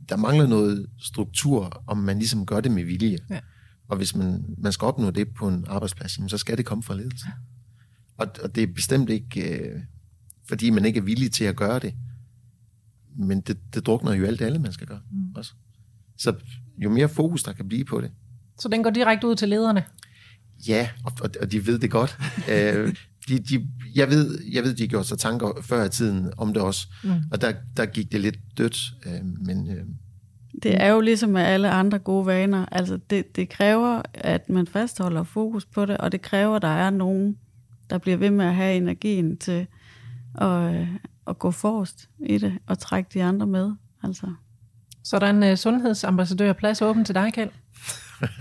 Der 0.09 0.17
mangler 0.17 0.47
noget 0.47 0.87
struktur, 0.99 1.83
om 1.87 1.99
man 1.99 2.19
ligesom 2.19 2.47
gør 2.47 2.61
det 2.61 2.73
med 2.73 2.85
vilje. 2.85 3.19
Ja. 3.31 3.41
Og 3.89 3.97
hvis 3.97 4.17
man, 4.17 4.45
man 4.59 4.73
skal 4.73 4.87
opnå 4.87 5.11
det 5.11 5.29
på 5.35 5.49
en 5.49 5.65
arbejdsplads, 5.69 6.31
så 6.31 6.39
skal 6.39 6.57
det 6.57 6.67
komme 6.67 6.83
fra 6.83 6.95
ledelsen. 6.95 7.29
Ja. 7.29 8.25
Og, 8.25 8.31
og 8.43 8.55
det 8.55 8.63
er 8.63 8.73
bestemt 8.75 9.11
ikke, 9.11 9.59
øh, 9.59 9.81
fordi 10.49 10.71
man 10.71 10.85
ikke 10.85 10.99
er 10.99 11.03
villig 11.03 11.33
til 11.33 11.45
at 11.45 11.57
gøre 11.57 11.79
det. 11.79 11.95
Men 13.17 13.41
det, 13.41 13.75
det 13.75 13.87
drukner 13.87 14.15
jo 14.15 14.25
alt, 14.25 14.41
alle 14.41 14.59
man 14.59 14.73
skal 14.73 14.87
gøre 14.87 15.01
mm. 15.13 15.37
også. 15.37 15.53
Så 16.19 16.35
jo 16.79 16.91
mere 16.91 17.09
fokus, 17.09 17.43
der 17.43 17.53
kan 17.53 17.69
blive 17.69 17.85
på 17.85 18.01
det. 18.01 18.11
Så 18.59 18.69
den 18.69 18.83
går 18.83 18.91
direkte 18.91 19.27
ud 19.27 19.35
til 19.35 19.49
lederne? 19.49 19.85
Ja, 20.69 20.89
og, 21.05 21.13
og 21.41 21.53
de 21.53 21.67
ved 21.67 21.79
det 21.79 21.91
godt. 21.91 22.19
øh, 22.53 22.95
de, 23.29 23.39
de, 23.39 23.69
jeg, 23.95 24.09
ved, 24.09 24.39
jeg 24.53 24.63
ved, 24.63 24.75
de 24.75 24.89
gjorde 24.89 25.05
sig 25.05 25.19
tanker 25.19 25.63
før 25.63 25.85
i 25.85 25.89
tiden 25.89 26.31
om 26.37 26.53
det 26.55 26.63
også, 26.63 26.89
mm. 27.05 27.11
og 27.33 27.41
der, 27.41 27.53
der 27.77 27.87
gik 27.87 28.13
det 28.13 28.21
lidt 28.21 28.39
dødt. 28.59 28.79
Øh, 29.07 29.47
men, 29.47 29.71
øh, 29.71 29.85
det 30.63 30.83
er 30.83 30.89
jo 30.89 31.01
ligesom 31.01 31.31
med 31.31 31.43
alle 31.43 31.71
andre 31.71 31.99
gode 31.99 32.27
vaner. 32.27 32.67
Altså 32.73 32.99
det, 33.11 33.37
det 33.37 33.49
kræver, 33.49 34.03
at 34.15 34.49
man 34.49 34.67
fastholder 34.67 35.23
fokus 35.23 35.67
på 35.67 35.87
det, 35.87 35.97
og 35.97 36.13
det 36.13 36.23
kræver, 36.23 36.57
at 36.57 36.63
der 36.63 36.69
er 36.69 36.91
nogen, 36.91 37.37
der 37.91 37.99
bliver 37.99 38.17
ved 38.17 38.31
med 38.31 38.45
at 38.45 38.55
have 38.55 38.77
energien 38.77 39.37
til 39.37 39.67
at, 40.35 40.75
øh, 40.75 40.89
at 41.31 41.39
gå 41.39 41.51
forrest 41.51 42.09
i 42.27 42.39
det, 42.39 42.59
og 42.67 42.79
trække 42.79 43.11
de 43.15 43.23
andre 43.23 43.47
med. 43.47 43.73
Altså. 44.03 44.27
Så 45.05 45.19
der 45.19 45.27
er 45.27 45.31
en 45.31 45.43
uh, 45.43 45.55
sundhedsambassadør 45.55 46.53
plads 46.53 46.83
åben 46.83 47.05
til 47.05 47.15
dig, 47.15 47.33
Kjeld? 47.33 47.51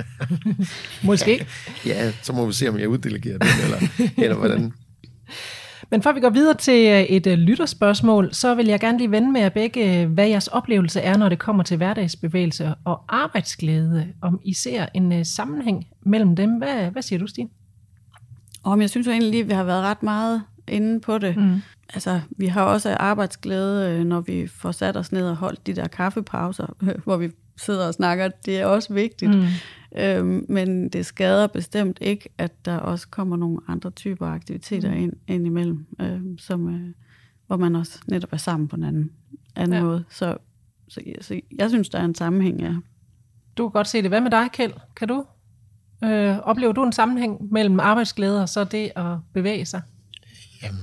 Måske. 1.04 1.47
ja, 1.86 2.12
så 2.21 2.34
må 2.34 2.45
vi 2.45 2.54
se, 2.54 2.69
om 2.69 2.80
jeg 2.80 2.89
uddelegerer 2.89 3.38
det, 3.38 3.47
eller, 3.63 4.10
eller 4.17 4.36
hvordan. 4.36 4.73
Men 5.91 6.02
før 6.02 6.13
vi 6.13 6.19
går 6.19 6.30
videre 6.30 6.58
til 6.58 6.88
øh, 6.88 7.02
et 7.02 7.28
uh, 7.28 7.34
lytterspørgsmål, 7.34 8.34
så 8.34 8.56
vil 8.56 8.67
jeg 8.67 8.80
gerne 8.80 8.97
lige 8.97 9.12
vende 9.12 9.32
med 9.32 9.41
jer 9.41 9.49
begge, 9.49 10.06
hvad 10.06 10.28
jeres 10.28 10.47
oplevelse 10.47 11.02
er, 11.02 11.17
når 11.17 11.30
det 11.30 11.39
kommer 11.39 11.63
til 11.63 11.78
hverdagsbevægelse 11.78 12.73
og 12.86 13.04
arbejdsglæde. 13.08 14.08
Om 14.21 14.39
I 14.43 14.54
ser 14.54 14.86
en 14.93 15.12
uh, 15.12 15.19
sammenhæng 15.23 15.88
mellem 16.02 16.36
dem. 16.36 16.52
Hvad, 16.52 16.91
hvad 16.91 17.02
siger 17.02 17.19
du, 17.19 17.28
Stine? 17.28 17.49
Om 18.63 18.82
jeg 18.82 18.89
synes 18.89 19.08
jo 19.08 19.12
egentlig, 19.12 19.39
at 19.41 19.47
vi 19.47 19.54
har 19.54 19.63
været 19.63 19.84
ret 19.84 20.04
meget 20.04 20.43
inde 20.67 20.99
på 20.99 21.17
det. 21.17 21.38
Mm. 21.38 21.62
Altså, 21.93 22.21
vi 22.30 22.45
har 22.47 22.63
også 22.63 22.95
arbejdsglæde, 22.99 24.06
når 24.06 24.21
vi 24.21 24.47
får 24.47 24.71
sat 24.71 24.97
os 24.97 25.12
ned 25.12 25.30
og 25.30 25.36
holdt 25.36 25.67
de 25.67 25.73
der 25.73 25.88
kaffepauser, 25.88 26.67
hvor 27.06 27.17
vi 27.17 27.32
sidder 27.58 27.88
og 27.88 27.93
snakker. 27.93 28.30
Det 28.45 28.60
er 28.60 28.65
også 28.65 28.93
vigtigt. 28.93 29.32
Mm. 29.32 29.45
Øhm, 29.97 30.45
men 30.49 30.89
det 30.89 31.06
skader 31.06 31.47
bestemt 31.47 31.97
ikke, 32.02 32.30
at 32.38 32.65
der 32.65 32.78
også 32.78 33.08
kommer 33.08 33.38
nogle 33.38 33.60
andre 33.67 33.89
typer 33.89 34.28
aktiviteter 34.28 34.91
mm. 34.91 34.97
ind, 34.97 35.13
ind 35.28 35.45
imellem, 35.45 35.86
øh, 36.02 36.21
som, 36.38 36.75
øh, 36.75 36.93
hvor 37.47 37.58
man 37.58 37.75
også 37.75 37.99
netop 38.08 38.34
er 38.34 38.38
sammen 38.38 38.67
på 38.67 38.75
en 38.75 38.84
anden, 38.84 39.12
anden 39.56 39.78
ja. 39.78 39.84
måde. 39.84 40.04
Så, 40.10 40.38
så, 40.89 41.02
så 41.21 41.39
jeg 41.58 41.69
synes, 41.69 41.89
der 41.89 41.99
er 41.99 42.06
en 42.06 42.15
sammenhæng, 42.15 42.62
ja. 42.62 42.73
Du 43.58 43.69
kan 43.69 43.71
godt 43.71 43.88
se 43.88 44.02
det. 44.02 44.10
Hvad 44.10 44.21
med 44.21 44.32
dig, 44.32 44.47
Kjeld? 44.54 44.73
Kan 44.95 45.08
du? 45.08 45.25
Øh, 46.04 46.38
oplever 46.38 46.73
du 46.73 46.84
en 46.84 46.91
sammenhæng 46.91 47.54
mellem 47.54 47.80
arbejdsglæde 47.80 48.41
og 48.41 48.49
så 48.49 48.63
det 48.63 48.91
at 48.95 49.17
bevæge 49.34 49.65
sig? 49.65 49.82
Jamen, 50.63 50.82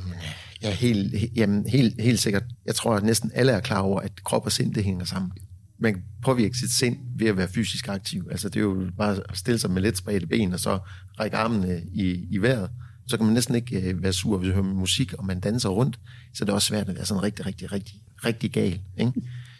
ja, 0.68 0.74
helt, 0.74 1.14
jamen, 1.36 1.66
helt, 1.68 2.02
helt 2.02 2.20
sikkert. 2.20 2.44
Jeg 2.66 2.74
tror, 2.74 2.94
at 2.94 3.02
næsten 3.02 3.30
alle 3.34 3.52
er 3.52 3.60
klar 3.60 3.80
over, 3.80 4.00
at 4.00 4.24
krop 4.24 4.46
og 4.46 4.52
sind, 4.52 4.74
det 4.74 4.84
hænger 4.84 5.04
sammen 5.04 5.32
man 5.78 5.94
kan 5.94 6.02
påvirke 6.22 6.58
sit 6.58 6.70
sind 6.70 6.96
ved 7.18 7.26
at 7.26 7.36
være 7.36 7.48
fysisk 7.48 7.88
aktiv. 7.88 8.28
Altså 8.30 8.48
det 8.48 8.56
er 8.56 8.64
jo 8.64 8.90
bare 8.98 9.20
at 9.28 9.38
stille 9.38 9.58
sig 9.58 9.70
med 9.70 9.82
let 9.82 9.96
spredte 9.96 10.26
ben, 10.26 10.52
og 10.52 10.60
så 10.60 10.78
række 11.20 11.36
armene 11.36 11.82
i, 11.92 12.26
i 12.30 12.38
vejret. 12.38 12.70
Så 13.08 13.16
kan 13.16 13.26
man 13.26 13.34
næsten 13.34 13.54
ikke 13.54 13.80
øh, 13.80 14.02
være 14.02 14.12
sur, 14.12 14.38
hvis 14.38 14.46
man 14.46 14.54
hører 14.54 14.74
musik, 14.74 15.12
og 15.12 15.26
man 15.26 15.40
danser 15.40 15.68
rundt. 15.68 16.00
Så 16.34 16.44
det 16.44 16.50
er 16.50 16.54
også 16.54 16.68
svært 16.68 16.88
at 16.88 16.94
være 16.94 17.04
sådan 17.04 17.22
rigtig, 17.22 17.46
rigtig, 17.46 17.72
rigtig, 17.72 17.94
rigtig 18.24 18.52
gal. 18.52 18.80
Ikke? 18.98 19.12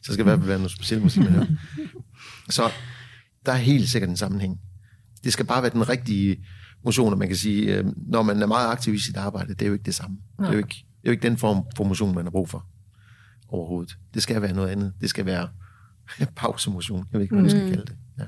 Så 0.03 0.13
skal 0.13 0.27
det 0.27 0.47
være 0.47 0.59
noget 0.59 0.71
specielt 0.71 1.03
musik, 1.03 1.23
man 1.23 1.33
hører. 1.33 1.47
Så 2.51 2.71
der 3.47 3.53
er 3.53 3.57
helt 3.57 3.89
sikkert 3.89 4.11
en 4.11 4.17
sammenhæng. 4.17 4.61
Det 5.25 5.33
skal 5.33 5.47
bare 5.47 5.63
være 5.63 5.73
den 5.73 5.89
rigtige 5.89 6.47
motion, 6.85 7.13
og 7.13 7.19
man 7.19 7.29
kan 7.29 7.37
sige, 7.37 7.75
øh, 7.75 7.85
når 7.97 8.23
man 8.23 8.43
er 8.43 8.47
meget 8.47 8.69
aktiv 8.69 8.95
i 8.95 8.99
sit 8.99 9.17
arbejde, 9.17 9.55
det 9.55 9.63
er 9.63 9.67
jo 9.67 9.73
ikke 9.73 9.85
det 9.85 9.95
samme. 9.95 10.17
Det 10.39 10.47
er 10.47 10.53
jo 10.53 10.59
ikke, 10.59 10.86
jo 11.07 11.13
ikke 11.13 11.23
den 11.23 11.37
form 11.37 11.65
for 11.77 11.85
motion, 11.85 12.15
man 12.15 12.25
har 12.25 12.31
brug 12.31 12.49
for 12.49 12.67
overhovedet. 13.49 13.99
Det 14.15 14.23
skal 14.23 14.43
være 14.43 14.53
noget 14.53 14.69
andet. 14.69 14.93
Det 15.01 15.11
skal 15.11 15.27
være 15.27 15.49
pausemotion. 16.37 17.07
Jeg 17.13 17.19
ved 17.19 17.23
ikke, 17.23 17.35
hvad 17.35 17.43
mm. 17.43 17.49
skal 17.49 17.69
kalde 17.69 17.85
det. 17.85 17.97
Ja. 18.19 18.25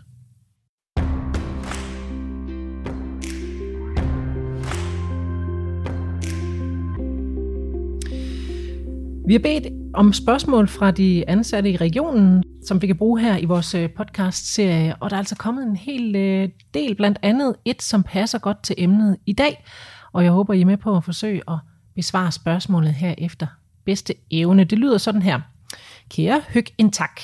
Vi 9.26 9.32
har 9.32 9.38
bedt 9.38 9.66
om 9.94 10.12
spørgsmål 10.12 10.68
fra 10.68 10.90
de 10.90 11.28
ansatte 11.28 11.70
i 11.70 11.76
regionen, 11.76 12.42
som 12.66 12.82
vi 12.82 12.86
kan 12.86 12.96
bruge 12.96 13.20
her 13.20 13.36
i 13.36 13.44
vores 13.44 13.74
øh, 13.74 13.90
podcast-serie, 13.96 14.96
og 15.00 15.10
der 15.10 15.16
er 15.16 15.18
altså 15.18 15.36
kommet 15.36 15.66
en 15.66 15.76
hel 15.76 16.16
øh, 16.16 16.48
del, 16.74 16.96
blandt 16.96 17.18
andet 17.22 17.54
et, 17.64 17.82
som 17.82 18.02
passer 18.02 18.38
godt 18.38 18.62
til 18.62 18.74
emnet 18.78 19.16
i 19.26 19.32
dag, 19.32 19.64
og 20.12 20.24
jeg 20.24 20.32
håber, 20.32 20.54
I 20.54 20.60
er 20.60 20.66
med 20.66 20.76
på 20.76 20.96
at 20.96 21.04
forsøge 21.04 21.42
at 21.48 21.58
besvare 21.98 22.32
spørgsmålet 22.32 22.94
her 22.94 23.14
efter 23.18 23.46
bedste 23.84 24.14
evne. 24.30 24.64
Det 24.64 24.78
lyder 24.78 24.98
sådan 24.98 25.22
her. 25.22 25.40
Kære 26.10 26.40
Høg 26.54 26.64
en 26.78 26.90
tak. 26.90 27.20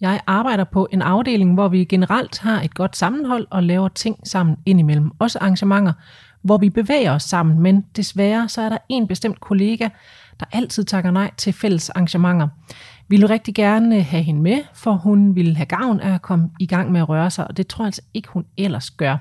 Jeg 0.00 0.20
arbejder 0.26 0.64
på 0.64 0.88
en 0.92 1.02
afdeling, 1.02 1.54
hvor 1.54 1.68
vi 1.68 1.84
generelt 1.84 2.38
har 2.38 2.62
et 2.62 2.74
godt 2.74 2.96
sammenhold 2.96 3.46
og 3.50 3.62
laver 3.62 3.88
ting 3.88 4.28
sammen 4.28 4.56
indimellem. 4.66 5.10
Også 5.18 5.38
arrangementer, 5.38 5.92
hvor 6.42 6.58
vi 6.58 6.70
bevæger 6.70 7.12
os 7.12 7.22
sammen, 7.22 7.60
men 7.62 7.84
desværre 7.96 8.48
så 8.48 8.62
er 8.62 8.68
der 8.68 8.78
en 8.88 9.06
bestemt 9.06 9.40
kollega, 9.40 9.88
der 10.40 10.46
altid 10.52 10.84
takker 10.84 11.10
nej 11.10 11.30
til 11.36 11.52
fælles 11.52 11.90
arrangementer. 11.90 12.48
Vi 13.08 13.16
vil 13.16 13.28
rigtig 13.28 13.54
gerne 13.54 14.02
have 14.02 14.22
hende 14.22 14.40
med, 14.40 14.62
for 14.74 14.92
hun 14.92 15.34
vil 15.34 15.56
have 15.56 15.66
gavn 15.66 16.00
af 16.00 16.14
at 16.14 16.22
komme 16.22 16.50
i 16.60 16.66
gang 16.66 16.92
med 16.92 17.00
at 17.00 17.08
røre 17.08 17.30
sig, 17.30 17.48
og 17.48 17.56
det 17.56 17.66
tror 17.66 17.84
jeg 17.84 17.86
altså 17.86 18.02
ikke, 18.14 18.28
hun 18.28 18.44
ellers 18.56 18.90
gør. 18.90 19.16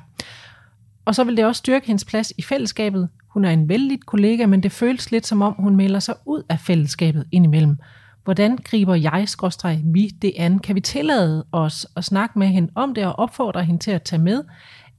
Og 1.06 1.16
så 1.16 1.24
vil 1.24 1.38
det 1.38 1.46
også 1.46 1.60
styrke 1.60 1.88
hendes 1.88 2.06
plads 2.06 2.34
i 2.38 2.42
fællesskabet. 2.42 3.10
Hun 3.36 3.46
er 3.46 3.52
en 3.52 3.70
vældig 3.70 4.00
kollega, 4.06 4.46
men 4.46 4.64
det 4.64 4.72
føles 4.72 5.12
lidt 5.12 5.28
som 5.28 5.42
om, 5.42 5.56
hun 5.60 5.76
melder 5.76 6.00
sig 6.00 6.16
ud 6.26 6.44
af 6.50 6.60
fællesskabet 6.60 7.28
indimellem. 7.32 7.78
Hvordan 8.24 8.58
griber 8.58 8.96
jeg, 8.96 9.24
skråstreg, 9.28 9.82
vi 9.84 10.08
det 10.08 10.34
an? 10.38 10.60
Kan 10.60 10.76
vi 10.76 10.82
tillade 10.82 11.46
os 11.52 11.88
at 11.96 12.04
snakke 12.04 12.40
med 12.40 12.48
hende 12.48 12.72
om 12.76 12.94
det 12.94 13.06
og 13.06 13.20
opfordre 13.20 13.64
hende 13.64 13.80
til 13.80 13.92
at 13.92 14.04
tage 14.04 14.22
med? 14.22 14.44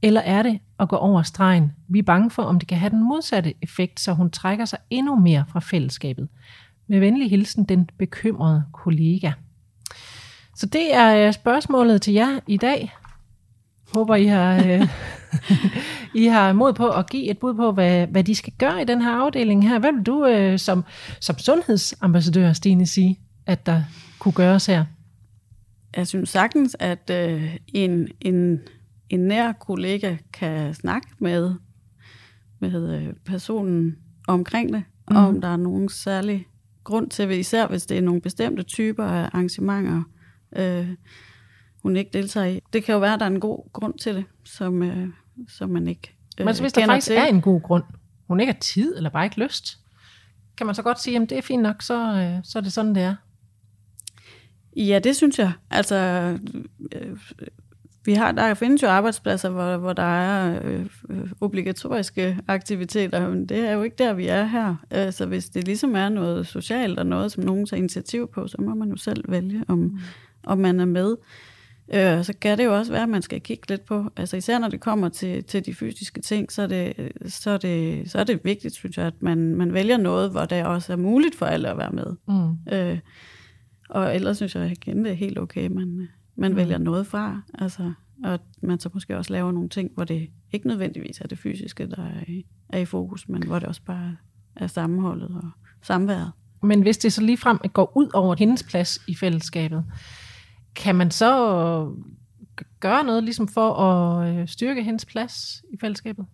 Eller 0.03 0.21
er 0.21 0.43
det 0.43 0.59
at 0.81 0.89
gå 0.89 0.97
over 0.97 1.23
stregen? 1.23 1.73
Vi 1.89 1.99
er 1.99 2.03
bange 2.03 2.31
for, 2.31 2.43
om 2.43 2.59
det 2.59 2.69
kan 2.69 2.79
have 2.79 2.91
den 2.91 3.09
modsatte 3.09 3.55
effekt, 3.63 4.01
så 4.01 4.13
hun 4.13 4.31
trækker 4.31 4.65
sig 4.65 4.79
endnu 4.91 5.17
mere 5.17 5.45
fra 5.49 5.61
fællesskabet. 5.61 6.29
Med 6.87 7.01
venlig 7.01 7.31
hilsen, 7.31 7.65
den 7.65 7.91
bekymrede 7.99 8.65
kollega. 8.73 9.33
Så 10.55 10.67
det 10.67 10.95
er 10.95 11.27
øh, 11.27 11.33
spørgsmålet 11.33 12.03
til 12.03 12.15
jer 12.15 12.41
i 12.47 12.57
dag. 12.57 12.93
Håber, 13.95 14.15
I 14.15 14.27
har, 14.27 14.65
øh, 14.67 14.89
I 16.23 16.27
har 16.27 16.53
mod 16.53 16.73
på 16.73 16.89
at 16.91 17.11
give 17.11 17.31
et 17.31 17.39
bud 17.39 17.55
på, 17.55 17.73
hvad, 17.73 18.07
hvad 18.07 18.25
de 18.25 18.35
skal 18.35 18.53
gøre 18.59 18.83
i 18.83 18.85
den 18.85 19.03
her 19.03 19.13
afdeling 19.13 19.69
her. 19.69 19.79
Hvad 19.79 19.93
vil 19.93 20.03
du 20.03 20.27
øh, 20.27 20.59
som, 20.59 20.85
som 21.21 21.39
sundhedsambassadør, 21.39 22.53
Stine, 22.53 22.87
sige, 22.87 23.21
at 23.47 23.67
der 23.67 23.83
kunne 24.19 24.33
gøres 24.33 24.67
her? 24.67 24.85
Jeg 25.97 26.07
synes 26.07 26.29
sagtens, 26.29 26.77
at 26.79 27.11
øh, 27.11 27.57
en, 27.69 28.09
en, 28.21 28.61
en 29.09 29.21
nær 29.21 29.53
kollega 29.53 30.17
kan 30.33 30.75
snakke 30.75 31.09
med, 31.19 31.55
med 32.61 33.13
personen 33.25 33.97
omkring 34.29 34.73
det, 34.73 34.83
mm. 35.11 35.17
om 35.17 35.41
der 35.41 35.49
er 35.49 35.57
nogen 35.57 35.89
særlig 35.89 36.47
grund 36.85 37.11
til, 37.11 37.31
især 37.31 37.67
hvis 37.67 37.87
det 37.87 37.99
er 37.99 38.03
nogle 38.03 38.21
bestemte 38.21 38.63
typer 38.63 39.05
af 39.05 39.31
arrangementer, 39.33 40.03
øh, 40.57 40.89
hun 41.87 41.97
ikke 41.97 42.11
deltager 42.13 42.47
i. 42.47 42.61
Det 42.73 42.85
kan 42.85 42.93
jo 42.93 42.99
være, 42.99 43.15
at 43.15 43.21
der 43.21 43.27
er 43.27 43.31
en 43.31 43.41
god 43.41 43.73
grund 43.73 43.99
til 43.99 44.15
det, 44.15 44.25
som, 44.45 44.83
øh, 44.83 45.09
som 45.49 45.71
man 45.71 45.89
ikke 45.89 46.17
øh, 46.41 46.45
Men 46.45 46.55
så 46.55 46.63
hvis 46.63 46.73
der 46.73 46.87
faktisk 46.87 47.07
til. 47.07 47.17
er 47.17 47.25
en 47.25 47.41
god 47.41 47.63
grund, 47.63 47.85
hun 48.29 48.41
ikke 48.41 48.53
har 48.53 48.61
tid, 48.61 48.97
eller 48.97 49.11
bare 49.11 49.25
ikke 49.25 49.41
lyst, 49.41 49.79
kan 50.57 50.67
man 50.67 50.75
så 50.75 50.83
godt 50.83 51.01
sige, 51.01 51.23
at 51.23 51.31
det 51.31 51.39
er 51.39 51.43
fint 51.43 51.63
nok, 51.63 51.83
så, 51.83 51.95
øh, 51.95 52.45
så 52.45 52.59
er 52.59 52.63
det 52.63 52.73
sådan, 52.73 52.95
det 52.95 53.03
er. 53.03 53.15
Ja, 54.77 54.99
det 54.99 55.17
synes 55.17 55.39
jeg. 55.39 55.53
Altså, 55.71 55.97
øh, 56.93 57.19
vi 58.05 58.13
har, 58.15 58.33
der 58.33 58.55
findes 58.55 58.83
jo 58.83 58.89
arbejdspladser, 58.89 59.51
hvor, 59.51 59.77
hvor 59.77 59.93
der 59.93 60.03
er 60.03 60.61
øh, 60.65 60.87
obligatoriske 61.41 62.39
aktiviteter, 62.49 63.29
men 63.29 63.47
det 63.47 63.59
er 63.59 63.73
jo 63.73 63.83
ikke 63.83 63.97
der, 63.97 64.13
vi 64.13 64.27
er 64.27 64.45
her. 64.45 64.75
Altså, 64.91 65.27
hvis 65.27 65.49
det 65.49 65.65
ligesom 65.65 65.97
er 65.97 66.09
noget 66.09 66.47
socialt 66.47 66.99
og 66.99 67.07
noget, 67.07 67.33
som 67.33 67.45
nogen 67.45 67.67
tager 67.67 67.79
initiativ 67.79 68.31
på, 68.35 68.49
så 68.49 68.57
må 68.61 68.75
man 68.75 68.89
jo 68.89 68.97
selv 68.97 69.25
vælge, 69.29 69.65
om, 69.69 69.99
om 70.45 70.59
man 70.59 70.81
er 70.81 70.85
med. 70.85 71.17
Øh, 71.95 72.25
så 72.25 72.33
kan 72.41 72.59
det 72.59 72.65
jo 72.65 72.77
også 72.77 72.93
være, 72.93 73.03
at 73.03 73.09
man 73.09 73.23
skal 73.23 73.41
kigge 73.41 73.69
lidt 73.69 73.85
på, 73.85 74.11
altså 74.17 74.37
især 74.37 74.59
når 74.59 74.69
det 74.69 74.81
kommer 74.81 75.09
til, 75.09 75.45
til 75.45 75.67
de 75.67 75.75
fysiske 75.75 76.21
ting, 76.21 76.53
så 76.53 76.63
er, 76.63 76.67
det, 76.67 77.13
så, 77.27 77.51
er 77.51 77.59
det, 77.59 78.11
så 78.11 78.19
er 78.19 78.25
det 78.25 78.41
vigtigt, 78.45 78.75
synes 78.75 78.97
jeg, 78.97 79.07
at 79.07 79.23
man, 79.23 79.55
man 79.55 79.73
vælger 79.73 79.97
noget, 79.97 80.31
hvor 80.31 80.45
det 80.45 80.65
også 80.65 80.93
er 80.93 80.97
muligt 80.97 81.35
for 81.35 81.47
alle 81.47 81.69
at 81.69 81.79
være 81.79 81.93
med. 81.93 82.17
Mm. 82.29 82.75
Øh, 82.75 82.99
og 83.91 84.15
ellers 84.15 84.37
synes 84.37 84.55
jeg 84.55 84.73
igen, 84.73 85.05
det 85.05 85.11
er 85.11 85.17
helt 85.17 85.39
okay, 85.39 85.69
man, 85.69 86.09
man 86.37 86.51
mm. 86.51 86.57
vælger 86.57 86.79
noget 86.79 87.07
fra. 87.07 87.43
Altså, 87.59 87.93
og 88.25 88.39
man 88.63 88.81
så 88.81 88.91
måske 88.95 89.17
også 89.17 89.33
laver 89.33 89.53
nogle 89.53 89.69
ting, 89.69 89.91
hvor 89.95 90.05
det 90.05 90.29
ikke 90.53 90.69
nødvendigvis 90.69 91.21
er 91.21 91.27
det 91.27 91.39
fysiske, 91.39 91.87
der 91.87 92.03
er 92.03 92.25
i, 92.29 92.47
er 92.69 92.79
i 92.79 92.85
fokus, 92.85 93.29
men 93.29 93.43
hvor 93.43 93.59
det 93.59 93.69
også 93.69 93.83
bare 93.83 94.17
er 94.57 94.67
sammenholdet 94.67 95.29
og 95.29 95.51
samværet. 95.83 96.31
Men 96.63 96.83
hvis 96.83 96.99
det 96.99 97.13
så 97.13 97.23
ligefrem 97.23 97.59
går 97.59 97.93
ud 97.97 98.11
over 98.15 98.35
hendes 98.39 98.63
plads 98.63 98.99
i 99.09 99.15
fællesskabet, 99.15 99.85
kan 100.77 100.95
man 100.95 101.11
så 101.11 101.93
gøre 102.81 103.05
noget 103.05 103.25
ligesom 103.25 103.49
for 103.49 103.75
at 103.75 104.29
øh, 104.29 104.49
styrke 104.49 104.83
hendes 104.83 105.05
plads 105.05 105.65
i 105.73 105.77
fællesskabet? 105.81 106.27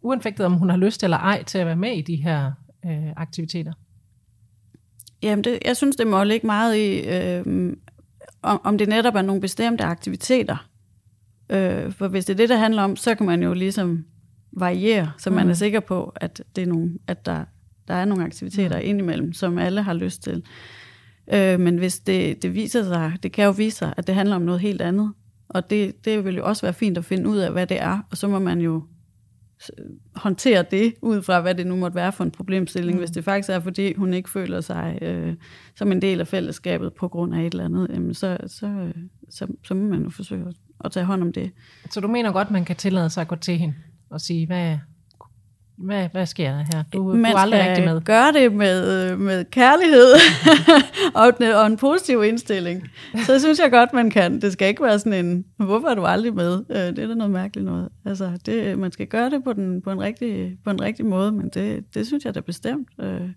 Uanfægtet 0.00 0.46
om 0.46 0.52
hun 0.52 0.70
har 0.70 0.76
lyst 0.76 1.04
eller 1.04 1.16
ej 1.16 1.42
til 1.42 1.58
at 1.58 1.66
være 1.66 1.76
med 1.76 1.96
i 1.96 2.02
de 2.02 2.16
her 2.16 2.52
øh, 2.84 3.12
aktiviteter? 3.16 3.72
Jamen, 5.22 5.44
det, 5.44 5.58
jeg 5.64 5.76
synes, 5.76 5.96
det 5.96 6.06
må 6.06 6.24
ligge 6.24 6.46
meget 6.46 6.76
i, 6.76 7.08
øh, 7.08 7.76
om, 8.42 8.60
om 8.64 8.78
det 8.78 8.88
netop 8.88 9.14
er 9.14 9.22
nogle 9.22 9.40
bestemte 9.40 9.84
aktiviteter. 9.84 10.68
Øh, 11.50 11.92
for 11.92 12.08
hvis 12.08 12.24
det 12.24 12.32
er 12.32 12.36
det, 12.36 12.48
der 12.48 12.56
handler 12.56 12.82
om, 12.82 12.96
så 12.96 13.14
kan 13.14 13.26
man 13.26 13.42
jo 13.42 13.52
ligesom 13.52 14.04
variere, 14.52 15.12
så 15.18 15.30
man 15.30 15.44
mm. 15.44 15.50
er 15.50 15.54
sikker 15.54 15.80
på, 15.80 16.12
at, 16.16 16.42
det 16.56 16.62
er 16.62 16.66
nogle, 16.66 16.98
at 17.06 17.26
der, 17.26 17.44
der 17.88 17.94
er 17.94 18.04
nogle 18.04 18.24
aktiviteter 18.24 18.76
mm. 18.76 18.86
indimellem, 18.86 19.32
som 19.32 19.58
alle 19.58 19.82
har 19.82 19.94
lyst 19.94 20.22
til. 20.22 20.42
Øh, 21.32 21.60
men 21.60 21.78
hvis 21.78 21.98
det, 21.98 22.42
det 22.42 22.54
viser 22.54 22.84
sig, 22.84 23.12
det 23.22 23.32
kan 23.32 23.44
jo 23.44 23.50
vise 23.50 23.76
sig, 23.76 23.94
at 23.96 24.06
det 24.06 24.14
handler 24.14 24.36
om 24.36 24.42
noget 24.42 24.60
helt 24.60 24.82
andet, 24.82 25.12
og 25.48 25.70
det, 25.70 26.04
det 26.04 26.24
vil 26.24 26.36
jo 26.36 26.44
også 26.44 26.66
være 26.66 26.72
fint 26.72 26.98
at 26.98 27.04
finde 27.04 27.28
ud 27.28 27.36
af, 27.36 27.52
hvad 27.52 27.66
det 27.66 27.82
er, 27.82 27.98
og 28.10 28.16
så 28.16 28.28
må 28.28 28.38
man 28.38 28.60
jo 28.60 28.82
håndtere 30.14 30.64
det, 30.70 30.94
ud 31.02 31.22
fra 31.22 31.40
hvad 31.40 31.54
det 31.54 31.66
nu 31.66 31.76
måtte 31.76 31.94
være 31.94 32.12
for 32.12 32.24
en 32.24 32.30
problemstilling. 32.30 32.94
Mm. 32.94 32.98
Hvis 32.98 33.10
det 33.10 33.24
faktisk 33.24 33.50
er, 33.50 33.60
fordi 33.60 33.94
hun 33.94 34.14
ikke 34.14 34.30
føler 34.30 34.60
sig 34.60 34.98
øh, 35.02 35.34
som 35.74 35.92
en 35.92 36.02
del 36.02 36.20
af 36.20 36.28
fællesskabet 36.28 36.92
på 36.94 37.08
grund 37.08 37.34
af 37.34 37.40
et 37.40 37.52
eller 37.52 37.64
andet, 37.64 37.88
jamen 37.94 38.14
så, 38.14 38.38
så, 38.46 38.92
så, 39.30 39.46
så 39.64 39.74
må 39.74 39.88
man 39.88 40.02
jo 40.02 40.10
forsøge 40.10 40.46
at 40.84 40.92
tage 40.92 41.06
hånd 41.06 41.22
om 41.22 41.32
det. 41.32 41.50
Så 41.90 42.00
du 42.00 42.08
mener 42.08 42.32
godt, 42.32 42.50
man 42.50 42.64
kan 42.64 42.76
tillade 42.76 43.10
sig 43.10 43.20
at 43.20 43.28
gå 43.28 43.36
til 43.36 43.58
hende 43.58 43.74
og 44.10 44.20
sige, 44.20 44.46
hvad, 44.46 44.78
hvad, 45.78 46.08
hvad 46.12 46.26
sker 46.26 46.50
der 46.52 46.64
her? 46.74 46.82
Du, 46.92 47.02
Man 47.14 47.32
du 47.32 47.36
er 47.36 47.40
aldrig 47.40 47.60
rigtig 47.60 47.84
med. 47.84 48.00
gøre 48.00 48.32
det 48.32 48.52
med, 48.52 49.16
med 49.16 49.44
kærlighed 49.44 50.12
og, 51.14 51.32
en, 51.40 51.54
og 51.54 51.66
en 51.66 51.76
positiv 51.76 52.24
indstilling. 52.24 52.88
Så 53.26 53.38
synes 53.38 53.58
jeg 53.58 53.70
godt, 53.70 53.92
man 53.92 54.10
kan. 54.10 54.40
Det 54.40 54.52
skal 54.52 54.68
ikke 54.68 54.82
være 54.82 54.98
sådan 54.98 55.26
en, 55.26 55.44
hvorfor 55.56 55.88
er 55.88 55.94
du 55.94 56.04
aldrig 56.04 56.34
med? 56.34 56.64
Øh, 56.70 56.76
det 56.76 56.98
er 56.98 57.06
da 57.06 57.14
noget 57.14 57.30
mærkeligt 57.30 57.66
noget. 57.66 57.88
Altså, 58.04 58.38
det, 58.46 58.78
man 58.78 58.92
skal 58.92 59.06
gøre 59.06 59.30
det 59.30 59.44
på, 59.44 59.52
den, 59.52 59.82
på, 59.82 59.90
en, 59.90 60.00
rigtig, 60.00 60.58
på 60.64 60.70
en 60.70 60.80
rigtig 60.80 61.06
måde, 61.06 61.32
men 61.32 61.48
det, 61.48 61.94
det 61.94 62.06
synes 62.06 62.24
jeg 62.24 62.34
da 62.34 62.40
bestemt, 62.40 62.88
øh, 63.00 63.30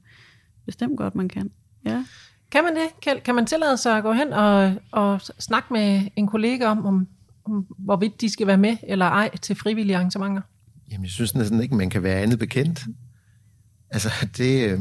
bestemt 0.66 0.98
godt, 0.98 1.16
man 1.16 1.30
kan. 1.30 1.52
Ja. 1.86 2.06
Kan 2.52 2.64
man 2.64 2.76
det, 2.76 3.02
Kjeld? 3.02 3.22
Kan 3.22 3.36
man 3.36 3.46
tillade 3.46 3.78
sig 3.78 3.98
at 3.98 4.04
gå 4.04 4.12
hen 4.14 4.34
og, 4.34 4.74
og 4.92 5.22
snakke 5.22 5.74
med 5.74 6.02
en 6.16 6.28
kollega 6.28 6.66
om, 6.66 6.86
om, 6.86 7.08
om, 7.46 7.66
hvorvidt 7.78 8.22
de 8.22 8.30
skal 8.30 8.48
være 8.48 8.58
med 8.58 8.78
eller 8.84 9.06
ej 9.06 9.38
til 9.38 9.56
frivillige 9.56 9.96
arrangementer? 9.96 10.42
Jamen, 10.92 11.04
jeg 11.04 11.12
synes 11.12 11.36
næsten 11.36 11.62
ikke, 11.62 11.76
man 11.76 11.90
kan 11.90 12.04
være 12.04 12.22
andet 12.22 12.40
bekendt. 12.40 12.86
Altså, 13.90 14.10
det, 14.38 14.70
øh, 14.70 14.80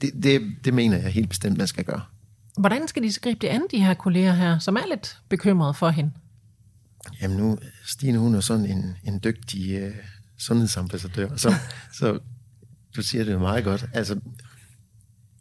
det, 0.00 0.10
det, 0.22 0.42
det 0.64 0.74
mener 0.74 0.96
jeg 0.96 1.10
helt 1.10 1.28
bestemt, 1.28 1.58
man 1.58 1.66
skal 1.66 1.84
gøre. 1.84 2.02
Hvordan 2.58 2.88
skal 2.88 3.02
de 3.02 3.12
skrive 3.12 3.36
det 3.40 3.48
an, 3.48 3.62
de 3.70 3.84
her 3.84 3.94
kolleger 3.94 4.32
her, 4.32 4.58
som 4.58 4.76
er 4.76 4.86
lidt 4.88 5.18
bekymrede 5.28 5.74
for 5.74 5.90
hende? 5.90 6.12
Jamen 7.22 7.36
nu, 7.36 7.58
Stine, 7.84 8.18
hun 8.18 8.34
er 8.34 8.40
sådan 8.40 8.66
en, 8.66 8.96
en 9.04 9.20
dygtig 9.24 9.70
øh, 9.70 9.94
sundhedsambassadør, 10.38 11.36
så, 11.36 11.54
så 11.92 12.18
du 12.96 13.02
siger 13.02 13.24
det 13.24 13.32
jo 13.32 13.38
meget 13.38 13.64
godt. 13.64 13.86
Altså, 13.92 14.20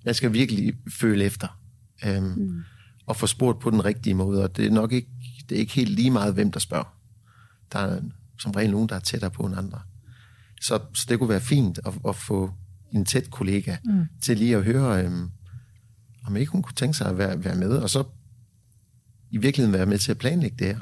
jeg 0.05 0.16
skal 0.16 0.34
virkelig 0.34 0.74
føle 0.91 1.24
efter, 1.24 1.59
øhm, 2.05 2.24
mm. 2.24 2.63
og 3.05 3.16
få 3.16 3.28
spurgt 3.28 3.59
på 3.59 3.70
den 3.70 3.86
rigtige 3.86 4.13
måde, 4.13 4.43
og 4.43 4.57
det 4.57 4.66
er 4.66 4.72
nok 4.72 4.91
ikke, 4.91 5.09
det 5.49 5.55
er 5.55 5.59
ikke 5.59 5.74
helt 5.74 5.89
lige 5.89 6.11
meget, 6.11 6.34
hvem 6.34 6.51
der 6.51 6.59
spørger. 6.59 6.97
Der 7.72 7.80
er 7.80 8.01
som 8.40 8.52
regel 8.52 8.72
nogen, 8.72 8.90
der 8.90 8.96
er 8.96 9.00
tættere 9.00 9.32
på 9.32 9.44
end 9.44 9.58
andre. 9.58 9.80
Så, 10.62 10.80
så 10.94 11.06
det 11.10 11.20
kunne 11.20 11.30
være 11.30 11.42
fint 11.42 11.80
at, 11.86 11.94
at 12.08 12.16
få 12.16 12.54
en 12.94 13.06
tæt 13.06 13.30
kollega 13.30 13.78
mm. 13.86 14.06
til 14.24 14.38
lige 14.38 14.56
at 14.56 14.64
høre, 14.64 15.04
øhm, 15.04 15.30
om 16.26 16.36
ikke 16.36 16.52
hun 16.52 16.62
kunne 16.62 16.76
tænke 16.76 16.98
sig 16.98 17.08
at 17.08 17.18
være, 17.18 17.44
være 17.44 17.56
med, 17.56 17.70
og 17.70 17.90
så 17.90 18.04
i 19.32 19.38
virkeligheden 19.38 19.74
være 19.74 19.86
med 19.86 19.98
til 19.98 20.12
at 20.12 20.18
planlægge 20.18 20.58
det 20.60 20.68
her. 20.68 20.80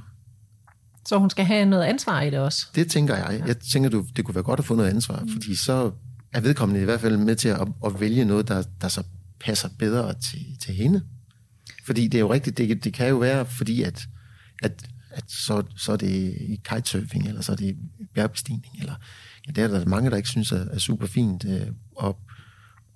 Så 1.08 1.18
hun 1.18 1.30
skal 1.30 1.46
have 1.46 1.66
noget 1.66 1.84
ansvar 1.84 2.22
i 2.22 2.30
det 2.30 2.40
også? 2.40 2.68
Det 2.76 2.92
tænker 2.92 3.16
jeg. 3.16 3.44
Jeg 3.48 3.58
tænker, 3.58 3.90
du, 3.90 4.06
det 4.16 4.26
kunne 4.26 4.36
være 4.36 4.44
godt 4.44 4.60
at 4.60 4.66
få 4.66 4.76
noget 4.76 4.90
ansvar, 4.90 5.20
mm. 5.20 5.30
fordi 5.30 5.56
så 5.56 5.92
er 6.34 6.40
vedkommende 6.40 6.82
i 6.82 6.86
hvert 6.86 7.02
fald 7.02 7.18
med 7.18 7.36
til 7.36 7.50
at, 7.50 7.68
at 7.86 8.00
vælge 8.00 8.26
noget, 8.26 8.48
der, 8.48 8.64
der 8.82 8.88
så 8.88 9.04
passer 9.40 9.70
bedre 9.80 10.14
til, 10.14 10.58
til 10.62 10.74
hende. 10.74 11.02
Fordi 11.86 12.08
det 12.08 12.18
er 12.18 12.22
jo 12.22 12.34
rigtigt, 12.34 12.58
det, 12.58 12.84
det 12.84 12.94
kan 12.94 13.10
jo 13.10 13.18
være, 13.18 13.46
fordi 13.46 13.84
at, 13.84 14.08
at 14.64 14.90
at 15.14 15.24
så, 15.28 15.64
så 15.78 15.92
er 15.92 15.96
det 15.96 16.08
i 16.40 16.60
kitesurfing, 16.64 17.28
eller 17.28 17.42
så 17.42 17.52
er 17.52 17.56
det 17.56 17.78
bjergbestigning, 18.14 18.80
eller 18.80 18.94
ja, 19.48 19.52
det 19.52 19.64
er 19.64 19.68
der 19.68 19.86
mange, 19.86 20.10
der 20.10 20.18
ikke 20.18 20.30
synes 20.30 20.52
er, 20.52 20.66
er 20.72 20.80
super 20.80 21.08
fint 21.08 21.46
øh, 21.46 21.68
at, 22.04 22.16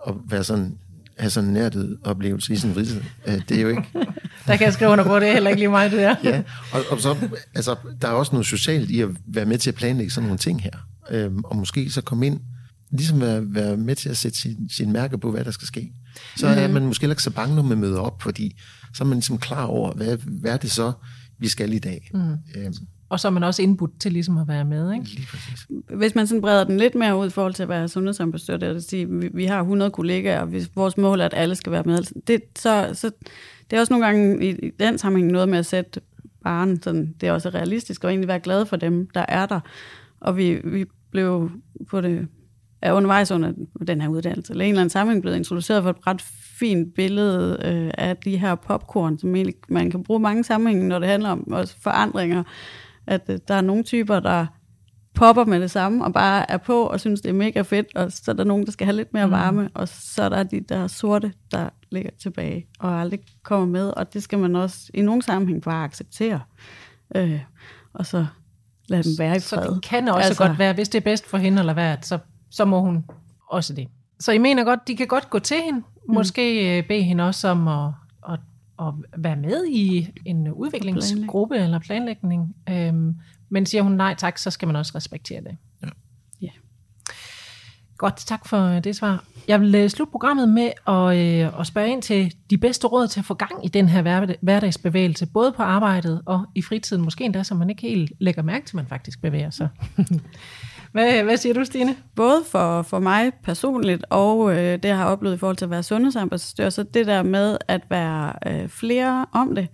at 0.08 0.14
være 0.30 0.44
sådan, 0.44 0.78
have 1.18 1.30
sådan 1.30 1.48
en 1.48 1.54
nærdet 1.54 1.98
oplevelse 2.04 2.54
i 2.54 2.56
sin 2.56 2.76
vridse. 2.76 3.06
Øh, 3.28 3.42
det 3.50 3.58
er 3.58 3.62
jo 3.62 3.70
ikke... 3.70 3.84
der 4.48 4.56
kan 4.58 4.66
jeg 4.66 4.74
skrive 4.74 4.92
under 4.92 5.04
på, 5.04 5.20
det 5.20 5.28
er 5.28 5.34
heller 5.34 5.50
ikke 5.50 5.60
lige 5.60 5.70
mig, 5.70 5.92
det 5.92 6.00
der. 6.00 6.16
ja, 6.24 6.44
og, 6.72 6.82
og 6.90 7.02
så, 7.02 7.30
altså, 7.56 7.76
der 8.02 8.08
er 8.08 8.12
også 8.12 8.32
noget 8.32 8.46
socialt 8.46 8.90
i 8.90 9.02
at 9.02 9.10
være 9.28 9.46
med 9.46 9.58
til 9.58 9.70
at 9.70 9.76
planlægge 9.76 10.12
sådan 10.12 10.26
nogle 10.26 10.38
ting 10.38 10.64
her. 10.64 10.88
Øh, 11.10 11.32
og 11.44 11.56
måske 11.56 11.90
så 11.90 12.02
komme 12.02 12.26
ind, 12.26 12.40
ligesom 12.92 13.22
være, 13.22 13.44
være 13.46 13.78
med 13.78 13.96
til 13.96 14.10
at 14.10 14.18
sætte 14.18 14.38
sin, 14.38 14.70
sin 14.70 14.92
mærke 14.92 15.18
på, 15.18 15.32
hvad 15.32 15.46
der 15.46 15.52
skal 15.52 15.68
ske. 15.68 15.94
Så 16.38 16.48
er 16.48 16.68
mhm. 16.68 16.74
man 16.74 16.86
måske 16.86 17.10
ikke 17.10 17.24
så 17.24 17.32
bange, 17.32 17.56
når 17.56 17.64
man 17.64 17.78
møder 17.78 18.00
op, 18.00 18.22
fordi 18.22 18.60
så 18.94 19.04
er 19.04 19.08
man 19.08 19.18
ligesom 19.18 19.38
klar 19.38 19.64
over, 19.64 19.94
hvad, 19.94 20.18
hvad 20.18 20.52
er 20.52 20.58
det 20.58 20.72
så, 20.72 20.92
vi 21.40 21.48
skal 21.48 21.74
i 21.74 21.80
dag. 21.80 22.10
Mm. 22.14 22.20
Øhm. 22.56 22.74
Og 23.10 23.20
så 23.20 23.28
er 23.28 23.32
man 23.32 23.44
også 23.44 23.62
indbudt 23.62 24.00
til 24.00 24.12
ligesom 24.12 24.38
at 24.38 24.48
være 24.48 24.66
med, 24.66 24.94
ikke? 24.94 25.06
Lige 25.06 25.28
præcis. 25.28 25.68
Hvis 25.96 26.16
man 26.16 26.28
sådan 26.28 26.42
breder 26.42 26.64
den 26.64 26.78
lidt 26.78 26.96
mere 26.96 27.18
ud 27.18 27.28
i 27.28 27.30
forhold 27.30 27.54
til 27.54 27.64
at 27.64 27.70
være 27.70 27.88
sundhedsambassadør, 27.88 28.58
det 28.58 28.74
vil 28.74 28.84
sige, 28.84 29.10
vi, 29.10 29.30
vi 29.34 29.46
har 29.46 29.60
100 29.60 29.92
kollegaer, 29.92 30.40
og 30.40 30.48
hvis 30.48 30.70
vores 30.76 30.98
mål 30.98 31.20
er, 31.20 31.26
at 31.26 31.34
alle 31.34 31.56
skal 31.56 31.72
være 31.72 31.84
med, 31.84 32.22
det, 32.28 32.42
så, 32.56 32.90
så 32.94 33.12
det 33.70 33.78
er 33.78 33.80
også 33.80 33.94
nogle 33.94 34.06
gange 34.06 34.46
i, 34.46 34.50
i 34.50 34.70
den 34.80 34.98
sammenhæng 34.98 35.32
noget 35.32 35.50
med 35.50 35.58
at 35.58 35.66
sætte 35.66 36.02
barn, 36.44 36.82
sådan, 36.82 37.16
det 37.22 37.30
er 37.30 37.34
også 37.34 37.50
realistisk, 37.50 38.04
og 38.04 38.10
egentlig 38.10 38.28
være 38.28 38.40
glad 38.40 38.66
for 38.66 38.76
dem, 38.76 39.08
der 39.14 39.26
er 39.28 39.46
der. 39.46 39.60
Og 40.20 40.38
vi, 40.38 40.62
vi 40.64 40.86
blev 41.12 41.52
på 41.90 42.02
det 42.02 42.28
er 42.82 42.94
undervejs 42.94 43.32
under 43.32 43.54
den 43.88 44.02
her 44.02 44.10
uddannelse, 44.10 44.54
eller 44.54 44.66
en 44.66 44.70
eller 44.70 44.82
anden 44.82 44.90
sammenhæng 44.90 45.22
blevet 45.22 45.38
introduceret 45.38 45.84
for 45.84 45.90
et 45.90 46.08
ret 46.08 46.22
fint 46.60 46.94
billede 46.96 47.58
øh, 47.66 47.92
af 47.98 48.18
de 48.18 48.38
her 48.38 48.56
popcorn, 48.56 49.20
som 49.20 49.36
egentlig, 49.36 49.56
man 49.70 49.92
kan 49.92 50.04
bruge 50.04 50.20
mange 50.20 50.44
sammenhænge, 50.44 50.88
når 50.88 51.00
det 51.00 51.08
handler 51.08 51.30
om 51.30 51.52
også 51.52 51.76
forandringer. 51.82 52.44
At 53.08 53.22
øh, 53.30 53.40
der 53.48 53.54
er 53.56 53.62
nogle 53.62 53.84
typer, 53.84 54.20
der 54.20 54.46
popper 55.14 55.46
med 55.46 55.60
det 55.62 55.72
samme, 55.72 56.06
og 56.06 56.14
bare 56.14 56.52
er 56.52 56.58
på, 56.58 56.84
og 56.84 57.00
synes, 57.00 57.22
det 57.22 57.30
er 57.30 57.34
mega 57.34 57.62
fedt, 57.62 57.96
og 57.96 58.12
så 58.12 58.32
er 58.32 58.36
der 58.36 58.44
nogen, 58.44 58.66
der 58.66 58.72
skal 58.72 58.86
have 58.86 58.96
lidt 58.96 59.14
mere 59.14 59.26
mm. 59.26 59.32
varme, 59.32 59.62
mm. 59.62 59.70
og 59.74 59.88
så 59.88 60.24
er 60.24 60.30
der 60.30 60.44
de 60.44 60.60
der 60.60 60.88
sorte, 60.88 61.34
der 61.52 61.70
ligger 61.92 62.10
tilbage, 62.22 62.68
og 62.80 63.02
aldrig 63.02 63.20
kommer 63.44 63.68
med, 63.68 63.90
og 63.90 64.14
det 64.14 64.24
skal 64.24 64.40
man 64.40 64.56
også 64.56 64.78
i 64.94 65.02
nogle 65.02 65.22
sammenhæng 65.22 65.62
bare 65.62 65.84
acceptere. 65.84 66.42
Øh, 67.16 67.40
og 67.94 68.06
så 68.06 68.26
lade 68.88 69.04
dem 69.04 69.12
være 69.20 69.36
i 69.36 69.40
fred. 69.40 69.64
Så 69.64 69.74
det 69.74 69.84
kan 69.84 70.08
også 70.08 70.28
altså, 70.28 70.48
godt 70.48 70.60
være, 70.60 70.74
hvis 70.74 70.90
det 70.90 70.98
er 70.98 71.04
bedst 71.04 71.30
for 71.30 71.38
hende 71.38 71.60
eller 71.60 71.74
hvad, 71.74 71.96
så 72.02 72.18
så 72.50 72.66
må 72.66 72.82
hun 72.82 73.06
også 73.50 73.74
det. 73.74 73.88
Så 74.20 74.32
I 74.32 74.38
mener 74.38 74.64
godt, 74.64 74.88
de 74.88 74.98
kan 74.98 75.08
godt 75.08 75.30
gå 75.30 75.40
til 75.40 75.58
hende, 75.66 75.80
mm. 75.80 76.14
måske 76.14 76.78
øh, 76.78 76.88
bede 76.88 77.02
hende 77.02 77.24
også 77.24 77.48
om 77.48 77.68
at, 77.68 77.92
at, 78.30 78.40
at 78.80 78.94
være 79.18 79.36
med 79.36 79.66
i 79.66 80.08
en 80.26 80.52
udviklingsgruppe 80.52 81.54
Planlæg. 81.54 81.66
eller 81.66 81.80
planlægning. 81.80 82.56
Øhm, 82.70 83.16
men 83.50 83.66
siger 83.66 83.82
hun 83.82 83.92
nej 83.92 84.16
tak, 84.18 84.38
så 84.38 84.52
skal 84.52 84.68
man 84.68 84.76
også 84.76 84.92
respektere 84.96 85.42
det. 85.42 85.58
Ja. 86.42 86.50
Godt, 87.98 88.16
tak 88.16 88.48
for 88.48 88.80
det 88.80 88.96
svar. 88.96 89.24
Jeg 89.48 89.62
vil 89.62 89.76
øh, 89.76 89.90
slutte 89.90 90.12
programmet 90.12 90.50
med 90.50 90.72
at, 90.88 91.18
øh, 91.18 91.60
at 91.60 91.68
spørge 91.68 91.90
ind 91.90 92.02
til 92.02 92.34
de 92.50 92.58
bedste 92.58 92.88
råd 92.88 93.08
til 93.08 93.20
at 93.20 93.26
få 93.26 93.34
gang 93.34 93.66
i 93.66 93.68
den 93.68 93.90
her 93.90 94.26
hverdagsbevægelse, 94.42 95.26
både 95.26 95.52
på 95.52 95.64
arbejdet 95.64 96.22
og 96.26 96.46
i 96.56 96.62
fritiden, 96.62 97.04
måske 97.04 97.24
endda, 97.24 97.44
så 97.44 97.56
man 97.56 97.70
ikke 97.70 97.82
helt 97.82 98.12
lægger 98.20 98.42
mærke 98.42 98.66
til, 98.66 98.72
at 98.72 98.76
man 98.76 98.88
faktisk 98.88 99.22
bevæger 99.22 99.50
sig. 99.50 99.70
hvad, 100.98 101.24
hvad 101.24 101.38
siger 101.38 101.54
du, 101.54 101.66
Stine? 101.66 101.96
Både 102.16 102.44
for, 102.52 102.82
for 102.82 103.00
mig 103.00 103.32
personligt, 103.44 104.06
og 104.10 104.52
øh, 104.52 104.58
det, 104.58 104.86
jeg 104.86 104.98
har 104.98 105.06
oplevet 105.06 105.36
i 105.36 105.38
forhold 105.38 105.58
til 105.58 105.66
at 105.66 105.72
være 105.72 105.84
sundhedsambassadør, 105.84 106.70
så 106.70 106.84
det 106.84 107.08
der 107.08 107.24
med 107.24 107.58
at 107.68 107.82
være 107.90 108.34
øh, 108.48 108.70
flere 108.70 109.26
om 109.32 109.56
det, 109.56 109.68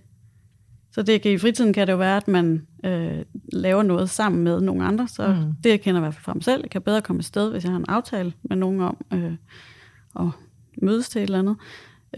så 0.94 1.02
det 1.02 1.22
kan, 1.22 1.32
i 1.32 1.38
fritiden 1.38 1.72
kan 1.72 1.86
det 1.86 1.92
jo 1.92 1.96
være, 1.96 2.16
at 2.16 2.28
man 2.28 2.66
øh, 2.84 3.24
laver 3.52 3.82
noget 3.82 4.10
sammen 4.10 4.44
med 4.44 4.60
nogle 4.60 4.84
andre. 4.84 5.08
Så 5.08 5.28
mm. 5.28 5.52
det, 5.64 5.70
jeg 5.70 5.80
kender 5.80 6.00
i 6.00 6.02
hvert 6.02 6.14
fald 6.14 6.24
fra 6.24 6.34
mig 6.34 6.44
selv, 6.44 6.60
jeg 6.62 6.70
kan 6.70 6.82
bedre 6.82 7.02
komme 7.02 7.22
sted, 7.22 7.50
hvis 7.50 7.64
jeg 7.64 7.72
har 7.72 7.78
en 7.78 7.84
aftale 7.88 8.32
med 8.42 8.56
nogen 8.56 8.80
om 8.80 8.96
øh, 9.12 9.32
at 10.20 10.26
mødes 10.82 11.08
til 11.08 11.18
et 11.18 11.22
eller 11.22 11.38
andet. 11.38 11.56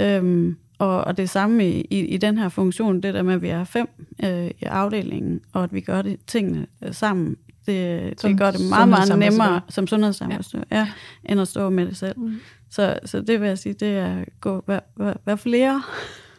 Øhm, 0.01 0.57
og, 0.79 1.05
og 1.05 1.17
det 1.17 1.31
samme 1.31 1.69
i, 1.69 1.81
i, 1.91 1.99
i 1.99 2.17
den 2.17 2.39
her 2.39 2.49
funktion, 2.49 3.01
det 3.01 3.15
der 3.15 3.23
med, 3.23 3.35
at 3.35 3.43
vi 3.43 3.49
er 3.49 3.65
fem 3.65 3.89
øh, 4.25 4.47
i 4.47 4.65
afdelingen, 4.65 5.41
og 5.53 5.65
at 5.65 5.75
vi 5.75 5.81
gør 5.81 6.03
det, 6.03 6.19
tingene 6.27 6.67
øh, 6.83 6.95
sammen, 6.95 7.37
det, 7.67 8.21
som 8.21 8.31
det 8.31 8.39
gør 8.39 8.51
det 8.51 8.61
meget, 8.69 8.89
meget 8.89 9.19
nemmere 9.19 9.61
som 9.69 9.87
sundhedsambassadør, 9.87 10.65
ja. 10.71 10.77
ja, 10.77 10.89
end 11.25 11.41
at 11.41 11.49
stå 11.49 11.71
med 11.71 11.87
det 11.87 11.97
selv. 11.97 12.19
Mm. 12.19 12.41
Så, 12.71 12.99
så 13.05 13.21
det 13.21 13.41
vil 13.41 13.49
jeg 13.49 13.59
sige, 13.59 13.73
det 13.73 13.89
er 13.89 14.25
gå, 14.41 14.65
vær, 14.67 14.81
vær, 14.97 15.15
vær 15.25 15.37
flere 15.37 15.83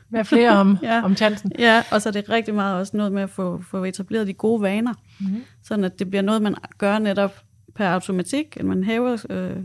være 0.09 0.25
flere 0.25 0.51
om, 0.51 0.77
ja. 0.83 1.03
om 1.03 1.15
chancen. 1.15 1.51
Ja, 1.59 1.83
og 1.91 2.01
så 2.01 2.09
er 2.09 2.13
det 2.13 2.29
rigtig 2.29 2.53
meget 2.53 2.75
også 2.75 2.97
noget 2.97 3.11
med 3.11 3.21
at 3.21 3.29
få, 3.29 3.61
få 3.61 3.83
etableret 3.83 4.27
de 4.27 4.33
gode 4.33 4.61
vaner, 4.61 4.93
mm-hmm. 5.19 5.43
sådan 5.63 5.83
at 5.83 5.99
det 5.99 6.09
bliver 6.09 6.21
noget, 6.21 6.41
man 6.41 6.55
gør 6.77 6.99
netop 6.99 7.41
per 7.75 7.87
automatik, 7.87 8.57
at 8.59 8.65
man 8.65 8.83
hæver 8.83 9.25
øh, 9.29 9.57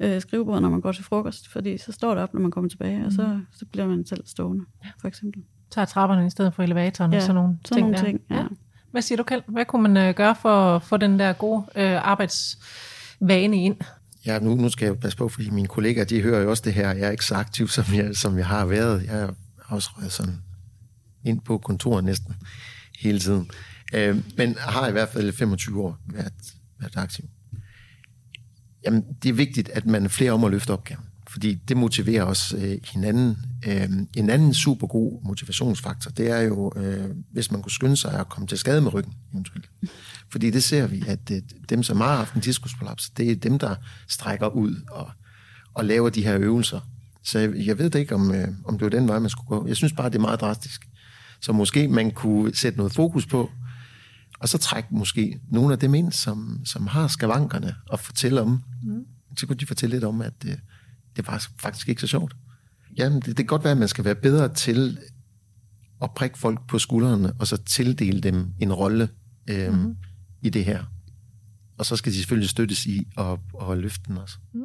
øh, 0.00 0.20
skrivebordet, 0.20 0.62
når 0.62 0.70
man 0.70 0.80
går 0.80 0.92
til 0.92 1.04
frokost, 1.04 1.48
fordi 1.48 1.78
så 1.78 1.92
står 1.92 2.14
det 2.14 2.22
op, 2.22 2.34
når 2.34 2.40
man 2.40 2.50
kommer 2.50 2.68
tilbage, 2.70 2.98
mm. 2.98 3.04
og 3.04 3.12
så, 3.12 3.26
mhm. 3.26 3.46
så 3.52 3.66
bliver 3.66 3.86
man 3.86 4.06
selv 4.06 4.26
stående, 4.26 4.64
for 5.00 5.08
eksempel. 5.08 5.42
Tager 5.70 5.84
trapperne 5.84 6.26
i 6.26 6.30
stedet 6.30 6.54
for 6.54 6.62
elevatoren 6.62 7.12
ja, 7.12 7.16
og 7.16 7.22
sådan 7.22 7.34
nogle 7.34 7.58
sådan 7.64 7.76
ting. 7.76 7.90
Nogle 7.90 8.06
ting 8.06 8.20
ja. 8.30 8.36
Ja. 8.36 8.46
Hvad 8.92 9.02
siger 9.02 9.16
du, 9.16 9.22
Kjeld? 9.22 9.42
Hvad 9.48 9.64
kunne 9.64 9.82
man 9.82 9.96
øh, 9.96 10.14
gøre 10.14 10.36
for 10.42 10.76
at 10.76 10.82
få 10.82 10.96
den 10.96 11.18
der 11.18 11.32
gode 11.32 11.64
øh, 11.76 12.08
arbejdsvane 12.08 13.64
ind? 13.64 13.76
Ja, 14.26 14.38
nu, 14.38 14.54
nu 14.54 14.68
skal 14.68 14.86
jeg 14.86 14.98
passe 14.98 15.18
på, 15.18 15.28
fordi 15.28 15.50
mine 15.50 15.68
kollegaer, 15.68 16.04
de 16.04 16.22
hører 16.22 16.42
jo 16.42 16.50
også 16.50 16.62
det 16.66 16.74
her. 16.74 16.92
Jeg 16.92 17.06
er 17.06 17.10
ikke 17.10 17.24
så 17.24 17.34
aktiv, 17.34 17.68
som 17.68 17.84
jeg, 17.94 18.16
som 18.16 18.38
jeg 18.38 18.46
har 18.46 18.66
været. 18.66 19.04
Jeg 19.06 19.30
også 19.66 19.90
røget 19.98 20.12
sådan 20.12 20.42
ind 21.24 21.40
på 21.40 21.58
kontoret 21.58 22.04
næsten 22.04 22.34
hele 22.98 23.18
tiden. 23.18 23.50
Øh, 23.94 24.16
men 24.36 24.56
har 24.58 24.88
i 24.88 24.92
hvert 24.92 25.08
fald 25.08 25.32
25 25.32 25.82
år 25.82 25.98
været, 26.06 26.32
været 26.80 26.96
aktiv. 26.96 27.24
Jamen, 28.84 29.04
det 29.22 29.28
er 29.28 29.32
vigtigt, 29.32 29.68
at 29.68 29.86
man 29.86 30.04
er 30.04 30.08
flere 30.08 30.32
om 30.32 30.44
at 30.44 30.50
løfte 30.50 30.70
opgaven, 30.70 31.04
fordi 31.32 31.54
det 31.54 31.76
motiverer 31.76 32.24
os 32.24 32.54
øh, 32.58 32.78
hinanden. 32.92 33.36
Øh, 33.66 33.88
en 34.16 34.30
anden 34.30 34.54
super 34.54 34.86
god 34.86 35.24
motivationsfaktor, 35.24 36.10
det 36.10 36.30
er 36.30 36.40
jo, 36.40 36.72
øh, 36.76 37.10
hvis 37.32 37.50
man 37.50 37.62
kunne 37.62 37.72
skynde 37.72 37.96
sig 37.96 38.20
at 38.20 38.28
komme 38.28 38.46
til 38.46 38.58
skade 38.58 38.80
med 38.80 38.94
ryggen, 38.94 39.14
eventuelt. 39.32 39.70
Fordi 40.30 40.50
det 40.50 40.64
ser 40.64 40.86
vi, 40.86 41.04
at 41.06 41.30
øh, 41.30 41.42
dem, 41.68 41.82
som 41.82 42.00
har 42.00 42.16
haft 42.16 42.34
en 42.34 42.40
diskusprolaps, 42.40 43.10
det 43.10 43.30
er 43.30 43.36
dem, 43.36 43.58
der 43.58 43.74
strækker 44.08 44.48
ud 44.48 44.76
og, 44.90 45.10
og 45.74 45.84
laver 45.84 46.10
de 46.10 46.24
her 46.24 46.38
øvelser 46.38 46.80
så 47.22 47.38
jeg, 47.38 47.52
jeg 47.56 47.78
ved 47.78 47.94
ikke, 47.94 48.14
om, 48.14 48.34
øh, 48.34 48.48
om 48.64 48.78
det 48.78 48.84
var 48.84 48.98
den 48.98 49.08
vej, 49.08 49.18
man 49.18 49.30
skulle 49.30 49.48
gå. 49.48 49.66
Jeg 49.66 49.76
synes 49.76 49.92
bare, 49.92 50.08
det 50.08 50.14
er 50.14 50.20
meget 50.20 50.40
drastisk. 50.40 50.88
Så 51.40 51.52
måske 51.52 51.88
man 51.88 52.10
kunne 52.10 52.54
sætte 52.54 52.78
noget 52.78 52.92
fokus 52.92 53.26
på, 53.26 53.50
og 54.38 54.48
så 54.48 54.58
trække 54.58 54.88
måske 54.90 55.40
nogle 55.50 55.72
af 55.72 55.78
dem 55.78 55.94
ind, 55.94 56.12
som, 56.12 56.60
som 56.64 56.86
har 56.86 57.08
skavankerne, 57.08 57.74
og 57.88 58.00
fortælle 58.00 58.40
om, 58.40 58.62
mm. 58.82 59.04
så 59.36 59.46
kunne 59.46 59.56
de 59.56 59.66
fortælle 59.66 59.96
lidt 59.96 60.04
om, 60.04 60.20
at 60.20 60.42
det, 60.42 60.60
det 61.16 61.26
var 61.26 61.46
faktisk 61.58 61.88
ikke 61.88 62.00
så 62.00 62.06
sjovt. 62.06 62.36
Jamen, 62.98 63.20
det, 63.20 63.26
det 63.26 63.36
kan 63.36 63.46
godt 63.46 63.64
være, 63.64 63.70
at 63.70 63.78
man 63.78 63.88
skal 63.88 64.04
være 64.04 64.14
bedre 64.14 64.54
til 64.54 64.98
at 66.02 66.10
prikke 66.10 66.38
folk 66.38 66.66
på 66.68 66.78
skuldrene, 66.78 67.32
og 67.38 67.46
så 67.46 67.56
tildele 67.56 68.20
dem 68.20 68.46
en 68.60 68.72
rolle 68.72 69.08
øh, 69.50 69.74
mm. 69.74 69.96
i 70.42 70.50
det 70.50 70.64
her. 70.64 70.84
Og 71.78 71.86
så 71.86 71.96
skal 71.96 72.12
de 72.12 72.16
selvfølgelig 72.16 72.50
støttes 72.50 72.86
i 72.86 73.06
at, 73.18 73.38
at 73.70 73.78
løfte 73.78 74.04
den 74.08 74.18
også. 74.18 74.36
Mm. 74.54 74.60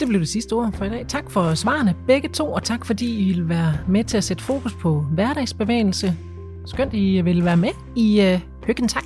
Det 0.00 0.08
blev 0.08 0.20
det 0.20 0.28
sidste 0.28 0.52
ord 0.52 0.72
for 0.72 0.84
i 0.84 0.88
dag. 0.88 1.04
Tak 1.08 1.30
for 1.30 1.54
svarene 1.54 1.94
begge 2.06 2.28
to, 2.28 2.52
og 2.52 2.62
tak 2.62 2.86
fordi 2.86 3.18
I 3.18 3.32
vil 3.32 3.48
være 3.48 3.78
med 3.88 4.04
til 4.04 4.16
at 4.16 4.24
sætte 4.24 4.42
fokus 4.42 4.74
på 4.74 5.00
hverdagsbevægelse. 5.00 6.16
Skønt, 6.66 6.94
I 6.94 7.20
vil 7.20 7.44
være 7.44 7.56
med 7.56 7.70
i 7.96 8.34
uh, 8.34 8.40
Høkken 8.66 8.88
Tak. 8.88 9.04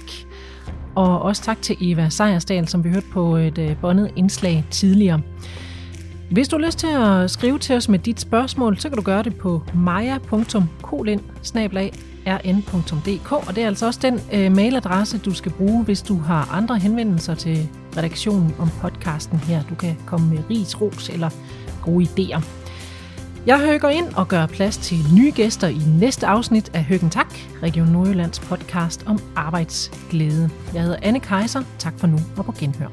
Og 0.98 1.22
også 1.22 1.42
tak 1.42 1.62
til 1.62 1.76
Eva 1.80 2.08
Sejersdal, 2.08 2.68
som 2.68 2.84
vi 2.84 2.88
hørte 2.88 3.06
på 3.12 3.36
et 3.36 3.58
øh, 3.58 3.76
bondet 3.80 4.10
indslag 4.16 4.64
tidligere. 4.70 5.20
Hvis 6.30 6.48
du 6.48 6.58
har 6.58 6.66
lyst 6.66 6.78
til 6.78 6.86
at 6.86 7.30
skrive 7.30 7.58
til 7.58 7.76
os 7.76 7.88
med 7.88 7.98
dit 7.98 8.20
spørgsmål, 8.20 8.78
så 8.78 8.88
kan 8.88 8.98
du 8.98 9.02
gøre 9.02 9.22
det 9.22 9.36
på 9.36 9.62
maja.kolin 9.74 11.20
rn.dk, 12.26 13.32
og 13.32 13.54
det 13.54 13.62
er 13.62 13.66
altså 13.66 13.86
også 13.86 14.00
den 14.02 14.20
øh, 14.32 14.52
mailadresse, 14.52 15.18
du 15.18 15.34
skal 15.34 15.52
bruge, 15.52 15.84
hvis 15.84 16.02
du 16.02 16.18
har 16.18 16.48
andre 16.52 16.78
henvendelser 16.78 17.34
til 17.34 17.68
redaktionen 17.96 18.54
om 18.58 18.70
podcasten 18.80 19.38
her. 19.38 19.62
Du 19.70 19.74
kan 19.74 19.96
komme 20.06 20.30
med 20.30 20.38
ris, 20.50 20.80
ros 20.80 21.08
eller 21.08 21.30
gode 21.82 22.04
idéer. 22.04 22.42
Jeg 23.48 23.58
høger 23.58 23.88
ind 23.88 24.14
og 24.16 24.28
gør 24.28 24.46
plads 24.46 24.76
til 24.76 24.98
nye 25.14 25.32
gæster 25.34 25.68
i 25.68 25.78
næste 26.00 26.26
afsnit 26.26 26.70
af 26.74 26.84
Høgen 26.84 27.10
Tak, 27.10 27.34
Region 27.62 27.88
Nordjyllands 27.88 28.40
podcast 28.40 29.04
om 29.06 29.18
arbejdsglæde. 29.36 30.50
Jeg 30.74 30.82
hedder 30.82 30.98
Anne 31.02 31.20
Kejser. 31.20 31.62
Tak 31.78 31.98
for 31.98 32.06
nu 32.06 32.18
og 32.36 32.44
på 32.44 32.52
genhør. 32.52 32.88